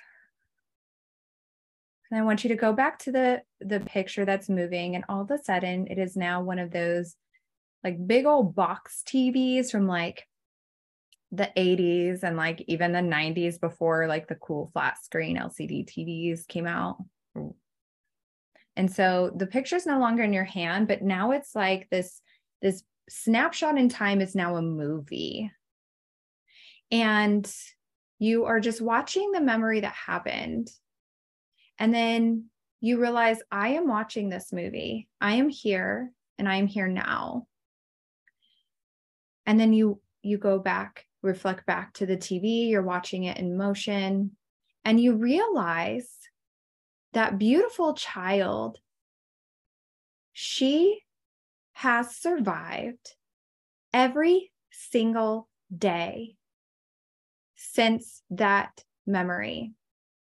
And 2.10 2.18
I 2.18 2.24
want 2.24 2.42
you 2.42 2.48
to 2.48 2.56
go 2.56 2.72
back 2.72 2.98
to 3.00 3.12
the, 3.12 3.42
the 3.60 3.80
picture 3.80 4.24
that's 4.24 4.48
moving. 4.48 4.96
And 4.96 5.04
all 5.08 5.22
of 5.22 5.30
a 5.30 5.38
sudden, 5.38 5.86
it 5.88 5.98
is 5.98 6.16
now 6.16 6.42
one 6.42 6.58
of 6.58 6.70
those 6.70 7.14
like 7.84 8.06
big 8.06 8.26
old 8.26 8.54
box 8.54 9.02
TVs 9.06 9.70
from 9.70 9.86
like 9.86 10.24
the 11.32 11.50
80s 11.56 12.22
and 12.22 12.36
like 12.36 12.62
even 12.68 12.92
the 12.92 12.98
90s 12.98 13.58
before 13.58 14.06
like 14.06 14.28
the 14.28 14.34
cool 14.34 14.70
flat 14.74 15.02
screen 15.02 15.38
LCD 15.38 15.86
TVs 15.86 16.46
came 16.46 16.66
out. 16.66 16.98
And 18.76 18.90
so 18.90 19.32
the 19.34 19.46
picture 19.46 19.76
is 19.76 19.86
no 19.86 19.98
longer 19.98 20.22
in 20.22 20.34
your 20.34 20.44
hand, 20.44 20.88
but 20.88 21.02
now 21.02 21.32
it's 21.32 21.54
like 21.54 21.88
this 21.90 22.20
this 22.60 22.84
snapshot 23.08 23.78
in 23.78 23.88
time 23.88 24.20
is 24.20 24.34
now 24.34 24.56
a 24.56 24.62
movie. 24.62 25.50
And 26.90 27.50
you 28.18 28.44
are 28.44 28.60
just 28.60 28.80
watching 28.80 29.32
the 29.32 29.40
memory 29.40 29.80
that 29.80 29.94
happened. 29.94 30.70
And 31.78 31.92
then 31.92 32.50
you 32.80 33.00
realize 33.00 33.38
I 33.50 33.70
am 33.70 33.88
watching 33.88 34.28
this 34.28 34.52
movie. 34.52 35.08
I 35.20 35.34
am 35.34 35.48
here 35.48 36.12
and 36.38 36.48
I 36.48 36.56
am 36.56 36.66
here 36.66 36.88
now. 36.88 37.46
And 39.46 39.58
then 39.58 39.72
you 39.72 40.00
you 40.22 40.38
go 40.38 40.58
back 40.58 41.06
reflect 41.22 41.66
back 41.66 41.92
to 41.94 42.06
the 42.06 42.16
TV, 42.16 42.68
you're 42.68 42.82
watching 42.82 43.24
it 43.24 43.38
in 43.38 43.56
motion, 43.56 44.32
and 44.84 45.00
you 45.00 45.14
realize 45.14 46.08
that 47.12 47.38
beautiful 47.38 47.94
child, 47.94 48.78
she 50.32 51.00
has 51.74 52.16
survived 52.16 53.14
every 53.92 54.52
single 54.70 55.48
day 55.76 56.36
since 57.54 58.22
that 58.30 58.84
memory. 59.06 59.72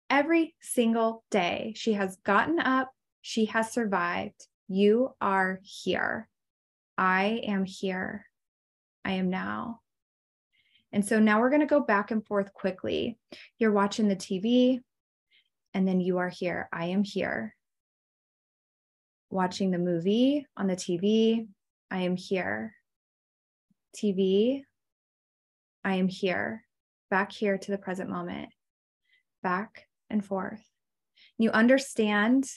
Every 0.10 0.56
single 0.62 1.24
day, 1.32 1.74
she 1.76 1.94
has 1.94 2.18
gotten 2.18 2.60
up, 2.60 2.92
she 3.22 3.46
has 3.46 3.72
survived. 3.72 4.48
You 4.68 5.16
are 5.20 5.60
here. 5.64 6.30
I 6.98 7.42
am 7.46 7.66
here. 7.66 8.26
I 9.04 9.14
am 9.14 9.30
now. 9.30 9.80
And 10.94 11.04
so 11.04 11.20
now 11.20 11.42
we're 11.42 11.50
going 11.50 11.62
to 11.62 11.66
go 11.66 11.80
back 11.80 12.12
and 12.12 12.26
forth 12.26 12.54
quickly. 12.54 13.18
You're 13.58 13.72
watching 13.72 14.08
the 14.08 14.16
TV, 14.16 14.80
and 15.74 15.88
then 15.88 16.00
you 16.00 16.20
are 16.20 16.30
here. 16.30 16.70
I 16.72 16.86
am 16.86 17.04
here. 17.04 17.56
Watching 19.32 19.72
the 19.72 19.80
movie 19.80 20.46
on 20.56 20.68
the 20.68 20.76
TV, 20.76 21.48
I 21.90 22.02
am 22.02 22.16
here. 22.16 22.76
TV, 23.98 24.62
I 25.84 25.96
am 25.96 26.08
here. 26.08 26.64
Back 27.10 27.32
here 27.32 27.58
to 27.58 27.72
the 27.72 27.80
present 27.80 28.12
moment. 28.12 28.50
Back 29.42 29.88
and 30.12 30.24
forth. 30.24 30.62
You 31.40 31.50
understand 31.50 32.48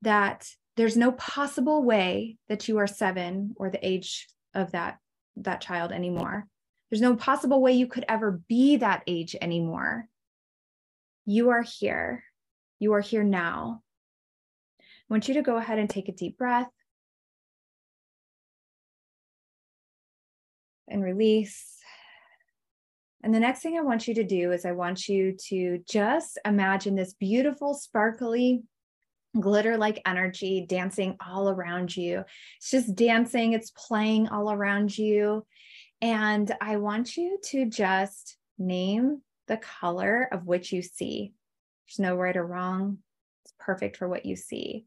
that 0.00 0.48
there's 0.78 0.96
no 0.96 1.12
possible 1.12 1.84
way 1.84 2.38
that 2.48 2.68
you 2.68 2.78
are 2.78 2.86
seven 2.86 3.52
or 3.56 3.68
the 3.68 3.86
age 3.86 4.28
of 4.54 4.72
that 4.72 4.96
that 5.36 5.60
child 5.60 5.92
anymore 5.92 6.46
there's 6.92 7.00
no 7.00 7.16
possible 7.16 7.62
way 7.62 7.72
you 7.72 7.86
could 7.86 8.04
ever 8.06 8.42
be 8.50 8.76
that 8.76 9.02
age 9.06 9.34
anymore. 9.40 10.06
You 11.24 11.48
are 11.48 11.62
here. 11.62 12.22
You 12.80 12.92
are 12.92 13.00
here 13.00 13.24
now. 13.24 13.80
I 14.78 14.84
want 15.08 15.26
you 15.26 15.32
to 15.32 15.42
go 15.42 15.56
ahead 15.56 15.78
and 15.78 15.88
take 15.88 16.10
a 16.10 16.12
deep 16.12 16.36
breath 16.36 16.68
and 20.86 21.02
release. 21.02 21.78
And 23.24 23.34
the 23.34 23.40
next 23.40 23.60
thing 23.60 23.78
I 23.78 23.82
want 23.82 24.06
you 24.06 24.12
to 24.16 24.24
do 24.24 24.52
is 24.52 24.66
I 24.66 24.72
want 24.72 25.08
you 25.08 25.34
to 25.48 25.82
just 25.88 26.38
imagine 26.44 26.94
this 26.94 27.14
beautiful, 27.14 27.72
sparkly, 27.72 28.64
glitter 29.40 29.78
like 29.78 30.02
energy 30.04 30.66
dancing 30.68 31.16
all 31.26 31.48
around 31.48 31.96
you. 31.96 32.22
It's 32.58 32.70
just 32.70 32.94
dancing, 32.94 33.54
it's 33.54 33.70
playing 33.70 34.28
all 34.28 34.52
around 34.52 34.98
you. 34.98 35.46
And 36.02 36.52
I 36.60 36.78
want 36.78 37.16
you 37.16 37.38
to 37.50 37.64
just 37.64 38.36
name 38.58 39.22
the 39.46 39.56
color 39.56 40.28
of 40.32 40.46
which 40.46 40.72
you 40.72 40.82
see. 40.82 41.32
There's 41.86 42.00
no 42.00 42.16
right 42.16 42.36
or 42.36 42.44
wrong. 42.44 42.98
It's 43.44 43.54
perfect 43.60 43.96
for 43.96 44.08
what 44.08 44.26
you 44.26 44.34
see. 44.34 44.86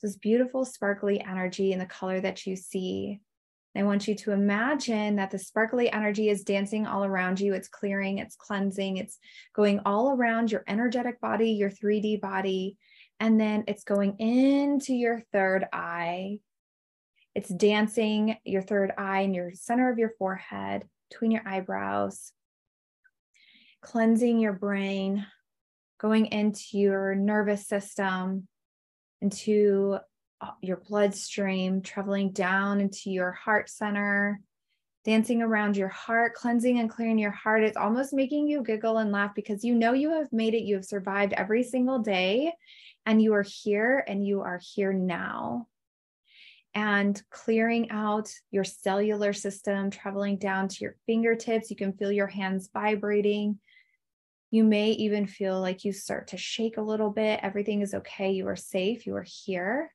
This 0.00 0.16
beautiful, 0.16 0.64
sparkly 0.64 1.20
energy 1.20 1.72
in 1.72 1.80
the 1.80 1.86
color 1.86 2.20
that 2.20 2.46
you 2.46 2.54
see. 2.54 3.20
I 3.76 3.82
want 3.82 4.06
you 4.06 4.14
to 4.14 4.32
imagine 4.32 5.16
that 5.16 5.32
the 5.32 5.38
sparkly 5.38 5.92
energy 5.92 6.28
is 6.28 6.44
dancing 6.44 6.86
all 6.86 7.04
around 7.04 7.40
you. 7.40 7.54
It's 7.54 7.68
clearing, 7.68 8.18
it's 8.18 8.36
cleansing, 8.36 8.96
it's 8.96 9.18
going 9.54 9.80
all 9.84 10.12
around 10.12 10.52
your 10.52 10.64
energetic 10.68 11.20
body, 11.20 11.52
your 11.52 11.70
3D 11.70 12.20
body. 12.20 12.78
And 13.18 13.40
then 13.40 13.64
it's 13.66 13.84
going 13.84 14.16
into 14.18 14.94
your 14.94 15.22
third 15.32 15.66
eye 15.72 16.38
it's 17.34 17.48
dancing 17.48 18.36
your 18.44 18.62
third 18.62 18.92
eye 18.98 19.20
in 19.20 19.34
your 19.34 19.52
center 19.54 19.90
of 19.90 19.98
your 19.98 20.12
forehead, 20.18 20.84
between 21.08 21.30
your 21.30 21.46
eyebrows, 21.46 22.32
cleansing 23.82 24.40
your 24.40 24.52
brain, 24.52 25.26
going 26.00 26.26
into 26.26 26.78
your 26.78 27.14
nervous 27.14 27.66
system, 27.66 28.48
into 29.20 29.98
uh, 30.40 30.50
your 30.60 30.78
bloodstream, 30.88 31.82
traveling 31.82 32.32
down 32.32 32.80
into 32.80 33.10
your 33.10 33.32
heart 33.32 33.68
center, 33.68 34.40
dancing 35.04 35.42
around 35.42 35.76
your 35.76 35.88
heart, 35.88 36.34
cleansing 36.34 36.78
and 36.78 36.90
clearing 36.90 37.18
your 37.18 37.30
heart. 37.30 37.62
It's 37.62 37.76
almost 37.76 38.12
making 38.12 38.48
you 38.48 38.62
giggle 38.62 38.98
and 38.98 39.12
laugh 39.12 39.34
because 39.34 39.64
you 39.64 39.74
know 39.74 39.92
you 39.92 40.10
have 40.10 40.32
made 40.32 40.54
it. 40.54 40.62
You 40.62 40.76
have 40.76 40.84
survived 40.84 41.32
every 41.34 41.62
single 41.62 42.00
day, 42.00 42.52
and 43.06 43.22
you 43.22 43.34
are 43.34 43.44
here 43.46 44.04
and 44.06 44.26
you 44.26 44.40
are 44.40 44.60
here 44.74 44.92
now 44.92 45.66
and 46.74 47.20
clearing 47.30 47.90
out 47.90 48.32
your 48.50 48.64
cellular 48.64 49.32
system, 49.32 49.90
traveling 49.90 50.38
down 50.38 50.68
to 50.68 50.76
your 50.80 50.96
fingertips. 51.06 51.70
You 51.70 51.76
can 51.76 51.92
feel 51.92 52.12
your 52.12 52.28
hands 52.28 52.70
vibrating. 52.72 53.58
You 54.50 54.64
may 54.64 54.90
even 54.92 55.26
feel 55.26 55.60
like 55.60 55.84
you 55.84 55.92
start 55.92 56.28
to 56.28 56.36
shake 56.36 56.76
a 56.76 56.82
little 56.82 57.10
bit. 57.10 57.40
Everything 57.42 57.82
is 57.82 57.94
okay. 57.94 58.32
You 58.32 58.48
are 58.48 58.56
safe. 58.56 59.06
You 59.06 59.16
are 59.16 59.26
here. 59.26 59.92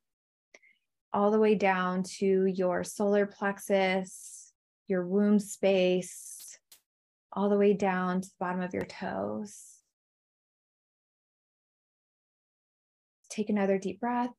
All 1.14 1.32
the 1.32 1.40
way 1.40 1.56
down 1.56 2.04
to 2.18 2.46
your 2.46 2.84
solar 2.84 3.26
plexus, 3.26 4.52
your 4.88 5.06
womb 5.06 5.40
space, 5.40 6.58
all 7.32 7.50
the 7.50 7.58
way 7.58 7.74
down 7.74 8.22
to 8.22 8.28
the 8.28 8.36
bottom 8.40 8.62
of 8.62 8.74
your 8.74 8.86
toes. 8.86 9.76
Take 13.30 13.50
another 13.50 13.78
deep 13.78 14.00
breath. 14.00 14.34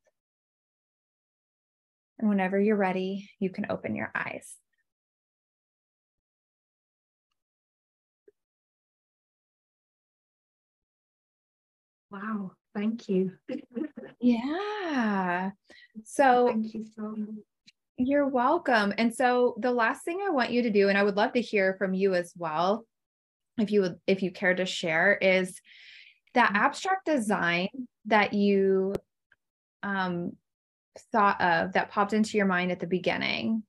And 2.19 2.29
whenever 2.29 2.59
you're 2.59 2.75
ready, 2.75 3.29
you 3.39 3.49
can 3.49 3.67
open 3.69 3.95
your 3.95 4.11
eyes. 4.15 4.55
Wow, 12.09 12.51
thank 12.73 13.09
you. 13.09 13.33
yeah. 14.19 15.51
So 16.05 16.47
thank 16.47 16.73
you 16.73 16.85
so 16.95 17.15
much. 17.15 17.29
You're 17.97 18.27
welcome. 18.27 18.93
And 18.97 19.13
so 19.13 19.55
the 19.59 19.71
last 19.71 20.03
thing 20.05 20.21
I 20.25 20.29
want 20.29 20.51
you 20.51 20.63
to 20.63 20.69
do, 20.69 20.89
and 20.89 20.97
I 20.97 21.03
would 21.03 21.17
love 21.17 21.33
to 21.33 21.41
hear 21.41 21.75
from 21.77 21.93
you 21.93 22.13
as 22.13 22.33
well, 22.37 22.85
if 23.57 23.71
you 23.71 23.81
would, 23.81 23.95
if 24.05 24.21
you 24.21 24.31
care 24.31 24.53
to 24.53 24.65
share, 24.65 25.15
is 25.15 25.59
that 26.33 26.49
mm-hmm. 26.49 26.57
abstract 26.57 27.05
design 27.05 27.69
that 28.05 28.33
you 28.33 28.93
um, 29.83 30.33
thought 31.11 31.41
of 31.41 31.73
that 31.73 31.91
popped 31.91 32.13
into 32.13 32.37
your 32.37 32.45
mind 32.45 32.71
at 32.71 32.79
the 32.79 32.87
beginning, 32.87 33.63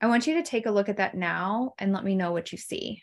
I 0.00 0.06
want 0.06 0.26
you 0.26 0.34
to 0.34 0.42
take 0.42 0.66
a 0.66 0.70
look 0.70 0.88
at 0.88 0.96
that 0.96 1.14
now 1.14 1.74
and 1.78 1.92
let 1.92 2.04
me 2.04 2.16
know 2.16 2.32
what 2.32 2.50
you 2.50 2.58
see. 2.58 3.02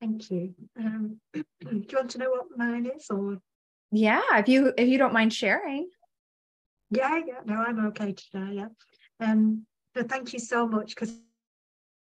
Thank 0.00 0.30
you. 0.30 0.54
Um, 0.78 1.20
do 1.34 1.44
you 1.62 1.84
want 1.92 2.10
to 2.12 2.18
know 2.18 2.30
what 2.30 2.46
mine 2.56 2.86
is, 2.86 3.06
or 3.10 3.38
yeah, 3.90 4.22
if 4.38 4.48
you 4.48 4.72
if 4.78 4.88
you 4.88 4.96
don't 4.96 5.12
mind 5.12 5.32
sharing. 5.32 5.90
Yeah, 6.90 7.20
yeah, 7.24 7.40
no, 7.44 7.56
I'm 7.56 7.86
okay 7.88 8.14
today. 8.14 8.54
Yeah, 8.54 8.68
um, 9.20 9.66
Thank 10.04 10.32
you 10.32 10.38
so 10.38 10.66
much 10.66 10.90
because 10.90 11.14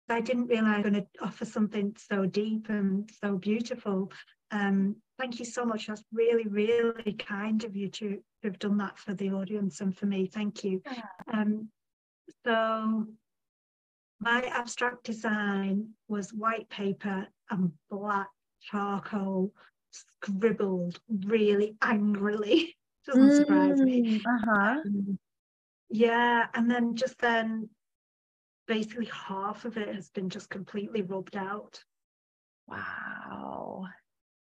I 0.09 0.21
didn't 0.21 0.49
realize 0.49 0.75
I 0.75 0.77
was 0.79 0.91
going 0.91 1.03
to 1.03 1.07
offer 1.23 1.45
something 1.45 1.97
so 1.99 2.27
deep 2.27 2.69
and 2.69 3.11
so 3.23 3.37
beautiful. 3.37 4.11
Um. 4.51 4.97
Thank 5.17 5.39
you 5.39 5.45
so 5.45 5.65
much. 5.65 5.87
That's 5.87 6.03
really, 6.13 6.49
really 6.49 7.13
kind 7.13 7.63
of 7.63 7.77
you 7.77 7.89
to, 7.89 8.09
to 8.17 8.21
have 8.43 8.59
done 8.59 8.77
that 8.79 8.99
for 8.99 9.15
the 9.15 9.31
audience 9.31 9.81
and 9.81 9.97
for 9.97 10.07
me. 10.07 10.27
Thank 10.27 10.65
you. 10.65 10.83
Um. 11.33 11.69
So 12.45 13.07
my 14.21 14.43
abstract 14.43 15.05
design 15.05 15.91
was 16.09 16.33
white 16.33 16.69
paper 16.71 17.29
and 17.51 17.73
black 17.91 18.29
charcoal 18.63 19.53
scribbled 19.91 20.99
really 21.27 21.77
angrily. 21.83 22.77
Doesn't 23.07 23.29
mm, 23.29 23.37
surprise 23.37 23.81
me. 23.81 24.03
Mm, 24.03 24.21
uh-huh. 24.27 24.81
Um, 24.87 25.19
yeah, 25.91 26.47
and 26.55 26.71
then 26.71 26.97
just 26.97 27.19
then 27.19 27.69
basically 28.67 29.07
half 29.07 29.65
of 29.65 29.77
it 29.77 29.95
has 29.95 30.11
been 30.11 30.29
just 30.31 30.51
completely 30.51 31.03
rubbed 31.03 31.37
out. 31.37 31.83
Wow. 32.67 33.87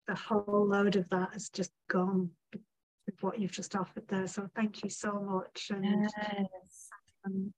The 0.08 0.16
whole 0.16 0.68
load 0.68 0.96
of 0.96 1.10
that 1.10 1.30
has 1.34 1.50
just 1.50 1.72
gone 1.90 2.30
with 2.54 3.16
what 3.22 3.40
you've 3.40 3.52
just 3.52 3.76
offered 3.76 4.08
there. 4.08 4.28
So 4.28 4.50
thank 4.56 4.84
you 4.84 4.90
so 4.90 5.20
much. 5.20 5.72
And 5.72 6.04
yes. 6.04 6.90
um, 7.26 7.54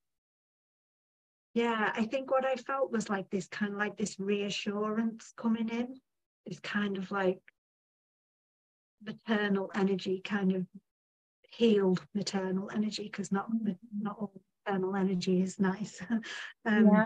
yeah, 1.54 1.92
I 1.94 2.04
think 2.04 2.30
what 2.30 2.44
I 2.44 2.56
felt 2.56 2.92
was 2.92 3.08
like 3.08 3.30
this 3.30 3.46
kind 3.46 3.72
of 3.72 3.78
like 3.78 3.96
this 3.96 4.18
reassurance 4.18 5.32
coming 5.36 5.68
in, 5.68 5.94
this 6.46 6.60
kind 6.60 6.96
of 6.96 7.10
like 7.10 7.40
maternal 9.04 9.70
energy, 9.74 10.20
kind 10.24 10.52
of 10.52 10.66
healed 11.50 12.04
maternal 12.14 12.70
energy, 12.74 13.04
because 13.04 13.30
not 13.30 13.48
not 14.00 14.16
all 14.18 14.32
maternal 14.66 14.96
energy 14.96 15.42
is 15.42 15.58
nice. 15.58 16.00
um, 16.10 16.88
yeah. 16.92 17.04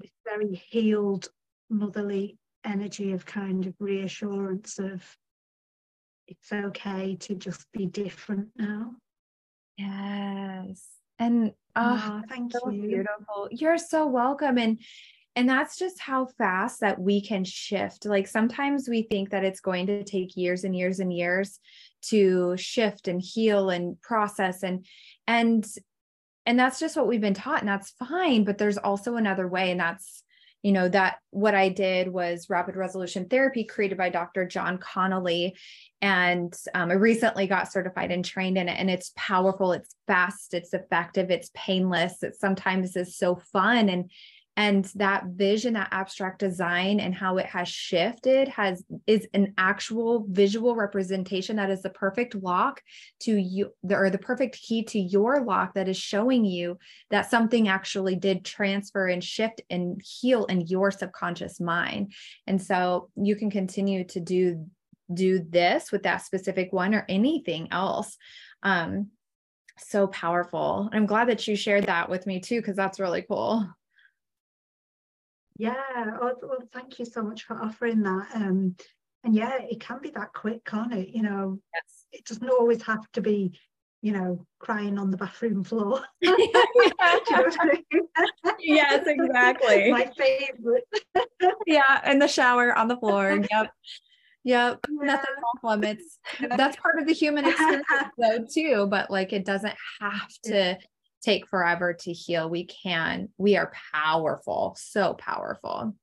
This 0.00 0.10
very 0.24 0.54
healed 0.54 1.28
motherly 1.68 2.38
energy 2.64 3.12
of 3.12 3.26
kind 3.26 3.66
of 3.66 3.74
reassurance 3.78 4.78
of 4.78 5.02
it's 6.26 6.52
okay 6.52 7.16
to 7.16 7.34
just 7.34 7.66
be 7.72 7.86
different 7.86 8.48
now. 8.56 8.92
Yes. 9.76 10.86
And 11.18 11.52
Oh, 11.76 12.22
thank 12.28 12.52
so 12.52 12.70
you. 12.70 12.82
Beautiful. 12.82 13.48
You're 13.50 13.78
so 13.78 14.06
welcome. 14.06 14.58
And 14.58 14.80
and 15.36 15.48
that's 15.48 15.78
just 15.78 16.00
how 16.00 16.26
fast 16.38 16.80
that 16.80 16.98
we 17.00 17.22
can 17.22 17.44
shift. 17.44 18.04
Like 18.04 18.26
sometimes 18.26 18.88
we 18.88 19.02
think 19.02 19.30
that 19.30 19.44
it's 19.44 19.60
going 19.60 19.86
to 19.86 20.02
take 20.02 20.36
years 20.36 20.64
and 20.64 20.74
years 20.74 20.98
and 20.98 21.12
years 21.12 21.60
to 22.06 22.56
shift 22.56 23.06
and 23.06 23.22
heal 23.22 23.70
and 23.70 24.00
process 24.02 24.64
and 24.64 24.84
and 25.28 25.64
and 26.46 26.58
that's 26.58 26.80
just 26.80 26.96
what 26.96 27.06
we've 27.06 27.20
been 27.20 27.34
taught 27.34 27.60
and 27.60 27.68
that's 27.68 27.90
fine, 27.90 28.44
but 28.44 28.58
there's 28.58 28.78
also 28.78 29.16
another 29.16 29.46
way 29.46 29.70
and 29.70 29.80
that's 29.80 30.22
you 30.62 30.72
know 30.72 30.88
that 30.88 31.16
what 31.30 31.54
i 31.54 31.68
did 31.68 32.08
was 32.08 32.50
rapid 32.50 32.76
resolution 32.76 33.26
therapy 33.26 33.64
created 33.64 33.96
by 33.96 34.10
dr 34.10 34.46
Jon 34.46 34.78
Connelly 34.78 35.56
and 36.02 36.54
um, 36.74 36.90
i 36.90 36.94
recently 36.94 37.46
got 37.46 37.72
certified 37.72 38.10
and 38.10 38.24
trained 38.24 38.58
in 38.58 38.68
it 38.68 38.78
and 38.78 38.90
it's 38.90 39.12
powerful 39.16 39.72
it's 39.72 39.94
fast 40.06 40.54
it's 40.54 40.74
effective 40.74 41.30
it's 41.30 41.50
painless 41.54 42.22
it 42.22 42.34
sometimes 42.38 42.96
is 42.96 43.16
so 43.16 43.36
fun 43.52 43.88
and 43.88 44.10
and 44.60 44.84
that 44.96 45.24
vision 45.24 45.72
that 45.72 45.88
abstract 45.90 46.38
design 46.38 47.00
and 47.00 47.14
how 47.14 47.38
it 47.38 47.46
has 47.46 47.66
shifted 47.66 48.46
has 48.46 48.84
is 49.06 49.26
an 49.32 49.54
actual 49.56 50.26
visual 50.28 50.76
representation 50.76 51.56
that 51.56 51.70
is 51.70 51.80
the 51.80 51.88
perfect 51.88 52.34
lock 52.34 52.82
to 53.20 53.34
you 53.34 53.72
or 53.90 54.10
the 54.10 54.18
perfect 54.18 54.60
key 54.60 54.84
to 54.84 54.98
your 54.98 55.42
lock 55.42 55.72
that 55.72 55.88
is 55.88 55.96
showing 55.96 56.44
you 56.44 56.76
that 57.08 57.30
something 57.30 57.68
actually 57.68 58.16
did 58.16 58.44
transfer 58.44 59.06
and 59.06 59.24
shift 59.24 59.62
and 59.70 59.98
heal 60.04 60.44
in 60.44 60.60
your 60.66 60.90
subconscious 60.90 61.58
mind. 61.58 62.12
And 62.46 62.60
so 62.60 63.08
you 63.16 63.36
can 63.36 63.50
continue 63.50 64.04
to 64.08 64.20
do 64.20 64.66
do 65.12 65.42
this 65.48 65.90
with 65.90 66.02
that 66.02 66.18
specific 66.18 66.70
one 66.70 66.94
or 66.94 67.06
anything 67.08 67.68
else. 67.72 68.18
Um 68.62 69.06
so 69.78 70.06
powerful. 70.06 70.90
I'm 70.92 71.06
glad 71.06 71.30
that 71.30 71.48
you 71.48 71.56
shared 71.56 71.86
that 71.86 72.10
with 72.10 72.26
me 72.26 72.40
too 72.40 72.60
because 72.60 72.76
that's 72.76 73.00
really 73.00 73.22
cool 73.22 73.66
yeah, 75.60 76.16
well, 76.18 76.34
well, 76.42 76.62
thank 76.72 76.98
you 76.98 77.04
so 77.04 77.22
much 77.22 77.44
for 77.44 77.62
offering 77.62 78.02
that. 78.02 78.28
Um, 78.34 78.74
and 79.24 79.34
yeah, 79.34 79.58
it 79.60 79.78
can 79.78 80.00
be 80.00 80.08
that 80.10 80.32
quick, 80.32 80.64
can't 80.64 80.94
it? 80.94 81.10
You 81.10 81.22
know, 81.22 81.58
yes. 81.74 82.06
it 82.12 82.24
doesn't 82.24 82.48
always 82.48 82.82
have 82.84 83.10
to 83.12 83.20
be, 83.20 83.52
you 84.00 84.12
know, 84.12 84.46
crying 84.58 84.98
on 84.98 85.10
the 85.10 85.18
bathroom 85.18 85.62
floor. 85.62 86.02
yes, 86.22 86.66
exactly. 89.06 89.90
My 89.92 90.10
favorite. 90.16 90.84
yeah, 91.66 92.10
in 92.10 92.18
the 92.18 92.28
shower 92.28 92.74
on 92.74 92.88
the 92.88 92.96
floor. 92.96 93.40
Yep. 93.50 93.50
Yep. 93.50 93.70
Yeah. 94.42 94.74
Nothing 94.88 95.34
off 95.44 95.62
limits. 95.62 96.18
That's 96.56 96.76
part 96.76 96.98
of 96.98 97.06
the 97.06 97.12
human 97.12 97.44
experience 97.44 97.84
though 98.16 98.46
too, 98.50 98.86
but 98.86 99.10
like 99.10 99.34
it 99.34 99.44
doesn't 99.44 99.74
have 100.00 100.30
to 100.44 100.78
take 101.22 101.46
forever 101.46 101.92
to 101.92 102.12
heal. 102.12 102.48
We 102.48 102.64
can, 102.64 103.28
we 103.38 103.56
are 103.56 103.72
powerful, 103.92 104.76
so 104.78 105.14
powerful. 105.14 105.94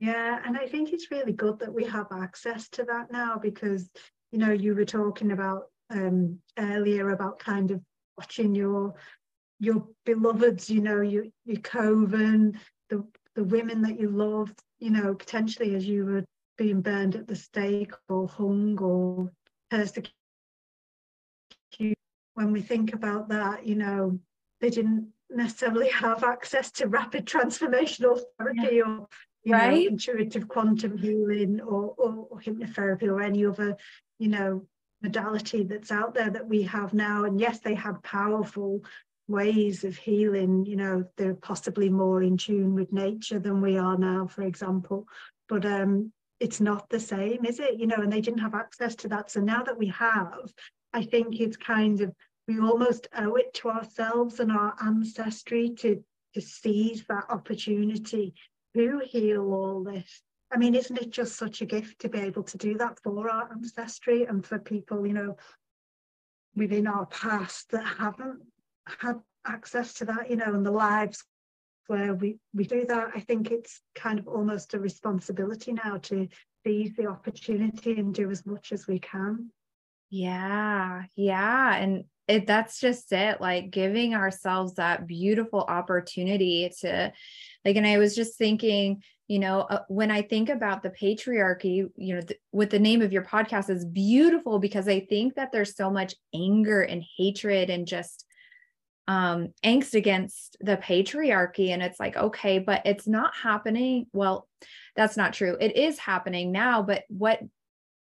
Yeah, 0.00 0.40
and 0.44 0.56
I 0.56 0.66
think 0.66 0.92
it's 0.92 1.10
really 1.10 1.32
good 1.32 1.58
that 1.58 1.74
we 1.74 1.84
have 1.84 2.06
access 2.12 2.68
to 2.70 2.84
that 2.84 3.10
now 3.10 3.36
because, 3.36 3.90
you 4.30 4.38
know, 4.38 4.52
you 4.52 4.74
were 4.74 4.84
talking 4.84 5.32
about 5.32 5.64
um, 5.90 6.38
earlier 6.56 7.10
about 7.10 7.38
kind 7.38 7.70
of 7.70 7.80
watching 8.16 8.54
your 8.54 8.94
your 9.60 9.84
beloveds, 10.04 10.70
you 10.70 10.80
know, 10.80 11.00
your 11.00 11.24
your 11.44 11.60
coven, 11.60 12.60
the 12.90 13.04
the 13.34 13.44
women 13.44 13.82
that 13.82 13.98
you 13.98 14.10
love, 14.10 14.52
you 14.78 14.90
know, 14.90 15.14
potentially 15.14 15.74
as 15.74 15.86
you 15.86 16.04
were 16.04 16.24
being 16.56 16.80
burned 16.80 17.16
at 17.16 17.26
the 17.26 17.36
stake 17.36 17.92
or 18.08 18.28
hung 18.28 18.78
or 18.78 19.32
persecuted 19.70 20.12
when 22.38 22.52
we 22.52 22.60
think 22.60 22.94
about 22.94 23.28
that, 23.30 23.66
you 23.66 23.74
know, 23.74 24.16
they 24.60 24.70
didn't 24.70 25.08
necessarily 25.28 25.88
have 25.88 26.22
access 26.22 26.70
to 26.70 26.86
rapid 26.86 27.26
transformational 27.26 28.20
therapy 28.38 28.76
yeah. 28.76 28.82
or 28.82 29.08
you 29.42 29.52
right? 29.52 29.70
know, 29.72 29.88
intuitive 29.88 30.46
quantum 30.46 30.96
healing 30.96 31.60
or, 31.60 31.94
or, 31.98 32.28
or 32.30 32.38
hypnotherapy 32.38 33.08
or 33.08 33.20
any 33.20 33.44
other, 33.44 33.76
you 34.20 34.28
know, 34.28 34.64
modality 35.02 35.64
that's 35.64 35.90
out 35.90 36.14
there 36.14 36.30
that 36.30 36.46
we 36.46 36.62
have 36.62 36.94
now. 36.94 37.24
And 37.24 37.40
yes, 37.40 37.58
they 37.58 37.74
have 37.74 38.00
powerful 38.04 38.84
ways 39.26 39.82
of 39.82 39.96
healing, 39.96 40.64
you 40.64 40.76
know, 40.76 41.04
they're 41.16 41.34
possibly 41.34 41.90
more 41.90 42.22
in 42.22 42.36
tune 42.36 42.72
with 42.72 42.92
nature 42.92 43.40
than 43.40 43.60
we 43.60 43.76
are 43.76 43.98
now, 43.98 44.28
for 44.28 44.42
example. 44.42 45.08
But 45.48 45.66
um, 45.66 46.12
it's 46.38 46.60
not 46.60 46.88
the 46.88 47.00
same, 47.00 47.44
is 47.44 47.58
it? 47.58 47.80
You 47.80 47.88
know, 47.88 47.96
and 47.96 48.12
they 48.12 48.20
didn't 48.20 48.46
have 48.46 48.54
access 48.54 48.94
to 48.96 49.08
that. 49.08 49.28
So 49.28 49.40
now 49.40 49.64
that 49.64 49.76
we 49.76 49.88
have, 49.88 50.52
I 50.92 51.02
think 51.02 51.40
it's 51.40 51.56
kind 51.56 52.00
of 52.00 52.14
we 52.48 52.58
almost 52.58 53.06
owe 53.16 53.36
it 53.36 53.52
to 53.54 53.68
ourselves 53.68 54.40
and 54.40 54.50
our 54.50 54.74
ancestry 54.82 55.70
to 55.78 56.02
to 56.34 56.40
seize 56.40 57.04
that 57.08 57.24
opportunity 57.30 58.34
to 58.74 59.00
heal 59.04 59.52
all 59.52 59.82
this. 59.82 60.22
I 60.50 60.56
mean, 60.56 60.74
isn't 60.74 60.98
it 60.98 61.10
just 61.10 61.36
such 61.36 61.60
a 61.60 61.66
gift 61.66 62.00
to 62.00 62.08
be 62.08 62.18
able 62.18 62.42
to 62.44 62.58
do 62.58 62.76
that 62.78 62.98
for 63.02 63.30
our 63.30 63.50
ancestry 63.50 64.24
and 64.24 64.44
for 64.44 64.58
people, 64.58 65.06
you 65.06 65.12
know, 65.12 65.36
within 66.54 66.86
our 66.86 67.06
past 67.06 67.70
that 67.70 67.84
haven't 67.84 68.40
had 68.86 69.16
access 69.46 69.94
to 69.94 70.04
that, 70.06 70.30
you 70.30 70.36
know, 70.36 70.54
and 70.54 70.64
the 70.64 70.70
lives 70.70 71.24
where 71.86 72.14
we, 72.14 72.36
we 72.54 72.64
do 72.64 72.84
that. 72.86 73.10
I 73.14 73.20
think 73.20 73.50
it's 73.50 73.80
kind 73.94 74.18
of 74.18 74.28
almost 74.28 74.74
a 74.74 74.78
responsibility 74.78 75.72
now 75.72 75.98
to 76.02 76.28
seize 76.64 76.94
the 76.96 77.06
opportunity 77.06 77.98
and 77.98 78.14
do 78.14 78.30
as 78.30 78.44
much 78.44 78.72
as 78.72 78.86
we 78.86 78.98
can. 78.98 79.50
Yeah, 80.10 81.04
yeah. 81.14 81.76
And 81.76 82.04
it 82.28 82.46
that's 82.46 82.78
just 82.78 83.10
it 83.12 83.40
like 83.40 83.70
giving 83.70 84.14
ourselves 84.14 84.74
that 84.74 85.06
beautiful 85.06 85.60
opportunity 85.60 86.70
to 86.80 87.12
like 87.64 87.76
and 87.76 87.86
i 87.86 87.98
was 87.98 88.14
just 88.14 88.36
thinking 88.36 89.02
you 89.26 89.38
know 89.38 89.60
uh, 89.62 89.80
when 89.88 90.10
i 90.10 90.22
think 90.22 90.48
about 90.48 90.82
the 90.82 90.90
patriarchy 90.90 91.88
you 91.96 92.14
know 92.14 92.20
th- 92.20 92.40
with 92.52 92.70
the 92.70 92.78
name 92.78 93.02
of 93.02 93.12
your 93.12 93.24
podcast 93.24 93.70
is 93.70 93.84
beautiful 93.84 94.58
because 94.58 94.86
i 94.86 95.00
think 95.00 95.34
that 95.34 95.50
there's 95.50 95.74
so 95.74 95.90
much 95.90 96.14
anger 96.34 96.82
and 96.82 97.02
hatred 97.16 97.70
and 97.70 97.86
just 97.86 98.24
um 99.08 99.48
angst 99.64 99.94
against 99.94 100.58
the 100.60 100.76
patriarchy. 100.76 101.70
And 101.70 101.82
it's 101.82 101.98
like 101.98 102.16
okay 102.16 102.58
but 102.58 102.82
it's 102.84 103.08
not 103.08 103.34
happening. 103.34 104.06
Well 104.12 104.46
that's 104.94 105.16
not 105.16 105.32
true. 105.32 105.56
It 105.58 105.76
is 105.76 105.98
happening 105.98 106.52
now 106.52 106.82
but 106.82 107.04
what 107.08 107.40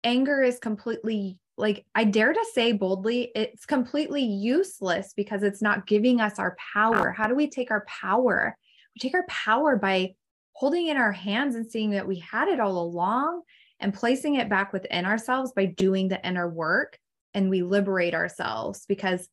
anger 0.02 0.42
is 0.42 0.58
completely 0.58 1.38
like 1.56 1.84
I 1.94 2.04
dare 2.04 2.32
to 2.32 2.46
say 2.52 2.72
boldly, 2.72 3.30
it's 3.34 3.64
completely 3.64 4.22
useless 4.22 5.12
because 5.14 5.42
it's 5.42 5.62
not 5.62 5.86
giving 5.86 6.20
us 6.20 6.38
our 6.38 6.56
power. 6.74 7.12
How 7.12 7.28
do 7.28 7.34
we 7.34 7.48
take 7.48 7.70
our 7.70 7.84
power? 7.86 8.56
We 8.94 8.98
take 9.00 9.14
our 9.14 9.26
power 9.28 9.76
by 9.76 10.14
holding 10.52 10.88
in 10.88 10.96
our 10.96 11.12
hands 11.12 11.54
and 11.54 11.68
seeing 11.70 11.90
that 11.90 12.08
we 12.08 12.18
had 12.18 12.48
it 12.48 12.60
all 12.60 12.78
along 12.78 13.42
and 13.80 13.94
placing 13.94 14.36
it 14.36 14.48
back 14.48 14.72
within 14.72 15.04
ourselves 15.04 15.52
by 15.52 15.66
doing 15.66 16.08
the 16.08 16.26
inner 16.26 16.48
work 16.48 16.98
and 17.34 17.50
we 17.50 17.62
liberate 17.62 18.14
ourselves 18.14 18.84
because 18.86 19.28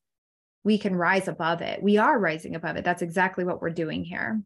we 0.63 0.77
can 0.77 0.95
rise 0.95 1.27
above 1.27 1.61
it. 1.61 1.81
We 1.81 1.97
are 1.97 2.19
rising 2.19 2.55
above 2.55 2.75
it. 2.75 2.83
That's 2.83 3.01
exactly 3.01 3.43
what 3.43 3.61
we're 3.61 3.69
doing 3.69 4.03
here. 4.03 4.41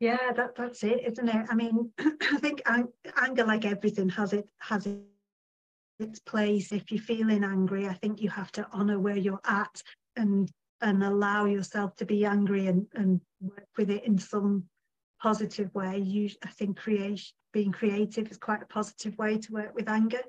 Yeah, 0.00 0.32
that 0.36 0.54
that's 0.54 0.84
it, 0.84 1.02
isn't 1.04 1.28
it? 1.28 1.46
I 1.50 1.54
mean, 1.54 1.90
I 1.98 2.38
think 2.38 2.62
anger, 2.66 3.44
like 3.44 3.64
everything, 3.64 4.08
has 4.10 4.32
it 4.32 4.48
has 4.60 4.86
it 4.86 4.98
its 5.98 6.20
place. 6.20 6.70
If 6.72 6.92
you're 6.92 7.02
feeling 7.02 7.42
angry, 7.42 7.88
I 7.88 7.94
think 7.94 8.20
you 8.20 8.30
have 8.30 8.52
to 8.52 8.66
honor 8.72 8.98
where 9.00 9.16
you're 9.16 9.40
at 9.44 9.82
and 10.16 10.50
and 10.80 11.02
allow 11.02 11.44
yourself 11.46 11.96
to 11.96 12.06
be 12.06 12.24
angry 12.24 12.68
and 12.68 12.86
and 12.94 13.20
work 13.40 13.66
with 13.76 13.90
it 13.90 14.04
in 14.04 14.18
some 14.18 14.64
positive 15.20 15.74
way. 15.74 15.98
You, 15.98 16.30
I 16.44 16.50
think, 16.50 16.78
creation 16.78 17.34
being 17.52 17.72
creative 17.72 18.30
is 18.30 18.38
quite 18.38 18.62
a 18.62 18.66
positive 18.66 19.16
way 19.18 19.38
to 19.38 19.52
work 19.52 19.74
with 19.74 19.88
anger, 19.88 20.20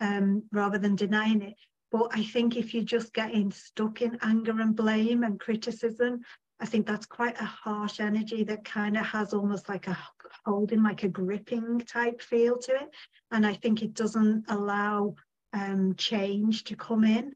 um, 0.00 0.42
rather 0.52 0.78
than 0.78 0.96
denying 0.96 1.42
it. 1.42 1.54
But 1.92 2.08
I 2.12 2.24
think 2.24 2.56
if 2.56 2.72
you're 2.72 2.82
just 2.82 3.12
getting 3.12 3.50
stuck 3.52 4.00
in 4.00 4.18
anger 4.22 4.58
and 4.60 4.74
blame 4.74 5.22
and 5.22 5.38
criticism, 5.38 6.22
I 6.62 6.64
think 6.64 6.86
that's 6.86 7.06
quite 7.06 7.38
a 7.40 7.44
harsh 7.44 7.98
energy 7.98 8.44
that 8.44 8.64
kind 8.64 8.96
of 8.96 9.04
has 9.04 9.34
almost 9.34 9.68
like 9.68 9.88
a 9.88 9.98
holding, 10.46 10.84
like 10.84 11.02
a 11.02 11.08
gripping 11.08 11.80
type 11.80 12.22
feel 12.22 12.56
to 12.56 12.72
it. 12.72 12.88
And 13.32 13.44
I 13.44 13.54
think 13.54 13.82
it 13.82 13.94
doesn't 13.94 14.44
allow 14.48 15.16
um, 15.52 15.96
change 15.96 16.62
to 16.64 16.76
come 16.76 17.02
in. 17.02 17.34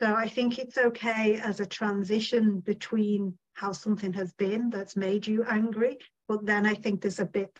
So 0.00 0.14
I 0.14 0.28
think 0.28 0.60
it's 0.60 0.78
okay 0.78 1.40
as 1.40 1.58
a 1.58 1.66
transition 1.66 2.60
between 2.60 3.36
how 3.54 3.72
something 3.72 4.12
has 4.12 4.32
been 4.34 4.70
that's 4.70 4.94
made 4.94 5.26
you 5.26 5.44
angry. 5.48 5.98
But 6.28 6.46
then 6.46 6.64
I 6.64 6.74
think 6.74 7.00
there's 7.00 7.18
a 7.18 7.26
bit 7.26 7.58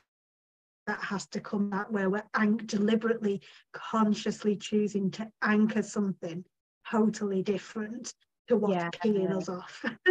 that 0.87 1.03
has 1.03 1.27
to 1.29 1.41
come 1.41 1.73
out 1.73 1.93
where 1.93 2.11
we're 2.11 2.23
deliberately, 2.67 3.43
consciously 3.73 4.55
choosing 4.55 5.11
to 5.13 5.29
anchor 5.43 5.83
something 5.83 6.45
totally 6.89 7.43
different 7.43 8.15
to 8.53 8.59
what's 8.59 8.75
yeah. 8.75 8.91
peeing 8.91 9.35
us 9.37 9.49
off. 9.49 9.85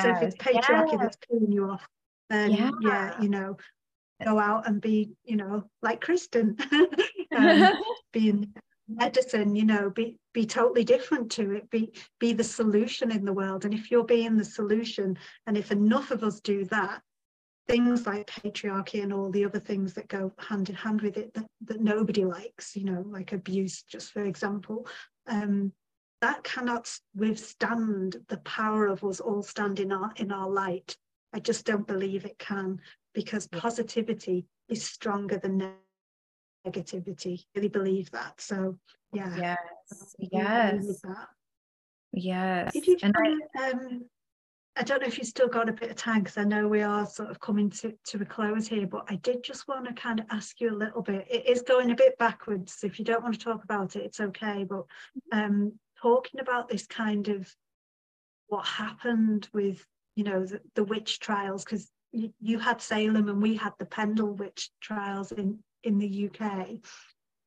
so 0.00 0.10
if 0.10 0.22
it's 0.22 0.36
patriarchy 0.36 0.98
that's 0.98 1.18
peeing 1.30 1.52
you 1.52 1.70
off, 1.70 1.86
then 2.30 2.52
yeah. 2.52 2.70
yeah. 2.80 3.20
you 3.20 3.28
know, 3.28 3.56
go 4.24 4.38
out 4.38 4.66
and 4.66 4.80
be, 4.80 5.10
you 5.24 5.36
know, 5.36 5.64
like 5.82 6.00
Christian, 6.00 6.56
um, 7.36 7.72
being 8.12 8.52
medicine, 8.88 9.54
you 9.54 9.64
know, 9.64 9.90
be 9.90 10.18
be 10.32 10.46
totally 10.46 10.84
different 10.84 11.30
to 11.32 11.52
it, 11.52 11.70
be 11.70 11.92
be 12.18 12.32
the 12.32 12.44
solution 12.44 13.10
in 13.10 13.24
the 13.24 13.32
world. 13.32 13.64
And 13.64 13.74
if 13.74 13.90
you're 13.90 14.04
being 14.04 14.36
the 14.36 14.44
solution, 14.44 15.18
and 15.46 15.56
if 15.56 15.70
enough 15.70 16.10
of 16.10 16.24
us 16.24 16.40
do 16.40 16.64
that, 16.66 17.02
things 17.68 18.06
like 18.06 18.26
patriarchy 18.26 19.02
and 19.02 19.12
all 19.12 19.30
the 19.30 19.44
other 19.44 19.60
things 19.60 19.94
that 19.94 20.08
go 20.08 20.32
hand 20.38 20.68
in 20.68 20.74
hand 20.74 21.00
with 21.00 21.16
it 21.16 21.32
that, 21.34 21.46
that 21.66 21.80
nobody 21.80 22.24
likes, 22.24 22.76
you 22.76 22.84
know, 22.84 23.04
like 23.06 23.32
abuse, 23.32 23.82
just 23.82 24.12
for 24.12 24.24
example, 24.24 24.86
um, 25.28 25.72
that 26.24 26.42
cannot 26.42 26.90
withstand 27.14 28.16
the 28.28 28.38
power 28.38 28.86
of 28.86 29.04
us 29.04 29.20
all 29.20 29.42
standing 29.42 29.92
our, 29.92 30.10
in 30.16 30.32
our 30.32 30.48
light. 30.48 30.96
I 31.34 31.38
just 31.38 31.66
don't 31.66 31.86
believe 31.86 32.24
it 32.24 32.38
can 32.38 32.80
because 33.12 33.46
positivity 33.46 34.46
is 34.70 34.82
stronger 34.82 35.36
than 35.36 35.74
negativity. 36.66 37.40
I 37.40 37.44
really 37.56 37.68
believe 37.68 38.10
that. 38.12 38.40
So 38.40 38.78
yeah. 39.12 39.36
Yes. 39.36 40.16
Yes. 40.18 41.02
Yes. 42.14 42.72
If 42.74 42.86
you 42.86 42.96
and 43.02 43.14
I, 43.18 43.68
um, 43.68 44.06
I 44.76 44.82
don't 44.82 45.02
know 45.02 45.06
if 45.06 45.18
you've 45.18 45.26
still 45.26 45.48
got 45.48 45.68
a 45.68 45.72
bit 45.74 45.90
of 45.90 45.96
time 45.96 46.22
because 46.22 46.38
I 46.38 46.44
know 46.44 46.66
we 46.68 46.80
are 46.80 47.04
sort 47.04 47.30
of 47.30 47.38
coming 47.38 47.68
to, 47.70 47.92
to 48.06 48.22
a 48.22 48.24
close 48.24 48.66
here, 48.66 48.86
but 48.86 49.04
I 49.08 49.16
did 49.16 49.44
just 49.44 49.68
want 49.68 49.86
to 49.86 49.92
kind 49.92 50.20
of 50.20 50.26
ask 50.30 50.58
you 50.58 50.70
a 50.70 50.74
little 50.74 51.02
bit. 51.02 51.26
It 51.30 51.46
is 51.46 51.60
going 51.60 51.90
a 51.90 51.94
bit 51.94 52.16
backwards. 52.16 52.78
If 52.82 52.98
you 52.98 53.04
don't 53.04 53.22
want 53.22 53.34
to 53.34 53.44
talk 53.44 53.62
about 53.62 53.94
it, 53.94 54.04
it's 54.04 54.20
okay. 54.20 54.64
But 54.64 54.86
um, 55.32 55.74
talking 56.04 56.40
about 56.40 56.68
this 56.68 56.86
kind 56.86 57.28
of 57.28 57.50
what 58.48 58.66
happened 58.66 59.48
with 59.54 59.82
you 60.16 60.24
know 60.24 60.44
the, 60.44 60.60
the 60.74 60.84
witch 60.84 61.18
trials 61.18 61.64
because 61.64 61.90
you, 62.12 62.30
you, 62.40 62.58
had 62.58 62.82
Salem 62.82 63.30
and 63.30 63.40
we 63.40 63.56
had 63.56 63.72
the 63.78 63.86
Pendle 63.86 64.34
witch 64.34 64.70
trials 64.82 65.32
in 65.32 65.58
in 65.82 65.98
the 65.98 66.28
UK 66.28 66.68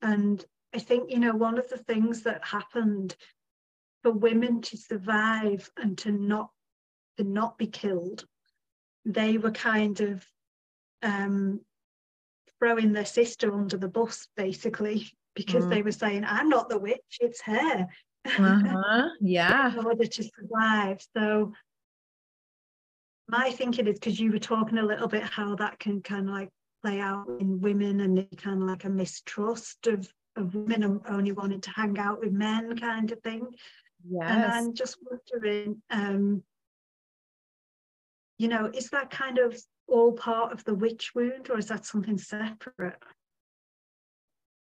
and 0.01 0.43
I 0.73 0.79
think 0.79 1.11
you 1.11 1.19
know 1.19 1.35
one 1.35 1.59
of 1.59 1.69
the 1.69 1.77
things 1.77 2.23
that 2.23 2.43
happened 2.43 3.15
for 4.01 4.11
women 4.11 4.61
to 4.61 4.75
survive 4.75 5.69
and 5.77 5.95
to 5.99 6.11
not 6.11 6.49
to 7.17 7.23
not 7.23 7.59
be 7.59 7.67
killed 7.67 8.25
they 9.05 9.37
were 9.37 9.51
kind 9.51 10.01
of 10.01 10.25
um, 11.03 11.61
throwing 12.57 12.91
their 12.91 13.05
sister 13.05 13.53
under 13.53 13.77
the 13.77 13.87
bus 13.87 14.27
basically 14.35 15.07
because 15.35 15.65
mm. 15.65 15.69
they 15.69 15.83
were 15.83 15.91
saying 15.91 16.25
I'm 16.25 16.49
not 16.49 16.69
the 16.69 16.79
witch 16.79 17.19
it's 17.19 17.41
her 17.41 17.87
uh-huh. 18.27 19.09
Yeah. 19.21 19.73
in 19.73 19.85
order 19.85 20.05
to 20.05 20.23
survive. 20.23 21.05
So 21.15 21.53
my 23.27 23.51
thinking 23.51 23.87
is 23.87 23.99
because 23.99 24.19
you 24.19 24.31
were 24.31 24.39
talking 24.39 24.77
a 24.77 24.85
little 24.85 25.07
bit 25.07 25.23
how 25.23 25.55
that 25.55 25.79
can 25.79 26.01
kind 26.01 26.27
of 26.27 26.33
like 26.33 26.49
play 26.83 26.99
out 26.99 27.27
in 27.39 27.59
women 27.59 28.01
and 28.01 28.25
kind 28.37 28.61
of 28.61 28.67
like 28.67 28.85
a 28.85 28.89
mistrust 28.89 29.87
of, 29.87 30.07
of 30.35 30.53
women 30.55 31.01
only 31.09 31.31
wanting 31.31 31.61
to 31.61 31.71
hang 31.71 31.97
out 31.97 32.19
with 32.19 32.31
men 32.31 32.77
kind 32.77 33.11
of 33.11 33.19
thing. 33.21 33.47
Yes. 34.09 34.23
And 34.29 34.43
I'm 34.45 34.73
just 34.73 34.97
wondering, 35.09 35.81
um, 35.89 36.43
you 38.37 38.47
know, 38.47 38.71
is 38.73 38.89
that 38.91 39.09
kind 39.09 39.39
of 39.39 39.59
all 39.87 40.13
part 40.13 40.53
of 40.53 40.63
the 40.63 40.73
witch 40.73 41.11
wound 41.15 41.49
or 41.49 41.57
is 41.57 41.67
that 41.67 41.85
something 41.85 42.17
separate? 42.17 43.01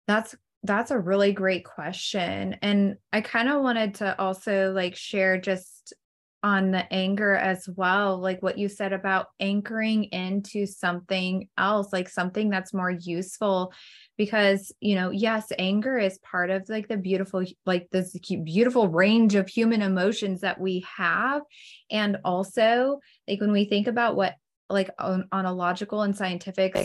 That's 0.06 0.36
that's 0.66 0.90
a 0.90 0.98
really 0.98 1.32
great 1.32 1.64
question. 1.64 2.56
And 2.62 2.96
I 3.12 3.20
kind 3.20 3.48
of 3.48 3.62
wanted 3.62 3.94
to 3.96 4.18
also 4.20 4.72
like 4.72 4.96
share 4.96 5.40
just 5.40 5.94
on 6.42 6.70
the 6.70 6.92
anger 6.92 7.34
as 7.34 7.68
well, 7.74 8.18
like 8.18 8.40
what 8.42 8.58
you 8.58 8.68
said 8.68 8.92
about 8.92 9.26
anchoring 9.40 10.04
into 10.04 10.64
something 10.66 11.48
else, 11.58 11.92
like 11.92 12.08
something 12.08 12.50
that's 12.50 12.72
more 12.72 12.90
useful. 12.90 13.72
Because, 14.16 14.70
you 14.80 14.94
know, 14.94 15.10
yes, 15.10 15.50
anger 15.58 15.98
is 15.98 16.18
part 16.18 16.50
of 16.50 16.68
like 16.68 16.88
the 16.88 16.96
beautiful, 16.96 17.44
like 17.64 17.88
this 17.90 18.16
beautiful 18.44 18.88
range 18.88 19.34
of 19.34 19.48
human 19.48 19.82
emotions 19.82 20.42
that 20.42 20.60
we 20.60 20.86
have. 20.96 21.42
And 21.90 22.18
also, 22.24 23.00
like 23.26 23.40
when 23.40 23.52
we 23.52 23.64
think 23.64 23.88
about 23.88 24.14
what, 24.14 24.34
like 24.68 24.90
on, 24.98 25.28
on 25.32 25.46
a 25.46 25.52
logical 25.52 26.02
and 26.02 26.16
scientific 26.16 26.76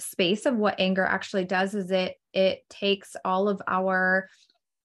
space 0.00 0.46
of 0.46 0.56
what 0.56 0.80
anger 0.80 1.04
actually 1.04 1.44
does 1.44 1.74
is 1.74 1.90
it 1.90 2.16
it 2.32 2.68
takes 2.68 3.16
all 3.24 3.48
of 3.48 3.62
our 3.68 4.28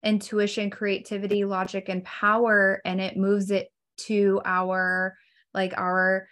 intuition 0.04 0.70
creativity 0.70 1.44
logic 1.44 1.88
and 1.88 2.04
power 2.04 2.80
and 2.84 3.00
it 3.00 3.16
moves 3.16 3.50
it 3.50 3.68
to 3.96 4.40
our 4.44 5.16
like 5.54 5.74
our 5.76 6.28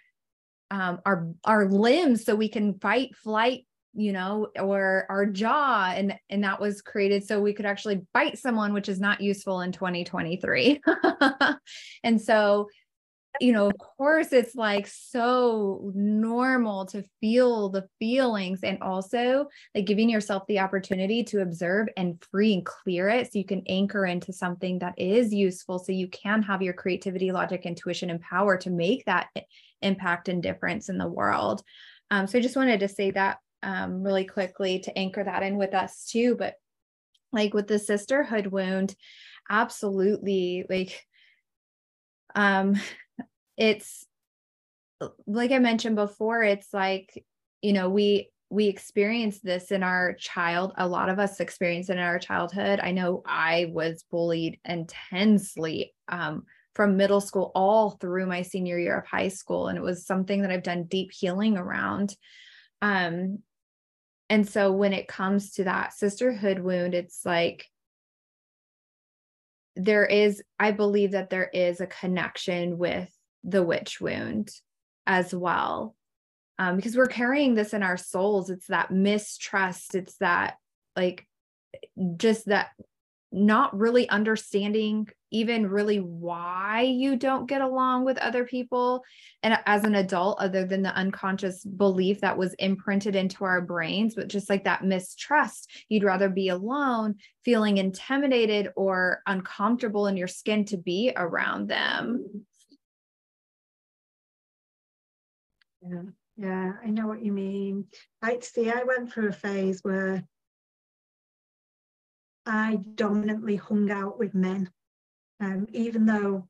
um 0.71 1.01
our 1.05 1.29
our 1.45 1.69
limbs 1.69 2.25
so 2.25 2.35
we 2.35 2.49
can 2.49 2.79
fight 2.79 3.15
flight 3.17 3.67
you 3.95 4.13
know 4.13 4.49
or 4.59 5.05
our 5.09 5.27
jaw 5.27 5.93
and 5.95 6.15
and 6.29 6.45
that 6.45 6.61
was 6.61 6.81
created 6.81 7.25
so 7.25 7.41
we 7.41 7.53
could 7.53 7.67
actually 7.67 8.01
bite 8.15 8.39
someone 8.39 8.73
which 8.73 8.89
is 8.89 9.01
not 9.01 9.21
useful 9.21 9.63
in 9.63 9.73
2023 9.73 10.81
and 12.05 12.21
so 12.21 12.69
you 13.39 13.53
know, 13.53 13.69
of 13.69 13.79
course, 13.79 14.33
it's 14.33 14.55
like 14.55 14.87
so 14.87 15.93
normal 15.95 16.87
to 16.87 17.05
feel 17.21 17.69
the 17.69 17.89
feelings 17.99 18.61
and 18.63 18.83
also 18.83 19.47
like 19.75 19.87
giving 19.87 20.11
yourself 20.11 20.47
the 20.49 20.59
opportunity 20.59 21.23
to 21.25 21.43
observe 21.43 21.89
and 21.97 22.23
free 22.31 22.55
and 22.55 22.67
clear 22.67 23.09
it 23.09 23.33
so 23.33 23.39
you 23.39 23.45
can 23.45 23.63
anchor 23.69 24.05
into 24.05 24.33
something 24.33 24.81
that 24.81 24.99
is 24.99 25.33
useful 25.33 25.79
so 25.79 25.93
you 25.93 26.09
can 26.09 26.43
have 26.43 26.61
your 26.61 26.75
creativity, 26.75 27.31
logic, 27.31 27.67
intuition, 27.67 28.11
and 28.11 28.21
power 28.21 28.57
to 28.59 28.71
make 28.71 29.05
that 29.05 29.29
impact 29.81 30.29
and 30.29 30.43
difference 30.43 30.89
in 30.89 30.99
the 30.99 31.09
world. 31.09 31.63
Um, 32.11 32.27
so 32.27 32.39
I 32.39 32.43
just 32.43 32.57
wanted 32.57 32.81
to 32.81 32.89
say 32.89 33.13
that 33.13 33.39
um, 33.63 34.03
really 34.03 34.25
quickly 34.25 34.81
to 34.81 34.99
anchor 34.99 35.23
that 35.23 35.43
in 35.43 35.57
with 35.57 35.75
us 35.75 36.07
too. 36.11 36.35
But 36.37 36.55
like 37.33 37.55
with 37.55 37.69
the 37.69 37.79
sisterhood 37.79 38.49
wound, 38.49 38.95
absolutely 39.49 40.65
like 40.69 41.05
um 42.35 42.77
it's 43.61 44.07
like 45.27 45.53
I 45.53 45.59
mentioned 45.59 45.97
before, 45.97 46.43
it's 46.43 46.73
like, 46.73 47.25
you 47.63 47.73
know, 47.73 47.91
we 47.91 48.31
we 48.53 48.67
experience 48.67 49.39
this 49.39 49.71
in 49.71 49.85
our 49.85 50.15
child 50.15 50.73
a 50.77 50.89
lot 50.89 51.09
of 51.09 51.21
us 51.21 51.39
experience 51.39 51.89
it 51.89 51.93
in 51.93 51.99
our 52.01 52.19
childhood. 52.19 52.81
I 52.83 52.91
know 52.91 53.23
i 53.25 53.71
was 53.73 54.05
bullied 54.11 54.59
intensely 54.65 55.95
um, 56.09 56.43
from 56.75 56.97
middle 56.97 57.21
school 57.21 57.53
all 57.55 57.91
through 57.91 58.27
my 58.27 58.43
senior 58.43 58.77
year 58.77 58.99
of 58.99 59.07
high 59.07 59.29
school 59.29 59.69
and 59.69 59.79
it 59.79 59.85
was 59.85 60.05
something 60.05 60.43
that 60.43 60.51
i've 60.51 60.65
done 60.65 60.85
deep 60.85 61.13
healing 61.13 61.57
around. 61.57 62.17
Um, 62.83 63.41
and 64.31 64.49
so 64.49 64.73
when 64.73 64.95
it 64.95 65.07
comes 65.07 65.53
to 65.53 65.65
that 65.65 65.93
sisterhood 65.93 66.59
wound 66.59 66.95
it's 66.95 67.25
like 67.25 67.67
there 69.77 70.07
is 70.07 70.43
i 70.59 70.73
believe 70.73 71.13
that 71.13 71.31
there 71.31 71.49
is 71.53 71.81
a 71.81 71.87
connection 71.87 72.77
with 72.77 73.09
the 73.45 73.63
witch 73.63 74.01
wound 74.01 74.51
as 75.07 75.35
well. 75.35 75.95
Um, 76.59 76.77
because 76.77 76.97
we're 76.97 77.07
carrying 77.07 77.55
this 77.55 77.73
in 77.73 77.83
our 77.83 77.97
souls. 77.97 78.51
It's 78.51 78.67
that 78.67 78.91
mistrust. 78.91 79.95
It's 79.95 80.17
that 80.19 80.57
like 80.95 81.27
just 82.17 82.47
that 82.47 82.69
not 83.33 83.77
really 83.79 84.09
understanding 84.09 85.09
even 85.31 85.69
really 85.69 85.99
why 85.99 86.83
you 86.83 87.15
don't 87.15 87.47
get 87.47 87.61
along 87.61 88.05
with 88.05 88.19
other 88.19 88.45
people 88.45 89.05
and 89.45 89.57
as 89.67 89.85
an 89.85 89.95
adult 89.95 90.41
other 90.41 90.65
than 90.65 90.83
the 90.83 90.95
unconscious 90.97 91.65
belief 91.65 92.21
that 92.21 92.37
was 92.37 92.55
imprinted 92.55 93.15
into 93.15 93.45
our 93.45 93.61
brains 93.61 94.17
but 94.17 94.27
just 94.27 94.51
like 94.51 94.65
that 94.65 94.85
mistrust 94.85 95.71
you'd 95.89 96.03
rather 96.03 96.29
be 96.29 96.49
alone 96.49 97.15
feeling 97.45 97.79
intimidated 97.79 98.71
or 98.75 99.23
uncomfortable 99.27 100.09
in 100.09 100.17
your 100.17 100.29
skin 100.29 100.65
to 100.65 100.77
be 100.77 101.13
around 101.17 101.69
them 101.69 102.45
yeah 105.83 106.03
yeah 106.37 106.73
i 106.85 106.89
know 106.89 107.07
what 107.07 107.23
you 107.25 107.33
mean 107.33 107.85
i 108.23 108.39
see 108.41 108.71
i 108.71 108.83
went 108.83 109.13
through 109.13 109.29
a 109.29 109.33
phase 109.33 109.81
where 109.83 110.25
I 112.47 112.77
dominantly 112.95 113.57
hung 113.57 113.91
out 113.91 114.19
with 114.19 114.35
men, 114.35 114.71
um, 115.41 115.67
even 115.73 116.07
though 116.07 116.49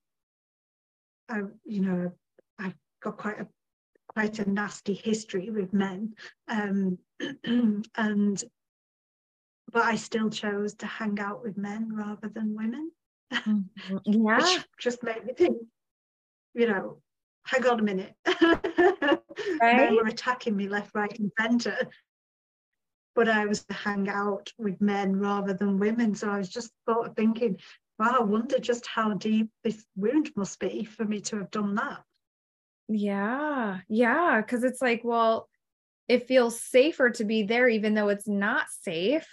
I, 1.28 1.42
you 1.64 1.80
know, 1.82 2.12
I 2.58 2.74
got 3.02 3.16
quite 3.16 3.40
a 3.40 3.46
quite 4.08 4.38
a 4.40 4.50
nasty 4.50 4.94
history 4.94 5.50
with 5.50 5.72
men, 5.72 6.14
um, 6.48 6.98
and 7.44 8.44
but 9.72 9.84
I 9.84 9.94
still 9.96 10.30
chose 10.30 10.74
to 10.76 10.86
hang 10.86 11.20
out 11.20 11.42
with 11.42 11.56
men 11.56 11.94
rather 11.94 12.28
than 12.28 12.56
women. 12.56 12.90
Mm-hmm. 13.32 13.98
Yeah, 14.04 14.36
which 14.38 14.64
just 14.78 15.02
made 15.04 15.24
me 15.24 15.32
think, 15.34 15.58
you 16.54 16.66
know, 16.66 17.00
hang 17.44 17.66
on 17.66 17.78
a 17.78 17.82
minute, 17.82 18.14
right. 19.60 19.90
they 19.90 19.96
were 19.96 20.06
attacking 20.06 20.56
me 20.56 20.68
left, 20.68 20.94
right, 20.94 21.18
and 21.18 21.30
centre 21.38 21.88
but 23.14 23.28
I 23.28 23.46
was 23.46 23.64
to 23.64 23.74
hang 23.74 24.08
out 24.08 24.52
with 24.58 24.80
men 24.80 25.18
rather 25.18 25.52
than 25.52 25.78
women. 25.78 26.14
So 26.14 26.30
I 26.30 26.38
was 26.38 26.48
just 26.48 26.70
sort 26.88 27.08
of 27.08 27.16
thinking, 27.16 27.58
wow, 27.98 28.16
I 28.20 28.22
wonder 28.22 28.58
just 28.58 28.86
how 28.86 29.14
deep 29.14 29.50
this 29.64 29.84
wound 29.96 30.30
must 30.36 30.58
be 30.58 30.84
for 30.84 31.04
me 31.04 31.20
to 31.22 31.36
have 31.36 31.50
done 31.50 31.74
that. 31.74 32.02
Yeah. 32.88 33.80
Yeah. 33.88 34.40
Cause 34.42 34.64
it's 34.64 34.80
like, 34.80 35.02
well, 35.04 35.48
it 36.08 36.26
feels 36.26 36.60
safer 36.60 37.10
to 37.10 37.24
be 37.24 37.42
there, 37.42 37.68
even 37.68 37.94
though 37.94 38.08
it's 38.08 38.26
not 38.26 38.66
safe. 38.82 39.28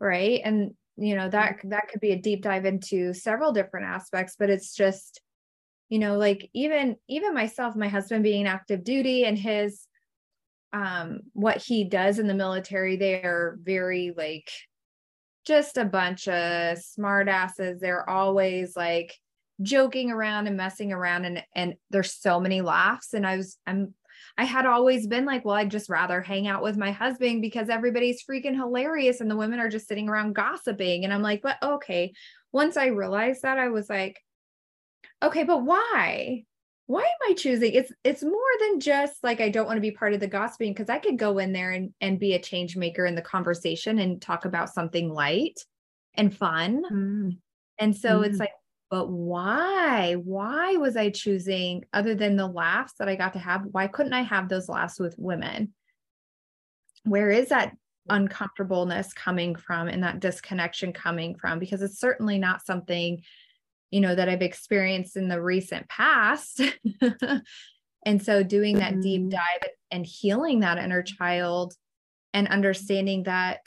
Right. 0.00 0.40
And, 0.44 0.74
you 0.96 1.16
know, 1.16 1.28
that, 1.28 1.58
that 1.64 1.88
could 1.88 2.00
be 2.00 2.12
a 2.12 2.20
deep 2.20 2.42
dive 2.42 2.64
into 2.64 3.14
several 3.14 3.52
different 3.52 3.86
aspects, 3.86 4.36
but 4.38 4.48
it's 4.48 4.74
just, 4.74 5.20
you 5.88 5.98
know, 5.98 6.16
like 6.16 6.50
even, 6.54 6.96
even 7.08 7.34
myself, 7.34 7.76
my 7.76 7.88
husband 7.88 8.22
being 8.22 8.46
active 8.46 8.84
duty 8.84 9.24
and 9.24 9.38
his 9.38 9.86
um 10.74 11.20
what 11.32 11.56
he 11.56 11.84
does 11.84 12.18
in 12.18 12.26
the 12.26 12.34
military 12.34 12.96
they're 12.96 13.56
very 13.62 14.12
like 14.14 14.50
just 15.48 15.78
a 15.78 15.84
bunch 15.86 16.28
of 16.28 16.76
smartasses. 16.76 17.80
They're 17.80 18.08
always 18.08 18.76
like 18.76 19.14
joking 19.62 20.10
around 20.10 20.46
and 20.46 20.58
messing 20.58 20.92
around 20.92 21.24
and 21.24 21.42
and 21.56 21.74
there's 21.90 22.14
so 22.14 22.38
many 22.38 22.60
laughs. 22.60 23.14
And 23.14 23.26
i 23.26 23.36
was 23.36 23.56
i'm 23.66 23.94
i 24.36 24.44
had 24.44 24.66
always 24.66 25.06
been 25.06 25.24
like 25.24 25.44
well 25.44 25.56
i'd 25.56 25.70
just 25.70 25.88
rather 25.88 26.20
hang 26.20 26.46
out 26.46 26.62
with 26.62 26.76
my 26.76 26.92
husband 26.92 27.40
because 27.40 27.70
everybody's 27.70 28.22
freaking 28.22 28.54
hilarious 28.54 29.20
and 29.22 29.30
the 29.30 29.36
women 29.36 29.58
are 29.58 29.70
just 29.70 29.88
sitting 29.88 30.08
around 30.08 30.34
gossiping. 30.34 31.04
And 31.04 31.14
i'm 31.14 31.22
like 31.22 31.40
but 31.42 31.56
okay. 31.62 32.12
Once 32.52 32.76
i 32.76 32.86
realized 32.86 33.42
that 33.42 33.58
i 33.58 33.68
was 33.68 33.88
like 33.88 34.20
okay 35.22 35.44
but 35.44 35.64
why 35.64 36.44
why 36.88 37.02
am 37.02 37.30
I 37.30 37.34
choosing? 37.34 37.74
It's 37.74 37.92
it's 38.02 38.22
more 38.22 38.32
than 38.60 38.80
just 38.80 39.22
like 39.22 39.42
I 39.42 39.50
don't 39.50 39.66
want 39.66 39.76
to 39.76 39.82
be 39.82 39.90
part 39.90 40.14
of 40.14 40.20
the 40.20 40.26
gossiping 40.26 40.72
because 40.72 40.88
I 40.88 40.98
could 40.98 41.18
go 41.18 41.36
in 41.36 41.52
there 41.52 41.72
and, 41.72 41.92
and 42.00 42.18
be 42.18 42.32
a 42.32 42.40
change 42.40 42.78
maker 42.78 43.04
in 43.04 43.14
the 43.14 43.20
conversation 43.20 43.98
and 43.98 44.22
talk 44.22 44.46
about 44.46 44.70
something 44.70 45.12
light 45.12 45.60
and 46.14 46.34
fun. 46.34 46.82
Mm. 46.90 47.38
And 47.78 47.94
so 47.94 48.20
mm. 48.20 48.26
it's 48.26 48.38
like, 48.38 48.52
but 48.90 49.10
why? 49.10 50.14
Why 50.14 50.78
was 50.78 50.96
I 50.96 51.10
choosing 51.10 51.84
other 51.92 52.14
than 52.14 52.36
the 52.36 52.46
laughs 52.48 52.94
that 52.98 53.08
I 53.08 53.16
got 53.16 53.34
to 53.34 53.38
have? 53.38 53.66
Why 53.70 53.86
couldn't 53.86 54.14
I 54.14 54.22
have 54.22 54.48
those 54.48 54.70
laughs 54.70 54.98
with 54.98 55.14
women? 55.18 55.74
Where 57.04 57.30
is 57.30 57.50
that 57.50 57.76
uncomfortableness 58.08 59.12
coming 59.12 59.56
from 59.56 59.88
and 59.88 60.02
that 60.04 60.20
disconnection 60.20 60.94
coming 60.94 61.34
from? 61.34 61.58
Because 61.58 61.82
it's 61.82 62.00
certainly 62.00 62.38
not 62.38 62.64
something 62.64 63.22
you 63.90 64.00
know 64.00 64.14
that 64.14 64.28
i've 64.28 64.42
experienced 64.42 65.16
in 65.16 65.28
the 65.28 65.40
recent 65.40 65.88
past 65.88 66.60
and 68.04 68.22
so 68.22 68.42
doing 68.42 68.78
that 68.78 68.92
mm-hmm. 68.92 69.00
deep 69.00 69.28
dive 69.30 69.70
and 69.90 70.06
healing 70.06 70.60
that 70.60 70.78
inner 70.78 71.02
child 71.02 71.74
and 72.34 72.48
understanding 72.48 73.24
that 73.24 73.66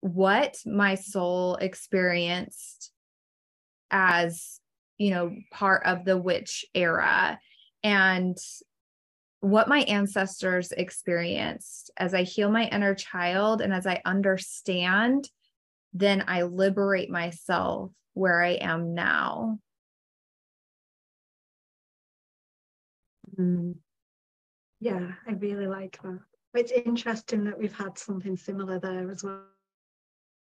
what 0.00 0.56
my 0.66 0.94
soul 0.94 1.56
experienced 1.56 2.90
as 3.90 4.60
you 4.98 5.10
know 5.10 5.34
part 5.52 5.84
of 5.86 6.04
the 6.04 6.16
witch 6.16 6.64
era 6.74 7.38
and 7.84 8.36
what 9.40 9.68
my 9.68 9.80
ancestors 9.80 10.72
experienced 10.72 11.90
as 11.96 12.14
i 12.14 12.22
heal 12.22 12.50
my 12.50 12.66
inner 12.66 12.94
child 12.94 13.60
and 13.60 13.72
as 13.72 13.86
i 13.86 14.00
understand 14.04 15.28
then 15.92 16.24
i 16.26 16.42
liberate 16.42 17.10
myself 17.10 17.92
where 18.14 18.42
I 18.42 18.52
am 18.52 18.94
now. 18.94 19.58
Mm. 23.38 23.76
Yeah, 24.80 25.12
I 25.26 25.32
really 25.32 25.66
like 25.66 26.00
that. 26.02 26.20
It's 26.54 26.72
interesting 26.72 27.44
that 27.44 27.58
we've 27.58 27.74
had 27.74 27.98
something 27.98 28.36
similar 28.36 28.78
there 28.78 29.10
as 29.10 29.22
well 29.22 29.44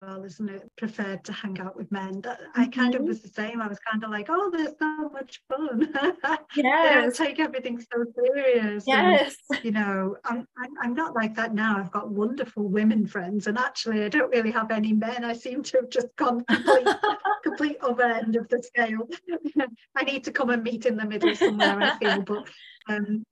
well, 0.06 0.24
isn't 0.24 0.50
it? 0.50 0.70
Preferred 0.78 1.24
to 1.26 1.34
hang 1.34 1.60
out 1.60 1.76
with 1.76 1.92
men. 1.92 2.22
That, 2.22 2.40
mm-hmm. 2.40 2.62
I 2.62 2.68
kind 2.68 2.96
of 2.96 3.02
mm-hmm. 3.02 3.10
was 3.10 3.22
the 3.22 3.30
same. 3.30 3.62
I 3.62 3.68
was 3.68 3.80
kind 3.80 4.04
of 4.04 4.12
like, 4.12 4.28
oh, 4.30 4.52
there's 4.52 4.78
so 4.80 5.10
much 5.10 5.42
fun. 5.50 5.94
Yeah, 6.56 7.10
take 7.14 7.40
everything 7.40 7.80
so 7.80 8.06
serious. 8.16 8.86
Yes. 8.88 9.36
And, 9.52 9.64
you 9.64 9.72
know, 9.72 10.16
I'm, 10.24 10.48
I'm, 10.58 10.72
I'm 10.82 10.94
not 10.94 11.14
like 11.14 11.36
that 11.36 11.54
now. 11.54 11.78
I've 11.78 11.92
got 11.92 12.10
wonderful 12.10 12.68
women 12.68 13.08
friends, 13.08 13.48
and 13.48 13.58
actually, 13.58 14.04
I 14.04 14.10
don't 14.10 14.30
really 14.30 14.52
have 14.52 14.72
any 14.72 14.94
men. 14.94 15.24
I 15.24 15.34
seem 15.34 15.64
to 15.64 15.78
have 15.78 15.90
just 15.90 16.08
gone 16.16 16.46
complete, 16.46 16.88
complete 17.44 17.78
other 17.82 18.04
end 18.04 18.36
of 18.36 18.48
the 18.48 18.64
scale. 18.64 19.10
I 19.96 20.04
need 20.04 20.24
to 20.26 20.32
come 20.32 20.50
and 20.50 20.64
meet 20.64 20.86
in 20.86 20.96
the 20.96 21.06
middle 21.06 21.36
somewhere. 21.36 21.82
I 21.82 21.98
feel, 22.00 22.22
but. 22.22 22.48
Um, 22.88 23.26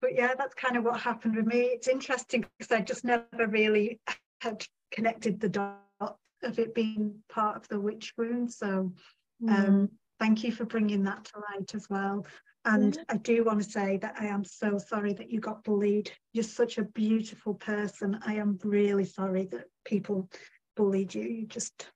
but 0.00 0.14
yeah, 0.14 0.34
that's 0.36 0.54
kind 0.54 0.76
of 0.76 0.84
what 0.84 1.00
happened 1.00 1.36
with 1.36 1.46
me. 1.46 1.60
It's 1.60 1.88
interesting 1.88 2.44
because 2.58 2.72
I 2.72 2.82
just 2.82 3.04
never 3.04 3.46
really 3.48 4.00
had 4.42 4.64
connected 4.92 5.40
the 5.40 5.48
dot 5.48 5.78
of 6.42 6.58
it 6.58 6.74
being 6.74 7.14
part 7.28 7.56
of 7.56 7.68
the 7.68 7.80
witch 7.80 8.12
wound. 8.16 8.52
So 8.52 8.92
um, 9.48 9.66
mm. 9.66 9.88
thank 10.18 10.44
you 10.44 10.52
for 10.52 10.64
bringing 10.64 11.04
that 11.04 11.24
to 11.26 11.32
light 11.50 11.74
as 11.74 11.88
well. 11.88 12.26
And 12.64 12.94
yeah. 12.94 13.02
I 13.08 13.16
do 13.16 13.44
want 13.44 13.62
to 13.62 13.68
say 13.68 13.96
that 13.98 14.16
I 14.20 14.26
am 14.26 14.44
so 14.44 14.78
sorry 14.78 15.12
that 15.14 15.30
you 15.30 15.40
got 15.40 15.64
bullied. 15.64 16.12
You're 16.32 16.44
such 16.44 16.78
a 16.78 16.84
beautiful 16.84 17.54
person. 17.54 18.18
I 18.24 18.34
am 18.34 18.58
really 18.62 19.04
sorry 19.04 19.46
that 19.46 19.64
people 19.84 20.28
bullied 20.76 21.14
you. 21.14 21.22
You're 21.22 21.48
just 21.48 21.88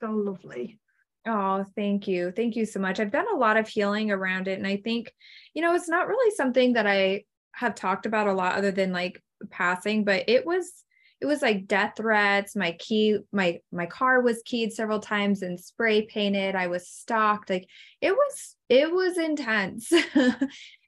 so 0.00 0.10
lovely. 0.10 0.78
Oh, 1.26 1.64
thank 1.76 2.06
you. 2.06 2.30
Thank 2.30 2.56
you 2.56 2.66
so 2.66 2.80
much. 2.80 3.00
I've 3.00 3.12
done 3.12 3.26
a 3.32 3.38
lot 3.38 3.56
of 3.56 3.68
healing 3.68 4.10
around 4.10 4.48
it. 4.48 4.58
And 4.58 4.66
I 4.66 4.76
think, 4.76 5.12
you 5.54 5.62
know, 5.62 5.74
it's 5.74 5.88
not 5.88 6.08
really 6.08 6.34
something 6.34 6.74
that 6.74 6.86
I 6.86 7.24
have 7.52 7.74
talked 7.74 8.04
about 8.06 8.26
a 8.26 8.32
lot 8.32 8.56
other 8.56 8.70
than 8.70 8.92
like 8.92 9.22
passing, 9.50 10.04
but 10.04 10.24
it 10.28 10.44
was 10.44 10.84
it 11.20 11.26
was 11.26 11.42
like 11.42 11.66
death 11.66 11.94
threats. 11.96 12.54
My 12.54 12.72
key 12.72 13.18
my 13.32 13.60
my 13.72 13.86
car 13.86 14.20
was 14.20 14.42
keyed 14.44 14.72
several 14.72 15.00
times 15.00 15.42
and 15.42 15.58
spray 15.58 16.02
painted. 16.02 16.54
I 16.54 16.66
was 16.66 16.88
stalked. 16.88 17.50
Like 17.50 17.68
it 18.00 18.12
was 18.12 18.56
it 18.68 18.92
was 18.92 19.18
intense. 19.18 19.92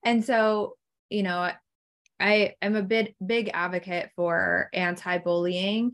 And 0.05 0.25
so 0.25 0.77
you 1.11 1.25
know 1.25 1.51
i 2.21 2.55
am 2.63 2.77
a 2.77 2.83
bit 2.83 3.15
big 3.25 3.51
advocate 3.53 4.11
for 4.17 4.71
anti-bullying 4.73 5.93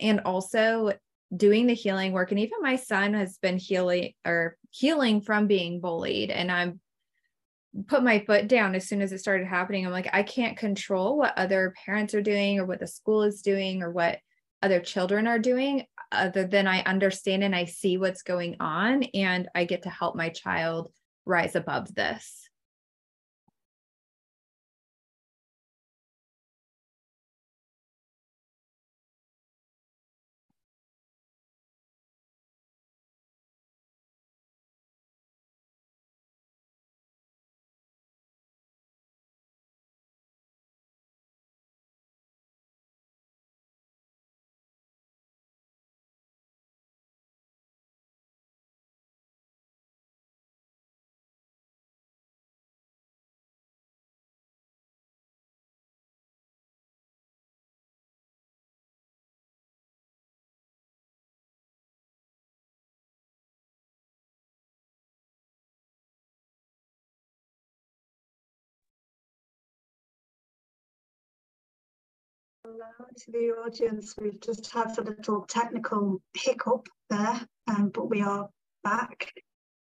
and 0.00 0.20
also 0.20 0.92
doing 1.34 1.66
the 1.66 1.74
healing 1.74 2.12
work. 2.12 2.30
And 2.30 2.40
even 2.40 2.60
my 2.60 2.76
son 2.76 3.14
has 3.14 3.38
been 3.38 3.58
healing 3.58 4.12
or 4.26 4.56
healing 4.70 5.20
from 5.20 5.46
being 5.46 5.80
bullied. 5.80 6.30
And 6.30 6.50
i'm 6.50 6.80
put 7.86 8.02
my 8.02 8.20
foot 8.20 8.48
down 8.48 8.74
as 8.74 8.88
soon 8.88 9.00
as 9.00 9.12
it 9.12 9.18
started 9.18 9.46
happening. 9.46 9.86
I'm 9.86 9.92
like, 9.92 10.10
I 10.12 10.22
can't 10.22 10.56
control 10.56 11.16
what 11.16 11.36
other 11.38 11.74
parents 11.84 12.14
are 12.14 12.22
doing 12.22 12.58
or 12.58 12.66
what 12.66 12.80
the 12.80 12.86
school 12.86 13.22
is 13.22 13.42
doing 13.42 13.82
or 13.82 13.90
what 13.90 14.18
other 14.62 14.80
children 14.80 15.26
are 15.26 15.38
doing, 15.38 15.86
other 16.12 16.46
than 16.46 16.66
I 16.66 16.82
understand 16.82 17.42
and 17.42 17.54
I 17.54 17.64
see 17.64 17.98
what's 17.98 18.22
going 18.22 18.56
on 18.60 19.02
and 19.14 19.48
I 19.54 19.64
get 19.64 19.82
to 19.82 19.90
help 19.90 20.14
my 20.14 20.28
child 20.28 20.92
rise 21.24 21.56
above 21.56 21.94
this. 21.94 22.48
Hello 72.64 73.08
to 73.16 73.32
the 73.32 73.50
audience. 73.66 74.14
We've 74.16 74.40
just 74.40 74.70
had 74.70 74.96
a 74.96 75.02
little 75.02 75.42
technical 75.46 76.22
hiccup 76.32 76.86
there, 77.10 77.40
um, 77.66 77.90
but 77.92 78.08
we 78.08 78.22
are 78.22 78.50
back. 78.84 79.32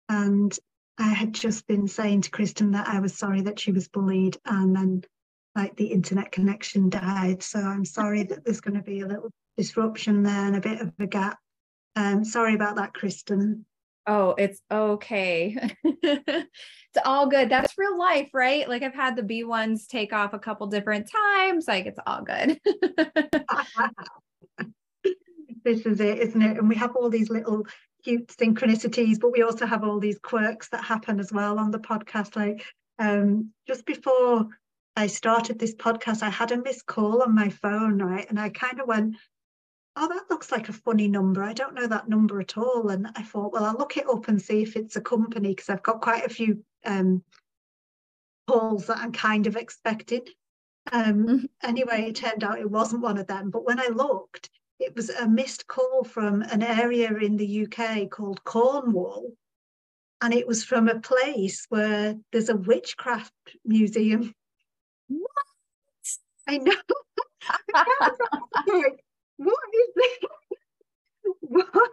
And 0.08 0.52
I 0.98 1.10
had 1.10 1.34
just 1.34 1.68
been 1.68 1.86
saying 1.86 2.22
to 2.22 2.32
Christian 2.32 2.72
that 2.72 2.88
I 2.88 2.98
was 2.98 3.16
sorry 3.16 3.42
that 3.42 3.60
she 3.60 3.70
was 3.70 3.86
bullied, 3.86 4.38
and 4.44 4.74
then 4.74 5.04
like 5.54 5.76
the 5.76 5.86
internet 5.86 6.32
connection 6.32 6.90
died. 6.90 7.44
So 7.44 7.60
I'm 7.60 7.84
sorry 7.84 8.24
that 8.24 8.44
there's 8.44 8.60
going 8.60 8.76
to 8.76 8.82
be 8.82 9.02
a 9.02 9.06
little 9.06 9.30
disruption 9.56 10.24
there 10.24 10.46
and 10.46 10.56
a 10.56 10.60
bit 10.60 10.80
of 10.80 10.92
a 10.98 11.06
gap. 11.06 11.38
Um, 11.94 12.24
sorry 12.24 12.56
about 12.56 12.74
that, 12.76 12.92
Christian. 12.92 13.66
Oh, 14.06 14.34
it's 14.36 14.60
okay. 14.70 15.56
it's 15.84 16.98
all 17.04 17.28
good. 17.28 17.48
That's 17.48 17.78
real 17.78 17.98
life, 17.98 18.28
right? 18.34 18.68
Like 18.68 18.82
I've 18.82 18.94
had 18.94 19.16
the 19.16 19.22
B 19.22 19.44
ones 19.44 19.86
take 19.86 20.12
off 20.12 20.34
a 20.34 20.38
couple 20.38 20.66
different 20.66 21.10
times. 21.10 21.66
Like 21.66 21.86
it's 21.86 21.98
all 22.06 22.22
good. 22.22 22.60
this 25.64 25.86
is 25.86 26.00
it, 26.00 26.18
isn't 26.18 26.42
it? 26.42 26.58
And 26.58 26.68
we 26.68 26.76
have 26.76 26.94
all 26.96 27.08
these 27.08 27.30
little 27.30 27.66
cute 28.04 28.28
synchronicities, 28.28 29.18
but 29.18 29.32
we 29.32 29.42
also 29.42 29.64
have 29.64 29.82
all 29.82 29.98
these 29.98 30.18
quirks 30.18 30.68
that 30.68 30.84
happen 30.84 31.18
as 31.18 31.32
well 31.32 31.58
on 31.58 31.70
the 31.70 31.78
podcast. 31.78 32.36
Like 32.36 32.62
um, 32.98 33.52
just 33.66 33.86
before 33.86 34.48
I 34.96 35.06
started 35.06 35.58
this 35.58 35.74
podcast, 35.74 36.22
I 36.22 36.30
had 36.30 36.52
a 36.52 36.60
missed 36.60 36.86
call 36.86 37.22
on 37.22 37.34
my 37.34 37.48
phone, 37.48 37.98
right? 37.98 38.26
And 38.28 38.38
I 38.38 38.50
kind 38.50 38.80
of 38.80 38.86
went, 38.86 39.16
oh, 39.96 40.08
that 40.08 40.30
looks 40.30 40.50
like 40.50 40.68
a 40.68 40.72
funny 40.72 41.08
number. 41.08 41.42
I 41.42 41.52
don't 41.52 41.74
know 41.74 41.86
that 41.86 42.08
number 42.08 42.40
at 42.40 42.58
all. 42.58 42.88
And 42.88 43.08
I 43.14 43.22
thought, 43.22 43.52
well, 43.52 43.64
I'll 43.64 43.76
look 43.76 43.96
it 43.96 44.08
up 44.08 44.28
and 44.28 44.40
see 44.40 44.62
if 44.62 44.76
it's 44.76 44.96
a 44.96 45.00
company 45.00 45.50
because 45.50 45.68
I've 45.68 45.82
got 45.82 46.00
quite 46.00 46.24
a 46.24 46.30
few 46.30 46.64
um, 46.84 47.22
calls 48.48 48.86
that 48.86 48.98
I'm 48.98 49.12
kind 49.12 49.46
of 49.46 49.56
expecting. 49.56 50.22
Um, 50.92 51.26
mm-hmm. 51.26 51.44
Anyway, 51.62 52.06
it 52.08 52.16
turned 52.16 52.44
out 52.44 52.58
it 52.58 52.70
wasn't 52.70 53.02
one 53.02 53.18
of 53.18 53.26
them. 53.26 53.50
But 53.50 53.64
when 53.64 53.78
I 53.78 53.88
looked, 53.88 54.50
it 54.80 54.94
was 54.96 55.10
a 55.10 55.28
missed 55.28 55.66
call 55.66 56.04
from 56.04 56.42
an 56.42 56.62
area 56.62 57.14
in 57.14 57.36
the 57.36 57.66
UK 57.66 58.10
called 58.10 58.42
Cornwall. 58.44 59.32
And 60.20 60.34
it 60.34 60.46
was 60.46 60.64
from 60.64 60.88
a 60.88 61.00
place 61.00 61.66
where 61.68 62.16
there's 62.32 62.48
a 62.48 62.56
witchcraft 62.56 63.32
museum. 63.64 64.32
What? 65.08 65.30
I 66.48 66.58
know. 66.58 66.74
what 69.36 69.58
is 69.74 69.88
this? 69.94 70.18
what? 71.40 71.68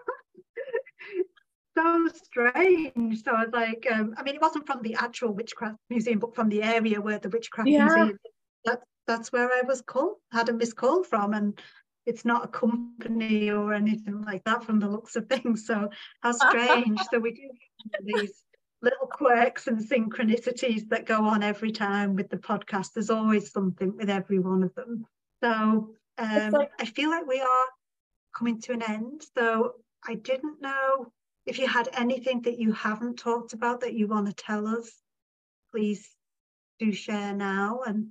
so 1.78 2.10
strange. 2.24 3.24
So 3.24 3.32
I 3.32 3.46
was 3.46 3.54
like, 3.54 3.88
um, 3.92 4.14
I 4.18 4.24
mean, 4.24 4.36
it 4.36 4.42
wasn't 4.42 4.68
from 4.68 4.82
the 4.82 4.96
actual 4.96 5.34
witchcraft 5.34 5.78
museum, 5.90 6.20
but 6.20 6.36
from 6.36 6.50
the 6.50 6.64
area 6.64 7.02
where 7.02 7.20
the 7.20 7.30
witchcraft 7.30 7.70
yeah. 7.70 7.86
museum. 7.86 8.18
That, 8.66 8.82
that's 9.08 9.32
where 9.32 9.52
I 9.52 9.62
was 9.62 9.82
called, 9.82 10.18
had 10.32 10.50
a 10.50 10.54
missed 10.54 10.76
call 10.76 11.04
from, 11.04 11.34
and 11.34 11.60
it's 12.06 12.26
not 12.26 12.46
a 12.46 12.48
company 12.48 13.50
or 13.50 13.74
anything 13.74 14.22
like 14.24 14.44
that 14.46 14.64
from 14.64 14.80
the 14.80 14.90
looks 14.90 15.16
of 15.16 15.28
things. 15.28 15.66
So 15.66 15.90
how 16.22 16.32
strange. 16.32 17.00
so 17.12 17.20
we 17.20 17.32
do 17.32 17.50
these 18.04 18.44
little 18.82 19.08
quirks 19.08 19.68
and 19.68 19.80
synchronicities 19.80 20.90
that 20.90 21.06
go 21.06 21.26
on 21.26 21.44
every 21.44 21.72
time 21.72 22.16
with 22.16 22.30
the 22.30 22.38
podcast. 22.38 22.94
There's 22.94 23.10
always 23.10 23.52
something 23.52 23.96
with 23.96 24.10
every 24.10 24.40
one 24.40 24.64
of 24.64 24.74
them. 24.76 25.06
So 25.44 25.96
um, 26.22 26.52
like- 26.52 26.72
I 26.80 26.85
feel 26.85 27.10
like 27.10 27.27
we 27.27 27.39
are 27.41 27.65
coming 28.35 28.61
to 28.61 28.73
an 28.73 28.81
end. 28.84 29.23
So 29.38 29.73
I 30.07 30.15
didn't 30.15 30.61
know 30.61 31.11
if 31.45 31.60
you 31.60 31.68
had 31.68 31.89
anything 31.93 32.41
that 32.43 32.60
you 32.60 32.72
haven't 32.73 33.18
talked 33.18 33.53
about 33.53 33.81
that 33.81 33.93
you 33.93 34.07
want 34.07 34.27
to 34.27 34.34
tell 34.34 34.68
us. 34.68 34.91
Please 35.72 36.07
do 36.80 36.91
share 36.91 37.34
now. 37.34 37.81
And 37.85 38.07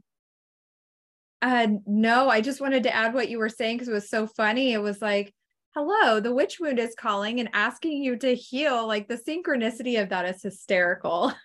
uh, 1.42 1.78
no, 1.86 2.28
I 2.28 2.40
just 2.40 2.60
wanted 2.60 2.82
to 2.84 2.94
add 2.94 3.14
what 3.14 3.30
you 3.30 3.38
were 3.38 3.48
saying 3.48 3.76
because 3.76 3.88
it 3.88 3.92
was 3.92 4.10
so 4.10 4.26
funny. 4.26 4.72
It 4.72 4.82
was 4.82 5.00
like, 5.00 5.32
hello, 5.74 6.20
the 6.20 6.34
witch 6.34 6.58
wound 6.60 6.78
is 6.78 6.94
calling 6.98 7.40
and 7.40 7.48
asking 7.52 8.02
you 8.02 8.16
to 8.18 8.34
heal. 8.34 8.86
Like 8.86 9.08
the 9.08 9.16
synchronicity 9.16 10.00
of 10.02 10.08
that 10.10 10.26
is 10.26 10.42
hysterical. 10.42 11.32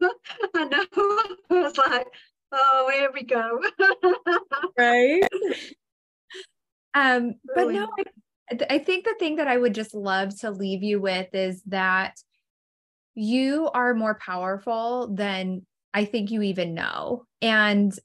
I 0.54 0.64
know. 0.64 0.84
I 0.96 1.34
was 1.50 1.78
like, 1.78 2.06
oh, 2.52 2.90
here 2.92 3.10
we 3.12 3.22
go. 3.22 3.60
right. 4.78 5.22
Um, 6.94 7.34
but 7.54 7.68
no, 7.68 7.88
I, 8.50 8.66
I 8.68 8.78
think 8.78 9.04
the 9.04 9.14
thing 9.18 9.36
that 9.36 9.48
I 9.48 9.56
would 9.56 9.74
just 9.74 9.94
love 9.94 10.38
to 10.40 10.50
leave 10.50 10.82
you 10.82 11.00
with 11.00 11.34
is 11.34 11.62
that 11.66 12.16
you 13.14 13.68
are 13.72 13.94
more 13.94 14.14
powerful 14.14 15.08
than 15.14 15.66
I 15.94 16.04
think 16.04 16.30
you 16.30 16.42
even 16.42 16.74
know. 16.74 17.24
And 17.42 17.96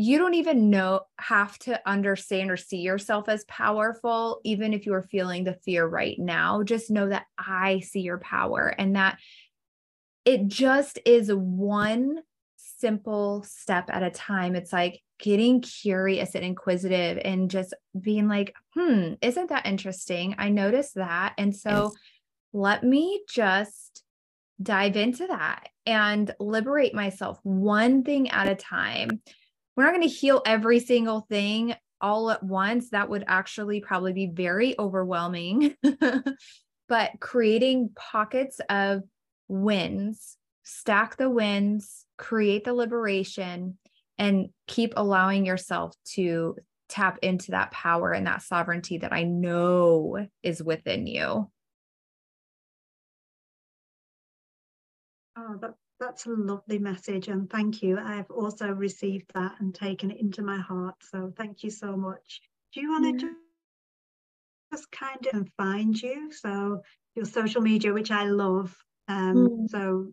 you 0.00 0.16
don't 0.16 0.34
even 0.34 0.70
know 0.70 1.00
have 1.18 1.58
to 1.58 1.80
understand 1.84 2.52
or 2.52 2.56
see 2.56 2.76
yourself 2.76 3.28
as 3.28 3.44
powerful 3.46 4.40
even 4.44 4.72
if 4.72 4.86
you 4.86 4.94
are 4.94 5.02
feeling 5.02 5.42
the 5.42 5.58
fear 5.64 5.84
right 5.84 6.20
now 6.20 6.62
just 6.62 6.88
know 6.88 7.08
that 7.08 7.24
i 7.36 7.80
see 7.80 7.98
your 7.98 8.18
power 8.18 8.72
and 8.78 8.94
that 8.94 9.18
it 10.24 10.46
just 10.46 11.00
is 11.04 11.32
one 11.34 12.18
simple 12.78 13.42
step 13.44 13.90
at 13.90 14.02
a 14.02 14.10
time. 14.10 14.54
It's 14.54 14.72
like 14.72 15.02
getting 15.18 15.60
curious 15.60 16.34
and 16.34 16.44
inquisitive 16.44 17.18
and 17.24 17.50
just 17.50 17.74
being 18.00 18.28
like, 18.28 18.54
hmm, 18.74 19.14
isn't 19.20 19.48
that 19.48 19.66
interesting? 19.66 20.34
I 20.38 20.48
noticed 20.48 20.94
that. 20.94 21.34
And 21.38 21.54
so 21.54 21.70
yes. 21.70 21.92
let 22.52 22.84
me 22.84 23.22
just 23.28 24.04
dive 24.62 24.96
into 24.96 25.26
that 25.26 25.68
and 25.86 26.34
liberate 26.40 26.94
myself 26.94 27.38
one 27.42 28.04
thing 28.04 28.30
at 28.30 28.48
a 28.48 28.54
time. 28.54 29.22
We're 29.76 29.84
not 29.84 29.94
going 29.94 30.08
to 30.08 30.14
heal 30.14 30.42
every 30.44 30.80
single 30.80 31.20
thing 31.22 31.74
all 32.00 32.30
at 32.30 32.42
once. 32.42 32.90
That 32.90 33.08
would 33.08 33.24
actually 33.26 33.80
probably 33.80 34.12
be 34.12 34.26
very 34.26 34.78
overwhelming. 34.78 35.76
but 36.88 37.10
creating 37.20 37.90
pockets 37.94 38.60
of 38.68 39.02
wins, 39.48 40.36
stack 40.64 41.16
the 41.16 41.30
wins, 41.30 42.04
create 42.18 42.64
the 42.64 42.74
liberation 42.74 43.78
and 44.18 44.48
keep 44.66 44.92
allowing 44.96 45.46
yourself 45.46 45.94
to 46.14 46.56
tap 46.88 47.18
into 47.22 47.52
that 47.52 47.70
power 47.70 48.12
and 48.12 48.26
that 48.26 48.42
sovereignty 48.42 48.98
that 48.98 49.12
I 49.12 49.22
know 49.22 50.26
is 50.42 50.62
within 50.62 51.06
you. 51.06 51.50
Oh, 55.36 55.56
that, 55.60 55.74
that's 56.00 56.26
a 56.26 56.30
lovely 56.30 56.78
message. 56.78 57.28
And 57.28 57.48
thank 57.48 57.82
you. 57.82 57.98
I've 57.98 58.30
also 58.30 58.68
received 58.68 59.30
that 59.34 59.52
and 59.60 59.74
taken 59.74 60.10
it 60.10 60.20
into 60.20 60.42
my 60.42 60.58
heart. 60.58 60.96
So 61.00 61.32
thank 61.36 61.62
you 61.62 61.70
so 61.70 61.96
much. 61.96 62.40
Do 62.72 62.80
you 62.80 62.90
want 62.90 63.20
to 63.20 63.26
yeah. 63.26 63.32
just 64.72 64.90
kind 64.90 65.28
of 65.34 65.48
find 65.56 66.00
you? 66.00 66.32
So 66.32 66.82
your 67.14 67.24
social 67.24 67.60
media, 67.60 67.92
which 67.92 68.10
I 68.10 68.24
love. 68.24 68.76
Um, 69.06 69.36
mm. 69.36 69.70
So 69.70 70.12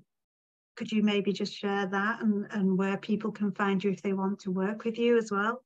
could 0.75 0.91
you 0.91 1.03
maybe 1.03 1.33
just 1.33 1.53
share 1.53 1.87
that 1.87 2.21
and, 2.21 2.47
and 2.51 2.77
where 2.77 2.97
people 2.97 3.31
can 3.31 3.51
find 3.51 3.83
you 3.83 3.91
if 3.91 4.01
they 4.01 4.13
want 4.13 4.39
to 4.39 4.51
work 4.51 4.83
with 4.83 4.97
you 4.97 5.17
as 5.17 5.31
well? 5.31 5.61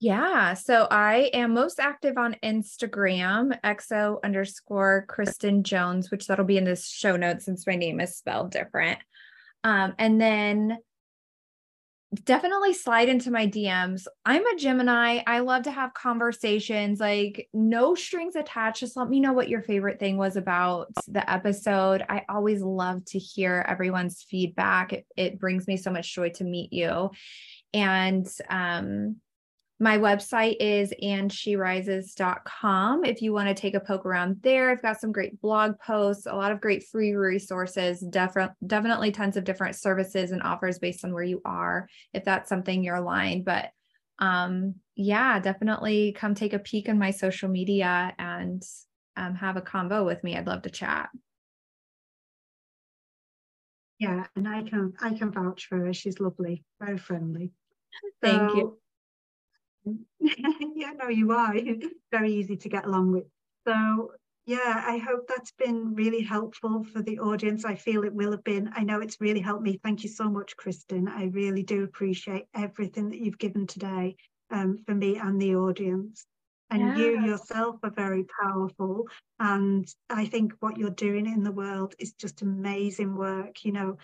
Yeah. 0.00 0.54
So 0.54 0.88
I 0.90 1.30
am 1.34 1.52
most 1.52 1.78
active 1.78 2.16
on 2.16 2.36
Instagram, 2.42 3.60
exo 3.62 4.16
underscore 4.24 5.04
Christian 5.08 5.62
Jones, 5.62 6.10
which 6.10 6.26
that'll 6.26 6.46
be 6.46 6.56
in 6.56 6.64
the 6.64 6.76
show 6.76 7.16
notes 7.16 7.44
since 7.44 7.66
my 7.66 7.76
name 7.76 8.00
is 8.00 8.16
spelled 8.16 8.50
different. 8.50 8.98
Um, 9.62 9.94
and 9.98 10.18
then 10.18 10.78
definitely 12.24 12.74
slide 12.74 13.08
into 13.08 13.30
my 13.30 13.46
DMs. 13.46 14.06
I'm 14.24 14.44
a 14.46 14.56
Gemini. 14.56 15.20
I 15.26 15.40
love 15.40 15.62
to 15.64 15.70
have 15.70 15.94
conversations, 15.94 16.98
like 16.98 17.48
no 17.52 17.94
strings 17.94 18.34
attached. 18.34 18.80
Just 18.80 18.96
let 18.96 19.08
me 19.08 19.20
know 19.20 19.32
what 19.32 19.48
your 19.48 19.62
favorite 19.62 20.00
thing 20.00 20.16
was 20.16 20.36
about 20.36 20.88
the 21.06 21.28
episode. 21.30 22.04
I 22.08 22.24
always 22.28 22.62
love 22.62 23.04
to 23.06 23.18
hear 23.18 23.64
everyone's 23.68 24.22
feedback. 24.22 24.92
It, 24.92 25.06
it 25.16 25.38
brings 25.38 25.68
me 25.68 25.76
so 25.76 25.90
much 25.90 26.12
joy 26.12 26.30
to 26.30 26.44
meet 26.44 26.72
you. 26.72 27.10
And 27.72 28.26
um, 28.48 29.16
my 29.82 29.96
website 29.96 30.56
is 30.60 30.92
andsherises.com. 31.02 33.04
If 33.06 33.22
you 33.22 33.32
want 33.32 33.48
to 33.48 33.54
take 33.54 33.74
a 33.74 33.80
poke 33.80 34.04
around 34.04 34.42
there, 34.42 34.70
I've 34.70 34.82
got 34.82 35.00
some 35.00 35.10
great 35.10 35.40
blog 35.40 35.78
posts, 35.78 36.26
a 36.26 36.34
lot 36.34 36.52
of 36.52 36.60
great 36.60 36.84
free 36.84 37.14
resources, 37.14 38.00
def- 38.00 38.50
definitely 38.66 39.10
tons 39.10 39.38
of 39.38 39.44
different 39.44 39.76
services 39.76 40.32
and 40.32 40.42
offers 40.42 40.78
based 40.78 41.02
on 41.02 41.14
where 41.14 41.22
you 41.22 41.40
are, 41.46 41.88
if 42.12 42.26
that's 42.26 42.50
something 42.50 42.84
you're 42.84 42.96
aligned. 42.96 43.46
But 43.46 43.70
um, 44.18 44.74
yeah, 44.96 45.40
definitely 45.40 46.12
come 46.12 46.34
take 46.34 46.52
a 46.52 46.58
peek 46.58 46.90
on 46.90 46.98
my 46.98 47.10
social 47.10 47.48
media 47.48 48.14
and 48.18 48.62
um, 49.16 49.34
have 49.36 49.56
a 49.56 49.62
convo 49.62 50.04
with 50.04 50.22
me. 50.22 50.36
I'd 50.36 50.46
love 50.46 50.60
to 50.62 50.70
chat. 50.70 51.08
Yeah, 53.98 54.26
and 54.36 54.46
I 54.46 54.62
can 54.62 54.92
I 55.00 55.14
can 55.14 55.32
vouch 55.32 55.66
for 55.66 55.78
her. 55.78 55.94
She's 55.94 56.20
lovely, 56.20 56.64
very 56.78 56.98
friendly. 56.98 57.52
Thank 58.22 58.50
so, 58.50 58.56
you. 58.56 58.76
yeah, 60.20 60.92
no, 60.98 61.08
you 61.08 61.32
are. 61.32 61.54
Very 62.12 62.32
easy 62.32 62.56
to 62.56 62.68
get 62.68 62.86
along 62.86 63.12
with. 63.12 63.24
So 63.66 64.12
Yeah, 64.46 64.82
I 64.86 64.98
hope 64.98 65.26
that's 65.28 65.52
been 65.52 65.94
really 65.94 66.22
helpful 66.22 66.82
for 66.84 67.02
the 67.02 67.18
audience. 67.20 67.64
I 67.64 67.76
feel 67.76 68.04
it 68.04 68.12
will 68.12 68.32
have 68.32 68.44
been. 68.44 68.70
I 68.74 68.82
know 68.82 69.00
it's 69.00 69.20
really 69.20 69.40
helped 69.40 69.62
me. 69.62 69.78
Thank 69.82 70.02
you 70.02 70.08
so 70.08 70.28
much, 70.30 70.56
Christian. 70.56 71.08
I 71.08 71.26
really 71.26 71.62
do 71.62 71.84
appreciate 71.84 72.46
everything 72.54 73.10
that 73.10 73.20
you've 73.20 73.38
given 73.38 73.66
today 73.66 74.16
um, 74.50 74.78
for 74.86 74.94
me 74.94 75.16
and 75.18 75.40
the 75.40 75.56
audience. 75.56 76.26
And 76.70 76.96
you 76.96 77.20
yourself 77.24 77.76
are 77.82 77.90
very 77.90 78.24
powerful. 78.42 79.08
And 79.40 79.86
I 80.08 80.26
think 80.26 80.52
what 80.60 80.78
you're 80.78 80.90
doing 80.90 81.26
in 81.26 81.42
the 81.42 81.52
world 81.52 81.94
is 81.98 82.12
just 82.12 82.42
amazing 82.42 83.16
work. 83.16 83.64
You 83.64 83.72
know, 83.72 83.98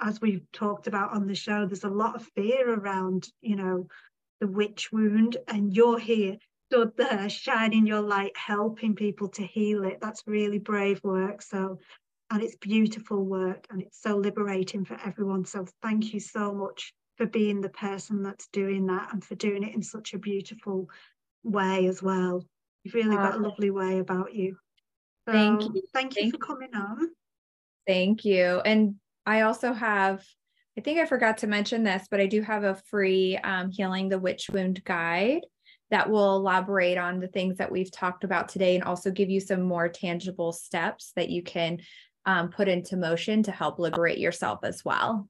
as 0.00 0.20
we've 0.20 0.44
talked 0.52 0.86
about 0.86 1.12
on 1.12 1.26
the 1.26 1.34
show, 1.34 1.66
there's 1.66 1.84
a 1.84 1.88
lot 1.88 2.16
of 2.16 2.28
fear 2.34 2.72
around, 2.72 3.28
you 3.40 3.56
know, 3.56 3.86
the 4.42 4.48
witch 4.48 4.90
wound, 4.90 5.36
and 5.46 5.72
you're 5.72 6.00
here 6.00 6.36
stood 6.68 6.96
there 6.96 7.28
shining 7.28 7.86
your 7.86 8.00
light, 8.00 8.36
helping 8.36 8.96
people 8.96 9.28
to 9.28 9.42
heal 9.42 9.84
it. 9.84 9.98
That's 10.00 10.24
really 10.26 10.58
brave 10.58 11.00
work. 11.04 11.42
So, 11.42 11.78
and 12.30 12.42
it's 12.42 12.56
beautiful 12.56 13.24
work 13.24 13.66
and 13.70 13.80
it's 13.80 14.00
so 14.02 14.16
liberating 14.16 14.84
for 14.84 14.98
everyone. 15.04 15.44
So, 15.44 15.64
thank 15.80 16.12
you 16.12 16.18
so 16.18 16.52
much 16.52 16.92
for 17.18 17.26
being 17.26 17.60
the 17.60 17.68
person 17.68 18.24
that's 18.24 18.48
doing 18.48 18.86
that 18.86 19.12
and 19.12 19.22
for 19.22 19.36
doing 19.36 19.62
it 19.62 19.76
in 19.76 19.82
such 19.82 20.12
a 20.12 20.18
beautiful 20.18 20.88
way 21.44 21.86
as 21.86 22.02
well. 22.02 22.42
You've 22.82 22.94
really 22.94 23.16
got 23.16 23.34
a 23.36 23.38
lovely 23.38 23.70
way 23.70 24.00
about 24.00 24.34
you. 24.34 24.56
So, 25.28 25.32
thank 25.34 25.62
you. 25.62 25.82
Thank 25.94 26.16
you 26.16 26.22
thank 26.22 26.34
for 26.34 26.38
coming 26.38 26.74
on. 26.74 27.10
Thank 27.86 28.24
you. 28.24 28.60
And 28.64 28.96
I 29.24 29.42
also 29.42 29.72
have 29.72 30.24
I 30.76 30.80
think 30.80 30.98
I 30.98 31.06
forgot 31.06 31.38
to 31.38 31.46
mention 31.46 31.84
this, 31.84 32.06
but 32.10 32.20
I 32.20 32.26
do 32.26 32.40
have 32.42 32.64
a 32.64 32.74
free 32.74 33.36
um, 33.38 33.70
Healing 33.70 34.08
the 34.08 34.18
Witch 34.18 34.48
Wound 34.50 34.82
guide 34.84 35.42
that 35.90 36.08
will 36.08 36.36
elaborate 36.36 36.96
on 36.96 37.20
the 37.20 37.28
things 37.28 37.58
that 37.58 37.70
we've 37.70 37.92
talked 37.92 38.24
about 38.24 38.48
today 38.48 38.74
and 38.74 38.84
also 38.84 39.10
give 39.10 39.28
you 39.28 39.40
some 39.40 39.60
more 39.60 39.88
tangible 39.88 40.52
steps 40.52 41.12
that 41.16 41.28
you 41.28 41.42
can 41.42 41.78
um, 42.24 42.48
put 42.48 42.68
into 42.68 42.96
motion 42.96 43.42
to 43.42 43.52
help 43.52 43.78
liberate 43.78 44.18
yourself 44.18 44.60
as 44.62 44.82
well. 44.84 45.28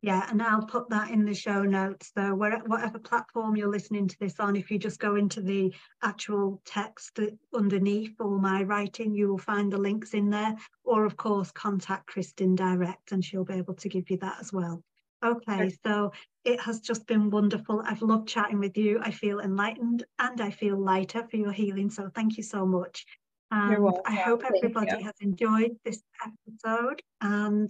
Yeah, 0.00 0.24
and 0.30 0.40
I'll 0.40 0.64
put 0.64 0.88
that 0.90 1.10
in 1.10 1.24
the 1.24 1.34
show 1.34 1.64
notes. 1.64 2.12
So 2.16 2.32
whatever 2.32 3.00
platform 3.00 3.56
you're 3.56 3.68
listening 3.68 4.06
to 4.06 4.16
this 4.20 4.38
on, 4.38 4.54
if 4.54 4.70
you 4.70 4.78
just 4.78 5.00
go 5.00 5.16
into 5.16 5.40
the 5.40 5.74
actual 6.04 6.62
text 6.64 7.18
underneath 7.52 8.14
all 8.20 8.38
my 8.38 8.62
writing, 8.62 9.12
you 9.12 9.28
will 9.28 9.38
find 9.38 9.72
the 9.72 9.76
links 9.76 10.14
in 10.14 10.30
there. 10.30 10.54
Or 10.84 11.04
of 11.04 11.16
course, 11.16 11.50
contact 11.50 12.06
Christian 12.06 12.54
direct 12.54 13.10
and 13.10 13.24
she'll 13.24 13.44
be 13.44 13.54
able 13.54 13.74
to 13.74 13.88
give 13.88 14.08
you 14.08 14.18
that 14.18 14.36
as 14.40 14.52
well. 14.52 14.84
Okay, 15.24 15.72
so 15.84 16.12
it 16.44 16.60
has 16.60 16.78
just 16.78 17.04
been 17.08 17.28
wonderful. 17.28 17.82
I've 17.84 18.02
loved 18.02 18.28
chatting 18.28 18.60
with 18.60 18.76
you. 18.76 19.00
I 19.02 19.10
feel 19.10 19.40
enlightened 19.40 20.04
and 20.20 20.40
I 20.40 20.50
feel 20.50 20.78
lighter 20.78 21.26
for 21.28 21.36
your 21.36 21.50
healing. 21.50 21.90
So 21.90 22.08
thank 22.14 22.36
you 22.36 22.44
so 22.44 22.64
much. 22.64 23.04
And 23.50 23.98
I 24.06 24.14
hope 24.14 24.44
everybody 24.44 25.02
has 25.02 25.14
enjoyed 25.20 25.72
this 25.84 26.00
episode. 26.24 27.02
And 27.20 27.68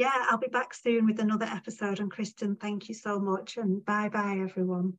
yeah, 0.00 0.24
I'll 0.30 0.38
be 0.38 0.48
back 0.48 0.72
soon 0.72 1.04
with 1.04 1.20
another 1.20 1.44
episode. 1.44 2.00
And 2.00 2.10
Christian, 2.10 2.56
thank 2.56 2.88
you 2.88 2.94
so 2.94 3.20
much. 3.20 3.58
And 3.58 3.84
bye 3.84 4.08
bye, 4.08 4.38
everyone. 4.40 4.94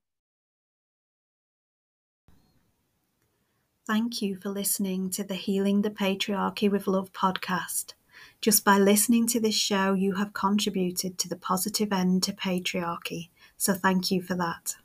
Thank 3.88 4.22
you 4.22 4.36
for 4.36 4.50
listening 4.50 5.10
to 5.10 5.24
the 5.24 5.34
Healing 5.34 5.82
the 5.82 5.90
Patriarchy 5.90 6.70
with 6.70 6.86
Love 6.86 7.12
podcast. 7.14 7.94
Just 8.42 8.64
by 8.64 8.78
listening 8.78 9.26
to 9.30 9.40
this 9.40 9.56
show, 9.56 9.94
you 9.94 10.14
have 10.14 10.34
contributed 10.34 11.18
to 11.18 11.28
the 11.28 11.36
positive 11.36 11.92
end 11.92 12.22
to 12.24 12.32
patriarchy, 12.32 13.30
so 13.58 13.74
thank 13.74 14.12
you 14.12 14.22
for 14.22 14.36
that. 14.36 14.76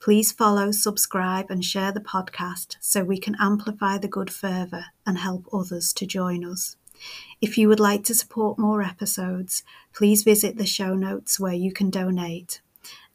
Please 0.00 0.32
follow, 0.32 0.70
subscribe, 0.70 1.50
and 1.50 1.64
share 1.64 1.92
the 1.92 2.00
podcast 2.00 2.76
so 2.80 3.02
we 3.02 3.16
can 3.16 3.34
amplify 3.40 3.96
the 3.96 4.06
good 4.06 4.30
further 4.30 4.84
and 5.06 5.16
help 5.16 5.46
others 5.50 5.94
to 5.94 6.04
join 6.04 6.44
us. 6.44 6.76
If 7.40 7.58
you 7.58 7.68
would 7.68 7.80
like 7.80 8.04
to 8.04 8.14
support 8.14 8.58
more 8.58 8.82
episodes, 8.82 9.62
please 9.92 10.22
visit 10.22 10.56
the 10.56 10.66
show 10.66 10.94
notes 10.94 11.38
where 11.38 11.52
you 11.52 11.72
can 11.72 11.90
donate. 11.90 12.60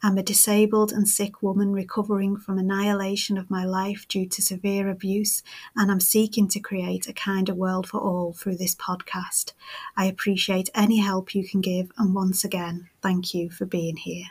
I'm 0.03 0.17
a 0.17 0.23
disabled 0.23 0.91
and 0.91 1.07
sick 1.07 1.43
woman 1.43 1.73
recovering 1.73 2.35
from 2.35 2.57
annihilation 2.57 3.37
of 3.37 3.51
my 3.51 3.65
life 3.65 4.07
due 4.07 4.25
to 4.27 4.41
severe 4.41 4.89
abuse, 4.89 5.43
and 5.75 5.91
I'm 5.91 5.99
seeking 5.99 6.47
to 6.49 6.59
create 6.59 7.07
a 7.07 7.13
kinder 7.13 7.53
world 7.53 7.87
for 7.87 7.99
all 7.99 8.33
through 8.33 8.57
this 8.57 8.75
podcast. 8.75 9.53
I 9.95 10.05
appreciate 10.05 10.69
any 10.73 10.97
help 10.97 11.35
you 11.35 11.47
can 11.47 11.61
give, 11.61 11.91
and 11.97 12.15
once 12.15 12.43
again, 12.43 12.89
thank 13.01 13.35
you 13.35 13.51
for 13.51 13.65
being 13.65 13.97
here. 13.97 14.25